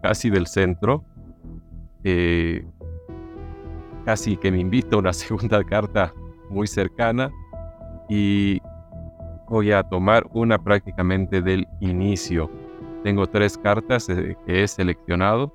casi 0.00 0.30
del 0.30 0.46
centro. 0.46 1.04
Eh, 2.04 2.64
casi 4.04 4.36
que 4.36 4.50
me 4.50 4.60
invita 4.60 4.96
a 4.96 4.98
una 4.98 5.12
segunda 5.24 5.62
carta 5.64 6.12
muy 6.50 6.66
cercana 6.66 7.30
y 8.08 8.60
voy 9.48 9.72
a 9.72 9.82
tomar 9.82 10.26
una 10.32 10.58
prácticamente 10.58 11.40
del 11.42 11.66
inicio. 11.80 12.50
Tengo 13.02 13.26
tres 13.26 13.58
cartas 13.58 14.08
eh, 14.08 14.36
que 14.46 14.62
he 14.62 14.68
seleccionado. 14.68 15.52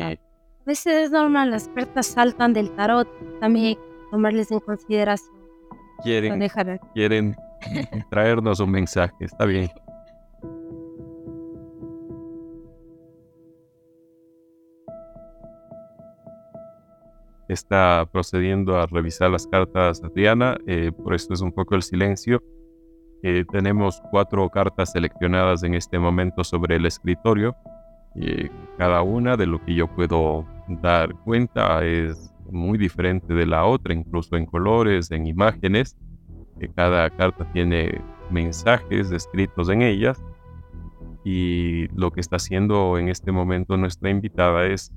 A 0.00 0.64
veces 0.64 1.06
es 1.06 1.10
normal, 1.10 1.50
las 1.50 1.68
cartas 1.68 2.06
saltan 2.06 2.52
del 2.52 2.70
tarot, 2.70 3.08
también 3.40 3.76
tomarles 4.10 4.50
en 4.50 4.60
consideración. 4.60 5.34
Quieren, 6.02 6.48
quieren 6.94 7.36
traernos 8.10 8.60
un 8.60 8.70
mensaje, 8.70 9.14
está 9.20 9.44
bien. 9.44 9.70
Está 17.52 18.08
procediendo 18.10 18.78
a 18.78 18.86
revisar 18.86 19.30
las 19.30 19.46
cartas 19.46 20.02
Adriana, 20.02 20.56
eh, 20.66 20.90
por 20.92 21.14
esto 21.14 21.34
es 21.34 21.40
un 21.40 21.52
poco 21.52 21.74
el 21.74 21.82
silencio. 21.82 22.42
Eh, 23.22 23.44
tenemos 23.50 24.02
cuatro 24.10 24.48
cartas 24.48 24.92
seleccionadas 24.92 25.62
en 25.62 25.74
este 25.74 25.98
momento 25.98 26.42
sobre 26.44 26.76
el 26.76 26.86
escritorio. 26.86 27.54
cada 28.76 29.02
una 29.02 29.36
de 29.36 29.46
lo 29.46 29.64
que 29.64 29.74
yo 29.74 29.86
puedo 29.86 30.44
dar 30.82 31.14
cuenta 31.24 31.82
es 31.84 32.34
muy 32.50 32.76
diferente 32.76 33.32
de 33.32 33.46
la 33.46 33.64
otra, 33.64 33.94
incluso 33.94 34.36
en 34.36 34.44
colores, 34.44 35.10
en 35.10 35.26
imágenes. 35.26 35.96
cada 36.74 37.08
carta 37.10 37.50
tiene 37.52 38.00
mensajes 38.30 39.10
escritos 39.12 39.68
en 39.68 39.82
ellas 39.82 40.22
y 41.24 41.86
lo 41.96 42.10
que 42.10 42.20
está 42.20 42.36
haciendo 42.36 42.98
en 42.98 43.08
este 43.08 43.32
momento 43.32 43.76
nuestra 43.76 44.10
invitada 44.10 44.66
es 44.66 44.92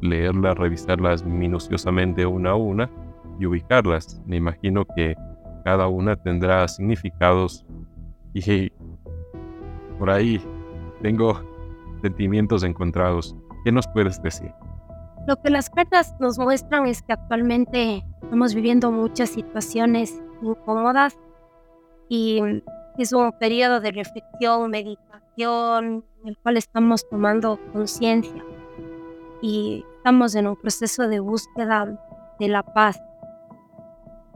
leerlas, 0.00 0.56
revisarlas 0.56 1.24
minuciosamente 1.24 2.26
una 2.26 2.50
a 2.50 2.54
una 2.54 2.90
y 3.38 3.46
ubicarlas. 3.46 4.20
Me 4.26 4.36
imagino 4.36 4.84
que 4.96 5.16
cada 5.64 5.88
una 5.88 6.16
tendrá 6.16 6.66
significados 6.68 7.64
y 8.34 8.70
por 9.98 10.10
ahí 10.10 10.40
tengo 11.02 11.40
sentimientos 12.02 12.62
encontrados. 12.62 13.36
¿Qué 13.64 13.72
nos 13.72 13.86
puedes 13.88 14.22
decir? 14.22 14.52
Lo 15.26 15.36
que 15.42 15.50
las 15.50 15.68
cartas 15.68 16.14
nos 16.20 16.38
muestran 16.38 16.86
es 16.86 17.02
que 17.02 17.12
actualmente 17.12 18.04
estamos 18.22 18.54
viviendo 18.54 18.90
muchas 18.90 19.30
situaciones 19.30 20.22
incómodas 20.40 21.18
y 22.08 22.40
es 22.96 23.12
un 23.12 23.32
periodo 23.32 23.80
de 23.80 23.92
reflexión, 23.92 24.70
meditación, 24.70 26.04
en 26.22 26.28
el 26.28 26.38
cual 26.38 26.56
estamos 26.56 27.08
tomando 27.08 27.58
conciencia 27.72 28.42
y 29.42 29.84
estamos 29.96 30.34
en 30.34 30.46
un 30.46 30.56
proceso 30.56 31.08
de 31.08 31.20
búsqueda 31.20 31.98
de 32.38 32.48
la 32.48 32.62
paz. 32.62 33.00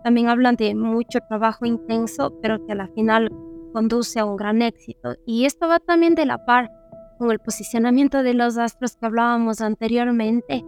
También 0.02 0.28
hablan 0.28 0.56
de 0.56 0.74
mucho 0.74 1.20
trabajo 1.28 1.64
intenso, 1.64 2.32
pero 2.42 2.64
que 2.66 2.72
a 2.72 2.76
la 2.76 2.88
final 2.88 3.30
conduce 3.72 4.20
a 4.20 4.24
un 4.24 4.36
gran 4.36 4.62
éxito. 4.62 5.14
Y 5.26 5.44
esto 5.44 5.68
va 5.68 5.78
también 5.78 6.14
de 6.14 6.26
la 6.26 6.44
par 6.44 6.70
con 7.18 7.30
el 7.30 7.38
posicionamiento 7.38 8.22
de 8.22 8.34
los 8.34 8.58
astros 8.58 8.96
que 8.96 9.06
hablábamos 9.06 9.60
anteriormente. 9.60 10.64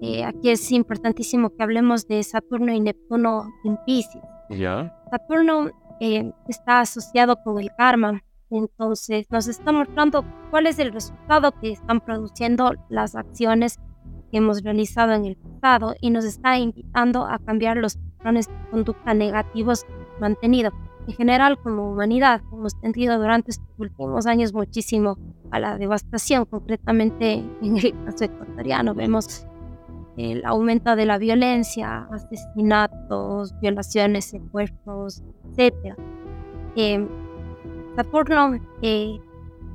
Eh, 0.00 0.24
aquí 0.24 0.50
es 0.50 0.72
importantísimo 0.72 1.50
que 1.50 1.62
hablemos 1.62 2.08
de 2.08 2.22
Saturno 2.22 2.72
y 2.72 2.80
Neptuno 2.80 3.44
en 3.64 3.78
Pisces. 3.86 4.22
¿Ya? 4.50 4.96
Saturno 5.10 5.70
eh, 6.00 6.32
está 6.48 6.80
asociado 6.80 7.36
con 7.44 7.60
el 7.60 7.70
karma. 7.76 8.22
Entonces 8.52 9.26
nos 9.30 9.48
está 9.48 9.72
mostrando 9.72 10.24
cuál 10.50 10.66
es 10.66 10.78
el 10.78 10.92
resultado 10.92 11.52
que 11.58 11.72
están 11.72 12.00
produciendo 12.00 12.74
las 12.90 13.16
acciones 13.16 13.78
que 14.30 14.38
hemos 14.38 14.62
realizado 14.62 15.12
en 15.12 15.24
el 15.24 15.36
pasado 15.36 15.94
y 16.00 16.10
nos 16.10 16.26
está 16.26 16.58
invitando 16.58 17.24
a 17.24 17.38
cambiar 17.38 17.78
los 17.78 17.96
patrones 17.96 18.48
de 18.48 18.70
conducta 18.70 19.14
negativos 19.14 19.86
mantenidos. 20.20 20.74
En 21.06 21.14
general, 21.14 21.58
como 21.62 21.90
humanidad, 21.90 22.42
hemos 22.52 22.78
tendido 22.80 23.18
durante 23.18 23.52
estos 23.52 23.66
últimos 23.78 24.26
años 24.26 24.52
muchísimo 24.52 25.16
a 25.50 25.58
la 25.58 25.78
devastación, 25.78 26.44
concretamente 26.44 27.32
en 27.62 27.76
el 27.78 28.04
caso 28.04 28.24
ecuatoriano. 28.24 28.94
Vemos 28.94 29.46
el 30.18 30.44
aumento 30.44 30.94
de 30.94 31.06
la 31.06 31.16
violencia, 31.16 32.06
asesinatos, 32.12 33.58
violaciones, 33.60 34.26
secuestros, 34.26 35.22
etc. 35.56 35.96
Eh, 36.76 37.06
Saturno 37.96 38.58
eh, 38.82 39.18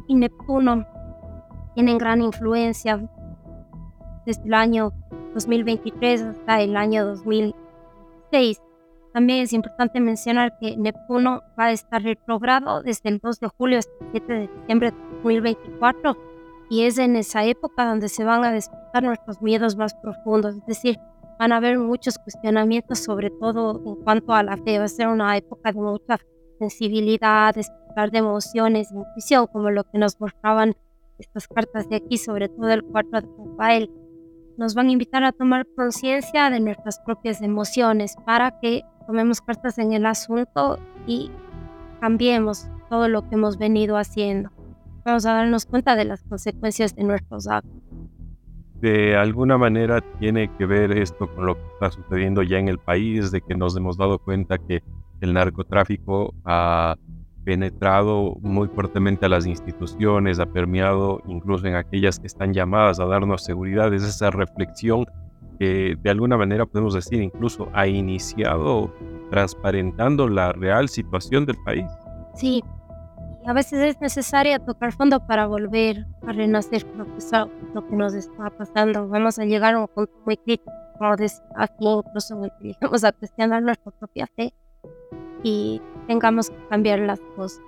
y 0.07 0.15
Neptuno 0.15 0.85
tienen 1.75 1.97
gran 1.97 2.21
influencia 2.21 2.99
desde 4.25 4.43
el 4.45 4.53
año 4.53 4.91
2023 5.33 6.21
hasta 6.21 6.61
el 6.61 6.75
año 6.75 7.05
2006. 7.05 8.61
También 9.13 9.43
es 9.43 9.53
importante 9.53 9.99
mencionar 9.99 10.57
que 10.59 10.75
Neptuno 10.77 11.41
va 11.59 11.65
a 11.65 11.71
estar 11.71 12.01
retrogrado 12.03 12.83
desde 12.83 13.09
el 13.09 13.19
2 13.19 13.39
de 13.39 13.47
julio 13.47 13.79
hasta 13.79 13.93
el 14.01 14.11
7 14.11 14.33
de 14.33 14.47
diciembre 14.47 14.91
de 14.91 14.97
2024 15.23 16.17
y 16.69 16.83
es 16.83 16.97
en 16.97 17.15
esa 17.15 17.45
época 17.45 17.85
donde 17.85 18.09
se 18.09 18.25
van 18.25 18.43
a 18.43 18.51
despertar 18.51 19.03
nuestros 19.03 19.41
miedos 19.41 19.77
más 19.77 19.93
profundos, 19.95 20.55
es 20.55 20.65
decir, 20.65 20.99
van 21.39 21.51
a 21.51 21.57
haber 21.57 21.77
muchos 21.79 22.17
cuestionamientos, 22.17 22.99
sobre 22.99 23.29
todo 23.29 23.81
en 23.85 23.95
cuanto 24.03 24.33
a 24.33 24.43
la 24.43 24.57
fe. 24.57 24.79
Va 24.79 24.85
a 24.85 24.89
ser 24.89 25.07
una 25.07 25.37
época 25.37 25.71
de 25.71 25.79
mucha 25.79 26.17
sensibilidad, 26.59 27.55
despertar 27.97 28.11
de 28.11 28.17
emociones, 28.19 28.91
intuición, 28.91 29.47
como 29.47 29.71
lo 29.71 29.83
que 29.83 29.97
nos 29.97 30.19
mostraban 30.19 30.75
estas 31.17 31.47
cartas 31.47 31.89
de 31.89 31.97
aquí, 31.97 32.17
sobre 32.17 32.47
todo 32.47 32.69
el 32.69 32.83
4 32.83 33.21
de 33.21 33.27
Rafael. 33.37 33.89
Nos 34.57 34.75
van 34.75 34.87
a 34.87 34.91
invitar 34.91 35.23
a 35.23 35.31
tomar 35.31 35.65
conciencia 35.75 36.49
de 36.49 36.59
nuestras 36.59 36.99
propias 36.99 37.41
emociones 37.41 38.15
para 38.25 38.59
que 38.59 38.83
tomemos 39.05 39.41
cartas 39.41 39.77
en 39.77 39.93
el 39.93 40.05
asunto 40.05 40.79
y 41.07 41.31
cambiemos 41.99 42.67
todo 42.89 43.07
lo 43.07 43.27
que 43.27 43.35
hemos 43.35 43.57
venido 43.57 43.97
haciendo. 43.97 44.49
Vamos 45.05 45.25
a 45.25 45.33
darnos 45.33 45.65
cuenta 45.65 45.95
de 45.95 46.05
las 46.05 46.23
consecuencias 46.23 46.95
de 46.95 47.03
nuestros 47.03 47.47
actos. 47.47 47.81
De 48.81 49.15
alguna 49.15 49.57
manera 49.57 50.01
tiene 50.19 50.51
que 50.57 50.67
ver 50.67 50.91
esto 50.91 51.27
con 51.33 51.47
lo 51.47 51.55
que 51.55 51.67
está 51.73 51.91
sucediendo 51.91 52.43
ya 52.43 52.59
en 52.59 52.67
el 52.67 52.77
país, 52.77 53.31
de 53.31 53.41
que 53.41 53.55
nos 53.55 53.75
hemos 53.75 53.97
dado 53.97 54.19
cuenta 54.19 54.59
que 54.59 54.83
el 55.21 55.33
narcotráfico 55.33 56.35
ha 56.45 56.95
penetrado 57.47 58.35
muy 58.41 58.67
fuertemente 58.67 59.25
a 59.25 59.29
las 59.29 59.45
instituciones, 59.45 60.37
ha 60.37 60.47
permeado 60.47 61.21
incluso 61.27 61.65
en 61.65 61.75
aquellas 61.75 62.19
que 62.19 62.27
están 62.27 62.53
llamadas 62.53 62.99
a 62.99 63.05
darnos 63.05 63.45
seguridad. 63.45 63.93
Es 63.93 64.03
esa 64.03 64.31
reflexión 64.31 65.05
que 65.57 65.95
de 65.97 66.09
alguna 66.09 66.35
manera 66.35 66.65
podemos 66.65 66.93
decir 66.93 67.21
incluso 67.21 67.69
ha 67.73 67.87
iniciado 67.87 68.93
transparentando 69.29 70.27
la 70.27 70.51
real 70.51 70.89
situación 70.89 71.45
del 71.45 71.55
país. 71.63 71.85
Sí, 72.35 72.61
a 73.45 73.53
veces 73.53 73.79
es 73.79 74.01
necesario 74.01 74.59
tocar 74.59 74.91
fondo 74.91 75.25
para 75.25 75.47
volver 75.47 76.05
a 76.27 76.33
renacer 76.33 76.83
que, 76.83 76.97
lo 77.73 77.87
que 77.87 77.95
nos 77.95 78.13
está 78.13 78.49
pasando. 78.49 79.07
Vamos 79.07 79.39
a 79.39 79.45
llegar 79.45 79.75
a 79.75 79.79
un 79.79 79.87
punto 79.87 80.11
muy 80.25 80.35
crítico, 80.35 80.69
como 80.97 81.15
decía 81.15 81.45
aquí, 81.55 81.85
incluso 81.85 82.41
llegamos 82.59 83.05
a 83.05 83.13
cuestionar 83.13 83.63
nuestra 83.63 83.93
propia 83.93 84.27
fe 84.35 84.53
y 85.43 85.81
tengamos 86.07 86.49
que 86.49 86.67
cambiar 86.69 86.99
las 86.99 87.19
cosas. 87.35 87.61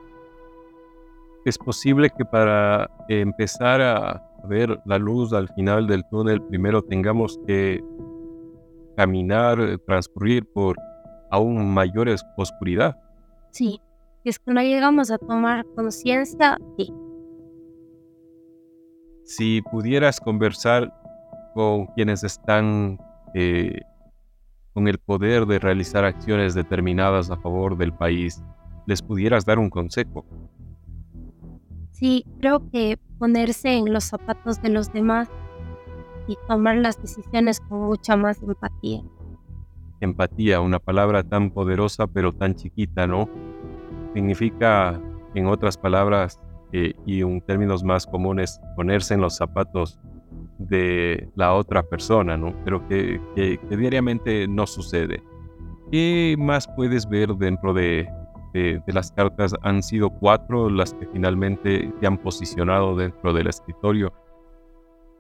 Es 1.45 1.57
posible 1.57 2.09
que 2.09 2.25
para 2.25 2.89
empezar 3.07 3.81
a 3.81 4.23
ver 4.45 4.79
la 4.85 4.97
luz 4.97 5.33
al 5.33 5.47
final 5.49 5.87
del 5.87 6.03
túnel, 6.09 6.41
primero 6.41 6.81
tengamos 6.81 7.39
que 7.45 7.83
caminar, 8.95 9.79
transcurrir 9.85 10.45
por 10.45 10.75
aún 11.31 11.73
mayor 11.73 12.09
oscuridad. 12.37 12.97
Sí, 13.51 13.79
es 14.23 14.39
que 14.39 14.53
no 14.53 14.61
llegamos 14.61 15.11
a 15.11 15.17
tomar 15.17 15.65
conciencia, 15.75 16.57
sí. 16.77 16.93
Si 19.23 19.61
pudieras 19.61 20.19
conversar 20.19 20.91
con 21.53 21.85
quienes 21.87 22.23
están 22.23 22.99
eh, 23.33 23.79
con 24.73 24.87
el 24.87 24.99
poder 24.99 25.45
de 25.45 25.59
realizar 25.59 26.05
acciones 26.05 26.53
determinadas 26.53 27.31
a 27.31 27.37
favor 27.37 27.77
del 27.77 27.93
país, 27.93 28.43
les 28.85 29.01
pudieras 29.01 29.45
dar 29.45 29.59
un 29.59 29.69
consejo. 29.69 30.25
Sí, 31.91 32.25
creo 32.39 32.69
que 32.71 32.97
ponerse 33.17 33.73
en 33.75 33.93
los 33.93 34.05
zapatos 34.05 34.61
de 34.61 34.69
los 34.69 34.91
demás 34.93 35.29
y 36.27 36.37
tomar 36.47 36.77
las 36.77 37.01
decisiones 37.01 37.59
con 37.59 37.81
mucha 37.81 38.15
más 38.15 38.41
empatía. 38.41 39.01
Empatía, 39.99 40.61
una 40.61 40.79
palabra 40.79 41.23
tan 41.23 41.51
poderosa 41.51 42.07
pero 42.07 42.31
tan 42.33 42.55
chiquita, 42.55 43.05
¿no? 43.05 43.27
Significa, 44.13 45.01
en 45.35 45.47
otras 45.47 45.77
palabras 45.77 46.39
eh, 46.71 46.93
y 47.05 47.21
en 47.21 47.41
términos 47.41 47.83
más 47.83 48.05
comunes, 48.05 48.61
ponerse 48.75 49.15
en 49.15 49.21
los 49.21 49.35
zapatos 49.35 49.99
de 50.57 51.29
la 51.35 51.53
otra 51.53 51.83
persona, 51.83 52.37
¿no? 52.37 52.53
Pero 52.63 52.85
que, 52.87 53.19
diariamente 53.69 54.47
no 54.47 54.67
sucede. 54.67 55.23
¿Qué 55.91 56.35
más 56.37 56.67
puedes 56.75 57.07
ver 57.07 57.29
dentro 57.35 57.73
de, 57.73 58.07
de, 58.53 58.81
las 58.87 59.11
cartas? 59.11 59.55
Han 59.63 59.81
sido 59.81 60.09
cuatro 60.09 60.69
las 60.69 60.93
que 60.93 61.07
finalmente 61.07 61.91
te 61.99 62.07
han 62.07 62.17
posicionado 62.17 62.95
dentro 62.95 63.33
del 63.33 63.47
escritorio. 63.47 64.13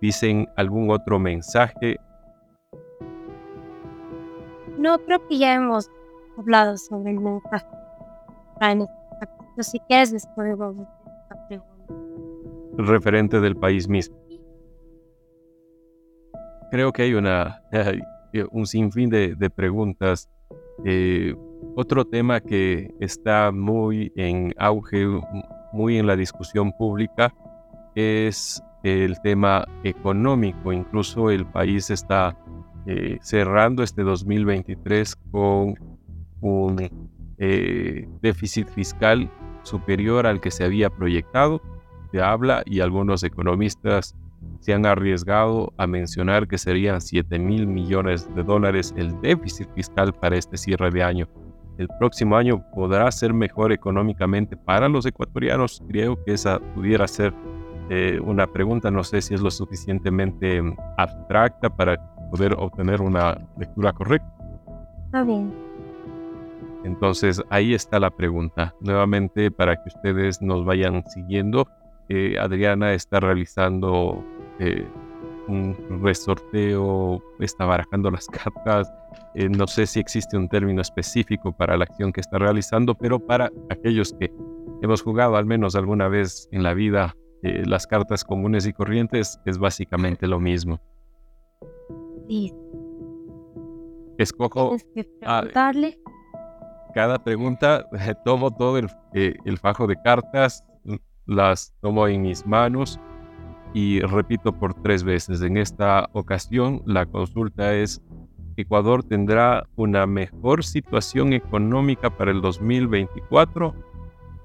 ¿Dicen 0.01 0.47
algún 0.55 0.91
otro 0.91 1.19
mensaje? 1.19 1.97
No, 4.77 4.97
creo 4.99 5.25
que 5.27 5.37
ya 5.37 5.55
hemos 5.55 5.89
hablado 6.37 6.77
sobre 6.77 7.11
el 7.11 7.19
mensaje. 7.19 7.65
Si 9.61 9.79
quieres, 9.81 10.11
después 10.11 10.57
vamos 10.57 10.87
a 11.29 11.47
preguntar. 11.47 11.67
Referente 12.77 13.41
del 13.41 13.57
país 13.57 13.89
mismo 13.89 14.28
creo 16.71 16.91
que 16.91 17.03
hay 17.03 17.13
una, 17.13 17.61
un 18.51 18.65
sinfín 18.65 19.09
de, 19.09 19.49
preguntas. 19.49 20.29
Eh, 20.85 21.35
otro 21.75 22.05
tema 22.05 22.39
que 22.39 22.93
está 22.99 23.51
muy 23.51 24.11
en 24.15 24.53
auge, 24.57 25.05
muy 25.73 25.97
en 25.97 26.07
la 26.07 26.15
discusión 26.15 26.71
pública, 26.77 27.33
es 27.95 28.63
el 28.83 29.19
tema 29.21 29.65
económico. 29.83 30.71
Incluso 30.71 31.29
el 31.29 31.45
país 31.45 31.89
está 31.89 32.37
eh, 32.85 33.17
cerrando 33.21 33.83
este 33.83 34.03
2023 34.03 35.15
con 35.31 35.75
un 36.41 36.89
eh, 37.37 38.07
déficit 38.21 38.67
fiscal 38.69 39.29
superior 39.63 40.25
al 40.25 40.39
que 40.39 40.51
se 40.51 40.63
había 40.63 40.89
proyectado. 40.89 41.61
Se 42.11 42.21
habla 42.21 42.63
y 42.65 42.79
algunos 42.79 43.23
economistas 43.23 44.15
se 44.59 44.73
han 44.73 44.85
arriesgado 44.85 45.73
a 45.77 45.87
mencionar 45.87 46.47
que 46.47 46.57
serían 46.57 47.01
7 47.01 47.39
mil 47.39 47.67
millones 47.67 48.33
de 48.35 48.43
dólares 48.43 48.93
el 48.97 49.19
déficit 49.21 49.69
fiscal 49.73 50.13
para 50.13 50.37
este 50.37 50.57
cierre 50.57 50.91
de 50.91 51.03
año. 51.03 51.27
El 51.77 51.87
próximo 51.97 52.35
año 52.35 52.61
podrá 52.73 53.09
ser 53.11 53.33
mejor 53.33 53.71
económicamente 53.71 54.57
para 54.57 54.89
los 54.89 55.05
ecuatorianos. 55.05 55.81
Creo 55.87 56.21
que 56.25 56.33
esa 56.33 56.59
pudiera 56.75 57.07
ser 57.07 57.33
eh, 57.89 58.19
una 58.21 58.45
pregunta, 58.45 58.91
no 58.91 59.03
sé 59.03 59.21
si 59.21 59.33
es 59.33 59.41
lo 59.41 59.49
suficientemente 59.49 60.61
mm, 60.61 60.75
abstracta 60.97 61.69
para 61.69 61.97
poder 62.29 62.53
obtener 62.53 63.01
una 63.01 63.39
lectura 63.57 63.93
correcta. 63.93 64.29
Está 65.05 65.23
bien. 65.23 65.53
Entonces 66.83 67.41
ahí 67.49 67.73
está 67.73 67.99
la 67.99 68.09
pregunta. 68.09 68.75
Nuevamente 68.81 69.49
para 69.49 69.75
que 69.75 69.87
ustedes 69.87 70.41
nos 70.41 70.65
vayan 70.65 71.03
siguiendo, 71.07 71.67
eh, 72.09 72.35
Adriana 72.39 72.93
está 72.93 73.19
realizando 73.19 74.23
eh, 74.59 74.85
un 75.47 75.75
resorteo, 76.03 77.23
está 77.39 77.65
barajando 77.65 78.11
las 78.11 78.27
cartas. 78.43 78.91
no 79.35 79.67
sé 79.67 79.85
si 79.85 79.99
existe 79.99 80.37
un 80.37 80.49
término 80.49 80.81
específico 80.81 81.51
para 81.51 81.77
la 81.77 81.85
acción 81.85 82.11
que 82.11 82.21
está 82.21 82.37
realizando, 82.37 82.95
pero 82.95 83.19
para 83.19 83.51
aquellos 83.69 84.13
que 84.13 84.31
hemos 84.81 85.01
jugado 85.01 85.37
al 85.37 85.45
menos 85.45 85.75
alguna 85.75 86.07
vez 86.07 86.47
en 86.51 86.63
la 86.63 86.73
vida 86.73 87.15
eh, 87.41 87.63
las 87.65 87.87
cartas 87.87 88.25
comunes 88.25 88.65
y 88.67 88.73
corrientes 88.73 89.39
es 89.45 89.57
básicamente 89.57 90.27
lo 90.27 90.39
mismo. 90.39 90.79
Sí. 92.27 92.53
Escojo 94.17 94.75
cada 96.93 97.23
pregunta, 97.23 97.87
tomo 98.25 98.51
todo 98.51 98.77
el, 98.77 98.87
eh, 99.13 99.35
el 99.45 99.57
fajo 99.57 99.87
de 99.87 99.95
cartas, 100.03 100.63
las 101.29 101.73
tomo 101.81 102.07
en 102.07 102.23
mis 102.23 102.45
manos 102.45 102.99
y 103.73 104.01
repito 104.01 104.51
por 104.51 104.73
tres 104.73 105.03
veces. 105.03 105.41
En 105.41 105.57
esta 105.57 106.09
ocasión 106.13 106.81
la 106.85 107.05
consulta 107.05 107.73
es, 107.73 108.01
Ecuador 108.57 109.03
tendrá 109.03 109.67
una 109.75 110.05
mejor 110.05 110.65
situación 110.65 111.31
económica 111.33 112.09
para 112.09 112.31
el 112.31 112.41
2024 112.41 113.73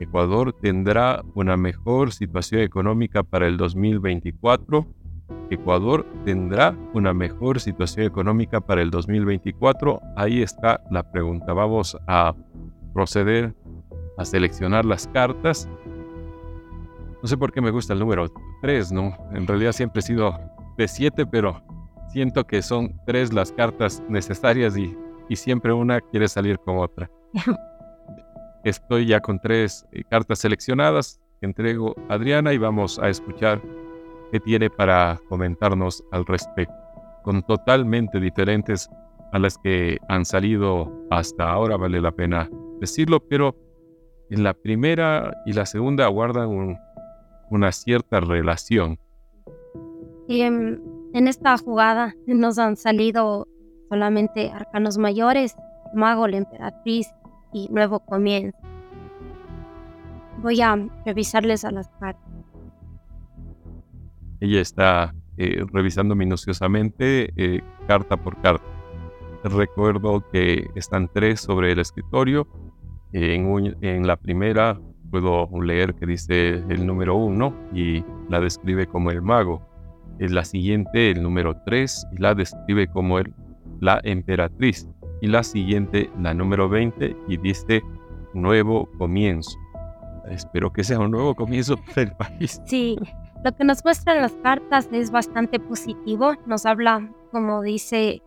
Ecuador 0.01 0.53
tendrá 0.53 1.23
una 1.35 1.57
mejor 1.57 2.13
situación 2.13 2.61
económica 2.63 3.23
para 3.23 3.47
el 3.47 3.57
2024. 3.57 4.87
Ecuador 5.51 6.05
tendrá 6.25 6.77
una 6.93 7.15
mejor 7.15 7.61
situación 7.61 8.07
económica 8.07 8.61
para 8.61 8.83
el 8.83 8.91
2024. 8.91 10.01
Ahí 10.17 10.43
está 10.43 10.83
la 10.91 11.11
pregunta. 11.11 11.53
Vamos 11.53 11.97
a 12.07 12.35
proceder 12.93 13.55
a 14.19 14.25
seleccionar 14.25 14.85
las 14.85 15.07
cartas. 15.09 15.69
No 17.25 17.29
sé 17.29 17.39
por 17.39 17.53
qué 17.53 17.63
me 17.63 17.71
gusta 17.71 17.95
el 17.95 18.01
número 18.01 18.31
3, 18.61 18.93
¿no? 18.93 19.17
En 19.33 19.47
realidad 19.47 19.73
siempre 19.73 20.01
he 20.01 20.03
sido 20.03 20.39
de 20.77 20.87
7, 20.87 21.25
pero 21.25 21.63
siento 22.09 22.47
que 22.47 22.61
son 22.61 23.01
tres 23.07 23.33
las 23.33 23.51
cartas 23.51 24.03
necesarias 24.11 24.77
y, 24.77 24.95
y 25.31 25.37
siempre 25.37 25.73
una 25.73 26.03
quiere 26.03 26.29
salir 26.29 26.59
con 26.59 26.77
otra. 26.77 27.11
Estoy 28.65 29.07
ya 29.07 29.21
con 29.21 29.41
tres 29.41 29.87
eh, 29.93 30.03
cartas 30.11 30.41
seleccionadas 30.41 31.19
que 31.41 31.47
entrego 31.47 31.95
a 32.11 32.17
Adriana 32.17 32.53
y 32.53 32.59
vamos 32.59 32.99
a 32.99 33.09
escuchar 33.09 33.59
qué 34.31 34.39
tiene 34.39 34.69
para 34.69 35.19
comentarnos 35.31 36.05
al 36.13 36.27
respecto. 36.27 36.75
Con 37.23 37.43
totalmente 37.43 38.21
diferentes 38.21 38.91
a 39.33 39.39
las 39.39 39.57
que 39.57 39.97
han 40.11 40.27
salido 40.27 40.93
hasta 41.11 41.51
ahora, 41.51 41.79
vale 41.79 42.03
la 42.03 42.13
pena 42.13 42.51
decirlo, 42.83 43.19
pero 43.19 43.57
en 44.29 44.45
la 44.45 44.53
primera 44.53 45.33
y 45.47 45.55
la 45.55 45.65
segunda 45.65 46.07
guardan 46.09 46.79
una 47.51 47.73
cierta 47.73 48.21
relación. 48.21 48.99
Y 50.29 50.43
en, 50.43 50.83
en, 51.13 51.29
esta 51.29 51.57
jugada 51.59 52.15
nos 52.27 52.59
han 52.59 52.77
salido 52.77 53.47
solamente 53.89 54.51
arcanos 54.51 54.99
mayores, 54.99 55.55
mago, 55.95 56.27
la 56.27 56.39
emperatriz 56.39 57.09
y 57.53 57.69
nuevo 57.71 58.01
comienzo. 58.01 58.59
Voy 60.43 60.61
a 60.61 60.77
revisarles 61.05 61.65
a 61.65 61.71
las 61.71 61.89
cartas. 62.01 62.25
Ella 64.41 64.61
está 64.61 65.15
eh, 65.37 65.65
revisando 65.73 66.15
minuciosamente 66.15 67.33
eh, 67.37 67.63
carta 67.87 68.17
por 68.17 68.41
carta. 68.41 68.65
Recuerdo 69.43 70.25
que 70.31 70.69
están 70.75 71.09
tres 71.13 71.41
sobre 71.41 71.73
el 71.73 71.79
escritorio. 71.79 72.47
En, 73.13 73.77
en, 73.81 74.07
la 74.07 74.17
primera 74.17 74.81
puedo 75.15 75.49
leer 75.63 75.95
que 75.95 76.07
dice 76.07 76.55
el 76.69 76.85
número 76.85 77.15
uno 77.15 77.55
y 77.73 78.05
la 78.29 78.41
describe 78.41 78.89
como 78.89 79.13
el 79.13 79.23
mago. 79.23 79.63
En 80.19 80.35
la 80.35 80.45
siguiente 80.45 81.13
el 81.13 81.23
número 81.23 81.57
tres 81.65 82.05
y 82.13 82.21
la 82.21 82.35
describe 82.35 82.89
como 82.89 83.21
el, 83.21 83.33
la 83.81 84.01
emperatriz 84.03 84.89
y 85.21 85.29
la 85.29 85.45
siguiente, 85.45 86.11
la 86.21 86.35
número 86.35 86.69
20, 86.69 87.17
y 87.29 87.37
dice 87.37 87.81
nuevo 88.33 88.91
comienzo. 88.99 89.57
Espero 90.29 90.73
que 90.73 90.83
sea 90.83 90.99
un 90.99 91.13
nuevo 91.13 91.37
comienzo 91.37 91.77
para 91.77 92.03
el 92.03 92.13
país. 92.17 92.61
Sí, 92.67 92.97
lo 93.45 93.53
que 93.55 93.63
nos 93.63 93.85
muestran 93.85 94.21
las 94.21 94.33
cartas 94.43 94.89
es 94.91 95.13
bastante 95.13 95.61
positivo. 95.61 96.33
Nos 96.47 96.67
habla, 96.67 97.09
como 97.31 97.63
dice 97.63 98.21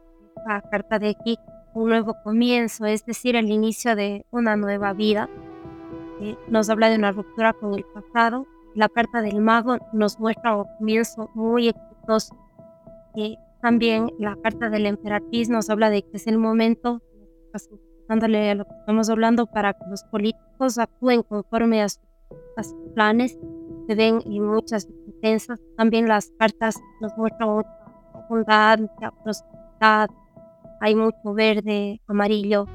la 0.47 0.61
carta 0.61 0.99
de 0.99 1.09
aquí, 1.09 1.37
un 1.73 1.89
nuevo 1.89 2.15
comienzo, 2.23 2.85
es 2.85 3.05
decir, 3.05 3.35
el 3.35 3.51
inicio 3.51 3.93
de 3.97 4.25
una 4.31 4.55
nueva 4.55 4.93
vida. 4.93 5.29
Eh, 6.21 6.35
nos 6.47 6.69
habla 6.69 6.89
de 6.89 6.97
una 6.97 7.11
ruptura 7.11 7.53
con 7.53 7.73
el 7.75 7.85
pasado. 7.85 8.47
La 8.73 8.89
carta 8.89 9.21
del 9.21 9.41
mago 9.41 9.77
nos 9.93 10.19
muestra 10.19 10.55
un 10.55 10.65
comienzo 10.77 11.29
muy 11.33 11.69
exitoso. 11.69 12.35
Eh, 13.15 13.35
también 13.61 14.11
la 14.19 14.35
carta 14.41 14.69
de 14.69 14.79
la 14.79 14.89
emperatriz 14.89 15.49
nos 15.49 15.69
habla 15.69 15.89
de 15.89 16.03
que 16.03 16.17
es 16.17 16.27
el 16.27 16.37
momento, 16.37 17.01
dándole 18.07 18.51
a 18.51 18.55
lo 18.55 18.65
que 18.65 18.75
estamos 18.79 19.09
hablando, 19.09 19.47
para 19.47 19.73
que 19.73 19.85
los 19.89 20.03
políticos 20.05 20.77
actúen 20.77 21.23
conforme 21.23 21.81
a, 21.81 21.89
sus, 21.89 22.01
planes. 22.93 23.37
Se 23.87 23.95
ven 23.95 24.21
en 24.25 24.43
muchas 24.43 24.87
intensas. 25.05 25.59
También 25.77 26.07
las 26.07 26.31
cartas 26.37 26.75
nos 27.01 27.15
muestran 27.17 27.49
mucha 27.49 27.69
abundancia, 28.13 29.13
prosperidad. 29.23 30.09
Hay 30.81 30.95
mucho 30.95 31.33
verde, 31.33 32.01
amarillo. 32.07 32.65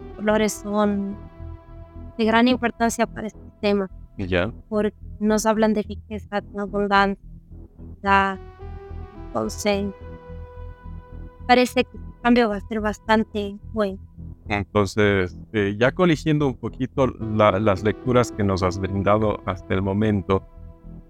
Los 0.00 0.16
colores 0.16 0.52
son 0.52 1.16
de 2.16 2.24
gran 2.24 2.48
importancia 2.48 3.06
para 3.06 3.26
este 3.26 3.40
tema. 3.60 3.90
Ya. 4.18 4.52
Porque 4.68 4.96
nos 5.20 5.46
hablan 5.46 5.74
de 5.74 5.82
riqueza, 5.82 6.40
de 6.40 6.60
abundancia, 6.60 7.18
de 8.02 8.38
consenso 9.32 10.14
parece 11.46 11.84
que 11.84 11.96
el 11.96 12.20
cambio 12.22 12.48
va 12.48 12.56
a 12.56 12.60
ser 12.60 12.80
bastante 12.80 13.56
bueno. 13.72 13.98
Entonces, 14.48 15.38
eh, 15.52 15.74
ya 15.78 15.92
coligiendo 15.92 16.46
un 16.46 16.54
poquito 16.54 17.06
las 17.06 17.82
lecturas 17.82 18.30
que 18.30 18.44
nos 18.44 18.62
has 18.62 18.78
brindado 18.78 19.40
hasta 19.46 19.72
el 19.72 19.80
momento 19.80 20.46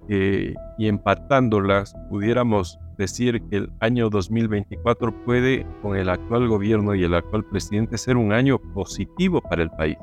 eh, 0.09 0.55
y 0.79 0.87
empatándolas, 0.87 1.97
pudiéramos 2.11 2.79
decir 2.97 3.43
que 3.51 3.57
el 3.57 3.73
año 3.81 4.09
2024 4.09 5.25
puede, 5.25 5.67
con 5.83 5.97
el 5.97 6.11
actual 6.11 6.47
gobierno 6.47 6.95
y 6.95 7.03
el 7.03 7.15
actual 7.15 7.45
presidente, 7.45 7.99
ser 7.99 8.17
un 8.17 8.33
año 8.33 8.59
positivo 8.73 9.41
para 9.41 9.65
el 9.65 9.71
país. 9.71 9.99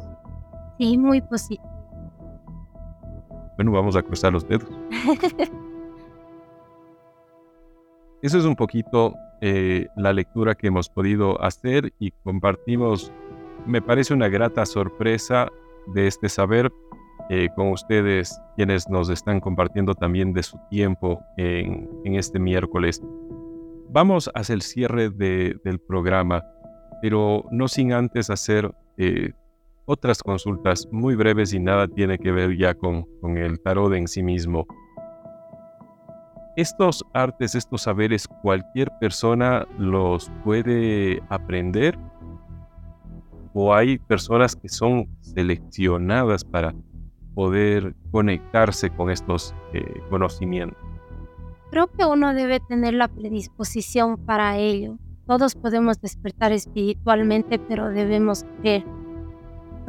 Sí, 0.82 0.98
muy 0.98 1.22
positivo. 1.22 1.70
Bueno, 3.56 3.72
vamos 3.72 3.96
a 3.96 4.02
cruzar 4.02 4.34
los 4.34 4.48
dedos. 4.48 4.68
Eso 8.24 8.40
es 8.40 8.46
un 8.46 8.56
poquito 8.56 9.14
eh, 9.42 9.86
la 9.96 10.12
lectura 10.12 10.56
que 10.56 10.66
hemos 10.66 10.90
podido 10.90 11.40
hacer 11.44 11.94
y 12.00 12.10
compartimos, 12.24 13.14
me 13.68 13.80
parece 13.80 14.16
una 14.16 14.28
grata 14.28 14.66
sorpresa 14.66 15.50
de 15.94 16.08
este 16.08 16.30
saber 16.30 16.74
eh, 17.30 17.50
con 17.56 17.70
ustedes, 17.70 18.42
quienes 18.56 18.90
nos 18.90 19.10
están 19.10 19.40
compartiendo 19.40 19.94
también 19.94 20.34
de 20.34 20.42
su 20.42 20.58
tiempo 20.72 21.22
en, 21.38 22.16
este 22.16 22.40
miércoles. 22.40 23.04
Vamos 23.90 24.32
hacia 24.34 24.56
el 24.56 24.64
cierre 24.64 25.12
del 25.12 25.80
programa, 25.88 26.44
pero 27.04 27.46
no 27.52 27.68
sin 27.68 27.94
antes 27.94 28.32
hacer 28.32 28.74
eh, 28.98 29.34
otras 29.86 30.22
consultas 30.22 30.88
muy 30.92 31.16
breves 31.16 31.54
y 31.54 31.60
nada 31.60 31.88
tiene 31.88 32.18
que 32.18 32.32
ver 32.32 32.58
ya 32.58 32.74
con, 32.74 33.06
el 33.24 33.60
tarot 33.62 33.94
en 33.94 34.08
sí 34.08 34.24
mismo. 34.24 34.66
Estos 36.56 37.04
artes, 37.14 37.56
estos 37.56 37.84
saberes, 37.84 38.28
cualquier 38.42 38.92
persona 39.00 39.66
los 39.78 40.32
puede 40.44 41.22
aprender 41.30 41.98
o 43.54 43.74
hay 43.74 43.98
personas 43.98 44.56
que 44.56 44.70
son 44.70 45.08
seleccionadas 45.22 46.44
para 46.44 46.74
poder 47.34 47.96
conectarse 48.12 48.90
con 48.90 49.10
estos 49.10 49.56
conocimientos. 50.10 50.78
Creo 51.72 51.88
que 51.88 52.06
uno 52.06 52.34
debe 52.34 52.60
tener 52.60 52.94
la 52.94 53.08
predisposición 53.08 54.18
para 54.18 54.58
ello. 54.58 54.98
todos 55.26 55.56
podemos 55.56 56.02
despertar 56.02 56.52
espiritualmente, 56.52 57.58
pero 57.58 57.90
debemos 57.90 58.44
creer. 58.60 58.84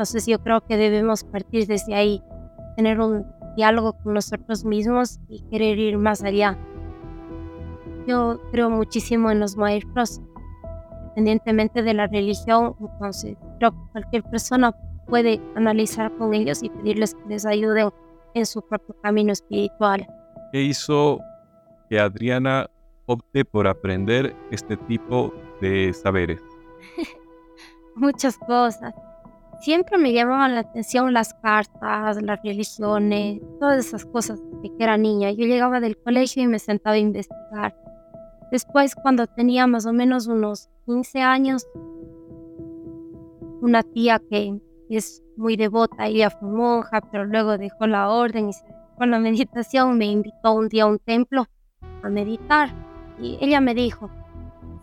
Entonces 0.03 0.27
yo 0.27 0.41
creo 0.41 0.61
que 0.67 0.77
debemos 0.77 1.23
partir 1.23 1.69
desde 1.69 1.95
ahí, 1.95 2.21
tener 2.75 2.99
un 2.99 3.25
diálogo 3.55 3.93
con 3.93 4.15
nosotros 4.15 4.65
mismos 4.65 5.21
y 5.29 5.43
querer 5.43 5.79
ir 5.79 5.97
más 5.97 6.25
allá. 6.25 6.59
Yo 8.09 8.41
creo 8.51 8.69
muchísimo 8.69 9.31
en 9.31 9.39
los 9.39 9.57
maestros, 9.57 10.21
independientemente 11.11 11.83
de 11.83 11.95
la 11.95 12.09
religión, 12.09 12.75
entonces 12.81 13.37
creo 13.61 13.71
que 13.71 13.93
cualquier 13.93 14.25
persona 14.25 14.73
puede 15.07 15.41
analizar 15.55 16.11
con 16.19 16.35
ellos 16.35 16.65
y 16.65 16.71
pedirles 16.71 17.15
que 17.15 17.29
les 17.29 17.47
ayuden 17.47 17.91
en 18.35 18.45
su 18.45 18.61
propio 18.61 18.97
camino 19.03 19.31
espiritual. 19.31 20.05
¿Qué 20.51 20.63
hizo 20.63 21.21
que 21.89 22.01
Adriana 22.01 22.69
opte 23.07 23.45
por 23.45 23.69
aprender 23.69 24.35
este 24.51 24.77
tipo 24.77 25.33
de 25.61 25.93
saberes? 25.93 26.41
Muchas 27.95 28.37
cosas. 28.37 28.93
Siempre 29.63 29.97
me 29.97 30.13
llamaban 30.13 30.57
la 30.57 30.63
atención 30.63 31.13
las 31.13 31.35
cartas, 31.35 32.21
las 32.21 32.43
religiones, 32.43 33.41
todas 33.61 33.87
esas 33.87 34.05
cosas 34.05 34.43
desde 34.43 34.77
que 34.77 34.83
era 34.83 34.97
niña. 34.97 35.31
Yo 35.31 35.47
llegaba 35.47 35.79
del 35.79 35.97
colegio 35.97 36.43
y 36.43 36.49
me 36.49 36.59
sentaba 36.59 36.97
a 36.97 36.99
investigar. 36.99 37.73
Después, 38.51 38.97
cuando 38.97 39.29
tenía 39.29 39.69
más 39.69 39.87
o 39.87 39.93
menos 39.93 40.27
unos 40.27 40.69
15 40.87 41.21
años, 41.21 41.65
una 43.61 43.85
tía 43.85 44.21
que 44.29 44.61
es 44.89 45.23
muy 45.37 45.57
devota, 45.57 46.09
ella 46.09 46.31
fue 46.31 46.49
monja, 46.49 47.01
pero 47.13 47.25
luego 47.25 47.57
dejó 47.57 47.87
la 47.87 48.11
orden 48.11 48.49
y 48.49 48.53
se 48.53 48.65
con 48.97 49.13
la 49.13 49.19
meditación, 49.21 49.97
me 49.97 50.07
invitó 50.07 50.55
un 50.55 50.69
día 50.69 50.83
a 50.83 50.87
un 50.87 50.99
templo 50.99 51.47
a 52.03 52.09
meditar 52.09 52.71
y 53.21 53.39
ella 53.41 53.61
me 53.61 53.75
dijo, 53.75 54.11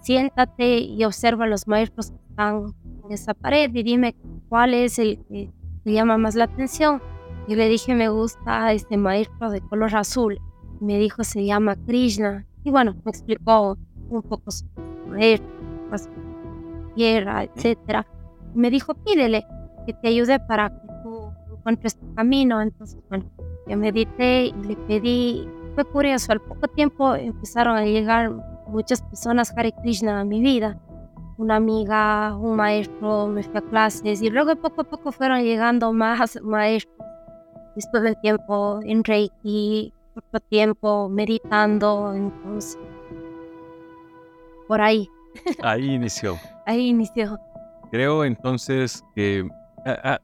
siéntate 0.02 0.80
y 0.80 1.04
observa 1.04 1.48
los 1.48 1.68
maestros 1.68 2.12
que 2.12 2.18
están 2.30 2.74
en 3.06 3.12
esa 3.12 3.34
pared 3.34 3.74
y 3.74 3.84
dime 3.84 4.16
cuál 4.48 4.74
es 4.74 5.00
el 5.00 5.20
que 5.28 5.52
te 5.84 5.92
llama 5.94 6.18
más 6.18 6.36
la 6.36 6.46
atención. 6.46 7.02
Y 7.48 7.56
le 7.56 7.68
dije, 7.68 7.96
me 7.96 8.10
gusta 8.10 8.72
este 8.74 8.98
maestro 8.98 9.50
de 9.50 9.62
color 9.62 9.96
azul. 9.96 10.40
Me 10.80 11.00
dijo, 11.00 11.24
se 11.24 11.44
llama 11.46 11.76
Krishna. 11.88 12.46
Y 12.64 12.72
bueno, 12.72 12.96
me 13.04 13.10
explicó 13.10 13.78
un 14.10 14.22
poco 14.22 14.52
su 14.52 14.66
maestro, 15.08 15.48
tierra, 16.96 17.44
etc. 17.44 18.06
me 18.54 18.70
dijo, 18.70 18.94
pídele 18.94 19.46
que 19.86 19.94
te 19.94 20.10
ayude 20.10 20.40
para 20.40 20.70
que 20.70 20.88
tú 21.04 21.32
encuentres 21.52 21.98
tu 21.98 22.14
camino. 22.14 22.62
Entonces, 22.62 23.00
bueno, 23.10 23.26
yo 23.68 23.78
medité 23.78 24.46
y 24.46 24.54
le 24.64 24.76
pedí. 24.76 25.48
Fue 25.76 25.86
curioso, 25.86 26.32
al 26.32 26.42
poco 26.42 26.68
tiempo 26.68 27.16
empezaron 27.16 27.78
a 27.78 27.86
llegar 27.86 28.32
muchas 28.70 29.02
personas 29.02 29.54
Hare 29.56 29.74
Krishna 29.82 30.22
a 30.22 30.24
mi 30.24 30.42
vida. 30.42 30.80
Una 31.38 31.56
amiga, 31.56 32.36
un 32.36 32.56
maestro, 32.56 33.28
me 33.28 33.44
fui 33.44 33.58
a 33.58 33.62
clases 33.62 34.22
y 34.22 34.30
luego 34.30 34.56
poco 34.58 34.82
a 34.82 34.84
poco 34.84 35.12
fueron 35.12 35.42
llegando 35.42 35.94
más 35.94 36.40
maestros. 36.42 36.96
Después 37.76 38.04
del 38.04 38.20
tiempo 38.20 38.80
en 38.84 39.04
Reiki, 39.04 39.94
poco 40.14 40.40
tiempo 40.50 41.08
meditando, 41.08 42.14
entonces 42.14 42.78
por 44.68 44.82
ahí. 44.82 45.10
Ahí 45.62 45.92
inició. 45.96 46.38
ahí 46.66 46.90
inició. 46.90 47.40
Creo 47.92 48.26
entonces 48.26 49.04
que 49.16 49.48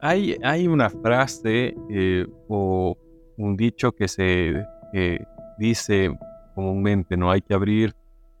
hay, 0.00 0.36
hay 0.42 0.68
una 0.68 0.90
frase 0.90 1.74
eh, 1.90 2.26
o 2.48 2.96
un 3.38 3.56
dicho 3.56 3.92
que 3.92 4.06
se 4.06 4.64
dice 5.58 6.16
comúnmente, 6.54 7.16
no 7.16 7.30
hay 7.30 7.40
que 7.40 7.54
abrir 7.54 7.94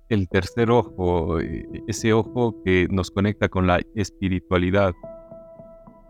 el 0.08 0.28
tercer 0.28 0.70
ojo, 0.70 1.40
eh, 1.40 1.66
ese 1.86 2.12
ojo 2.12 2.62
que 2.64 2.86
nos 2.90 3.10
conecta 3.10 3.48
con 3.48 3.66
la 3.66 3.80
espiritualidad. 3.94 4.94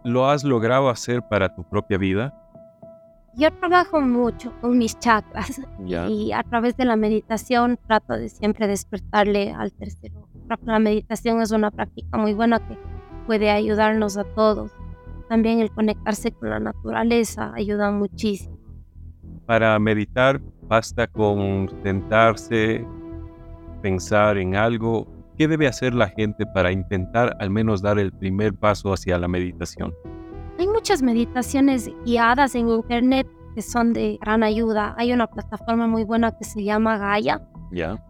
¿Lo 0.05 0.29
has 0.29 0.45
logrado 0.45 0.89
hacer 0.89 1.23
para 1.29 1.55
tu 1.55 1.69
propia 1.69 1.99
vida? 1.99 2.35
Yo 3.39 3.53
trabajo 3.53 4.01
mucho 4.01 4.53
con 4.63 4.79
mis 4.79 4.99
chakras 4.99 5.61
y 6.09 6.33
a 6.33 6.43
través 6.43 6.77
de 6.77 6.87
la 6.87 6.97
meditación 6.97 7.79
trato 7.87 8.15
de 8.15 8.31
siempre 8.31 8.67
despertarle 8.67 9.53
al 9.53 9.73
tercer 9.73 10.13
ojo. 10.17 10.29
La 10.65 10.79
meditación 10.79 11.43
es 11.43 11.51
una 11.51 11.71
práctica 11.71 12.17
muy 12.17 12.33
buena 12.33 12.67
que 12.67 12.79
puede 13.27 13.51
ayudarnos 13.51 14.17
a 14.17 14.25
todos. 14.25 14.73
También 15.29 15.59
el 15.59 15.71
conectarse 15.71 16.33
con 16.33 16.49
la 16.49 16.61
naturaleza 16.61 17.53
ayuda 17.55 17.91
muchísimo. 17.91 18.57
Para 19.45 19.79
meditar 19.79 20.41
basta 20.63 21.07
con 21.07 21.69
sentarse, 21.83 22.87
pensar 23.83 24.39
en 24.39 24.57
algo. 24.57 25.07
¿Qué 25.37 25.49
debe 25.49 25.67
hacer 25.67 25.95
la 25.95 26.09
gente 26.09 26.47
para 26.47 26.73
intentar 26.73 27.37
al 27.41 27.51
menos 27.51 27.83
dar 27.83 27.99
el 27.99 28.13
primer 28.13 28.55
paso 28.55 28.93
hacia 28.93 29.19
la 29.19 29.29
meditación? 29.29 29.95
Hay 30.59 30.67
muchas 30.67 31.03
meditaciones 31.03 31.91
guiadas 32.05 32.55
en 32.55 32.69
internet 32.69 33.27
que 33.55 33.63
son 33.63 33.93
de 33.93 34.19
gran 34.21 34.43
ayuda. 34.43 34.95
Hay 34.97 35.13
una 35.13 35.27
plataforma 35.27 35.87
muy 35.87 36.05
buena 36.05 36.33
que 36.37 36.45
se 36.45 36.65
llama 36.65 36.97
Gaia, 36.97 37.43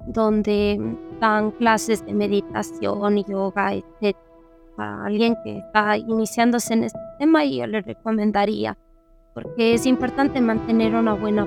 donde 0.07 0.81
dan 1.21 1.51
clases 1.53 2.05
de 2.07 2.15
meditación, 2.15 3.25
yoga, 3.25 3.75
etc. 3.75 4.17
Para 4.77 5.07
alguien 5.07 5.35
que 5.43 5.59
está 5.59 5.97
iniciándose 5.97 6.75
en 6.75 6.85
este 6.85 7.01
tema, 7.19 7.45
yo 7.45 7.67
le 7.67 7.81
recomendaría 7.81 8.77
porque 9.37 9.75
es 9.75 9.85
importante 9.85 10.41
mantener 10.41 10.95
una 10.95 11.13
buena 11.13 11.47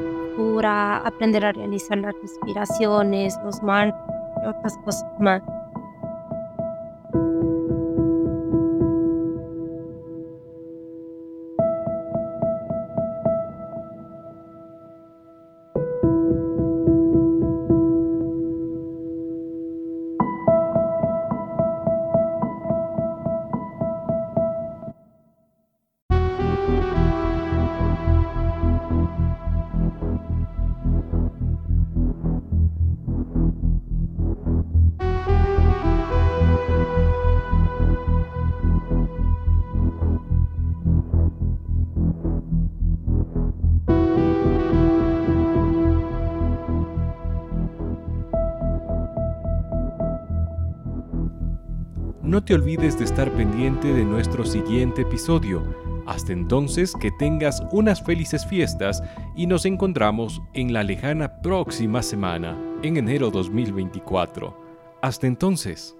aprender 0.97 1.45
a 1.45 1.51
realizar 1.51 1.97
las 1.97 2.15
respiraciones, 2.21 3.37
los 3.43 3.61
mantras 3.61 4.01
y 4.43 4.47
otras 4.47 4.77
cosas 4.85 5.05
más. 5.19 5.41
No 52.39 52.45
te 52.45 52.53
olvides 52.53 52.97
de 52.97 53.03
estar 53.03 53.29
pendiente 53.33 53.91
de 53.91 54.05
nuestro 54.05 54.45
siguiente 54.45 55.01
episodio. 55.01 55.61
Hasta 56.07 56.31
entonces, 56.31 56.93
que 56.97 57.11
tengas 57.11 57.61
unas 57.73 58.01
felices 58.01 58.45
fiestas 58.45 59.03
y 59.35 59.45
nos 59.45 59.65
encontramos 59.65 60.41
en 60.53 60.71
la 60.71 60.83
lejana 60.83 61.41
próxima 61.41 62.01
semana, 62.01 62.57
en 62.81 62.95
enero 62.95 63.29
2024. 63.29 64.57
Hasta 65.01 65.27
entonces. 65.27 65.98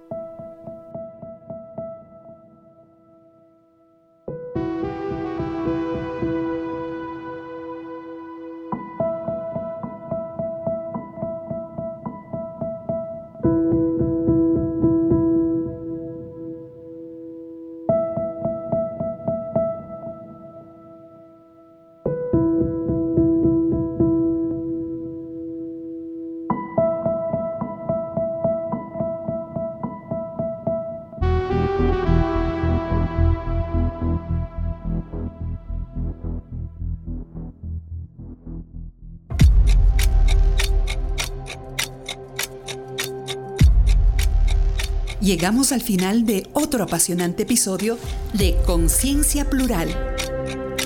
Llegamos 45.40 45.72
al 45.72 45.82
final 45.82 46.26
de 46.26 46.46
otro 46.52 46.84
apasionante 46.84 47.44
episodio 47.44 47.98
de 48.34 48.58
Conciencia 48.66 49.50
Plural. 49.50 49.88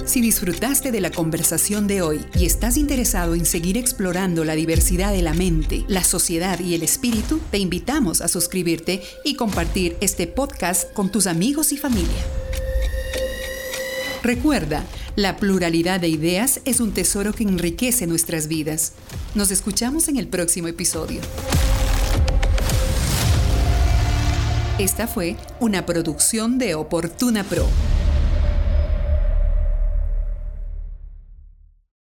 Si 0.05 0.21
disfrutaste 0.21 0.91
de 0.91 1.01
la 1.01 1.09
conversación 1.09 1.87
de 1.87 2.03
hoy 2.03 2.23
y 2.35 2.45
estás 2.45 2.77
interesado 2.77 3.33
en 3.33 3.47
seguir 3.47 3.79
explorando 3.79 4.45
la 4.45 4.53
diversidad 4.53 5.11
de 5.11 5.23
la 5.23 5.33
mente, 5.33 5.85
la 5.87 6.03
sociedad 6.03 6.59
y 6.59 6.75
el 6.75 6.83
espíritu, 6.83 7.39
te 7.49 7.57
invitamos 7.57 8.21
a 8.21 8.27
suscribirte 8.27 9.01
y 9.25 9.33
compartir 9.33 9.97
este 10.01 10.27
podcast 10.27 10.93
con 10.93 11.11
tus 11.11 11.25
amigos 11.25 11.71
y 11.71 11.77
familia. 11.77 12.23
Recuerda, 14.21 14.85
la 15.15 15.37
pluralidad 15.37 15.99
de 15.99 16.09
ideas 16.09 16.61
es 16.65 16.79
un 16.79 16.91
tesoro 16.91 17.33
que 17.33 17.41
enriquece 17.41 18.05
nuestras 18.05 18.47
vidas. 18.47 18.93
Nos 19.33 19.49
escuchamos 19.49 20.09
en 20.09 20.17
el 20.17 20.27
próximo 20.27 20.67
episodio. 20.67 21.21
Esta 24.79 25.05
fue 25.05 25.35
una 25.59 25.85
producción 25.85 26.57
de 26.57 26.73
Oportuna 26.73 27.43
Pro. 27.43 27.67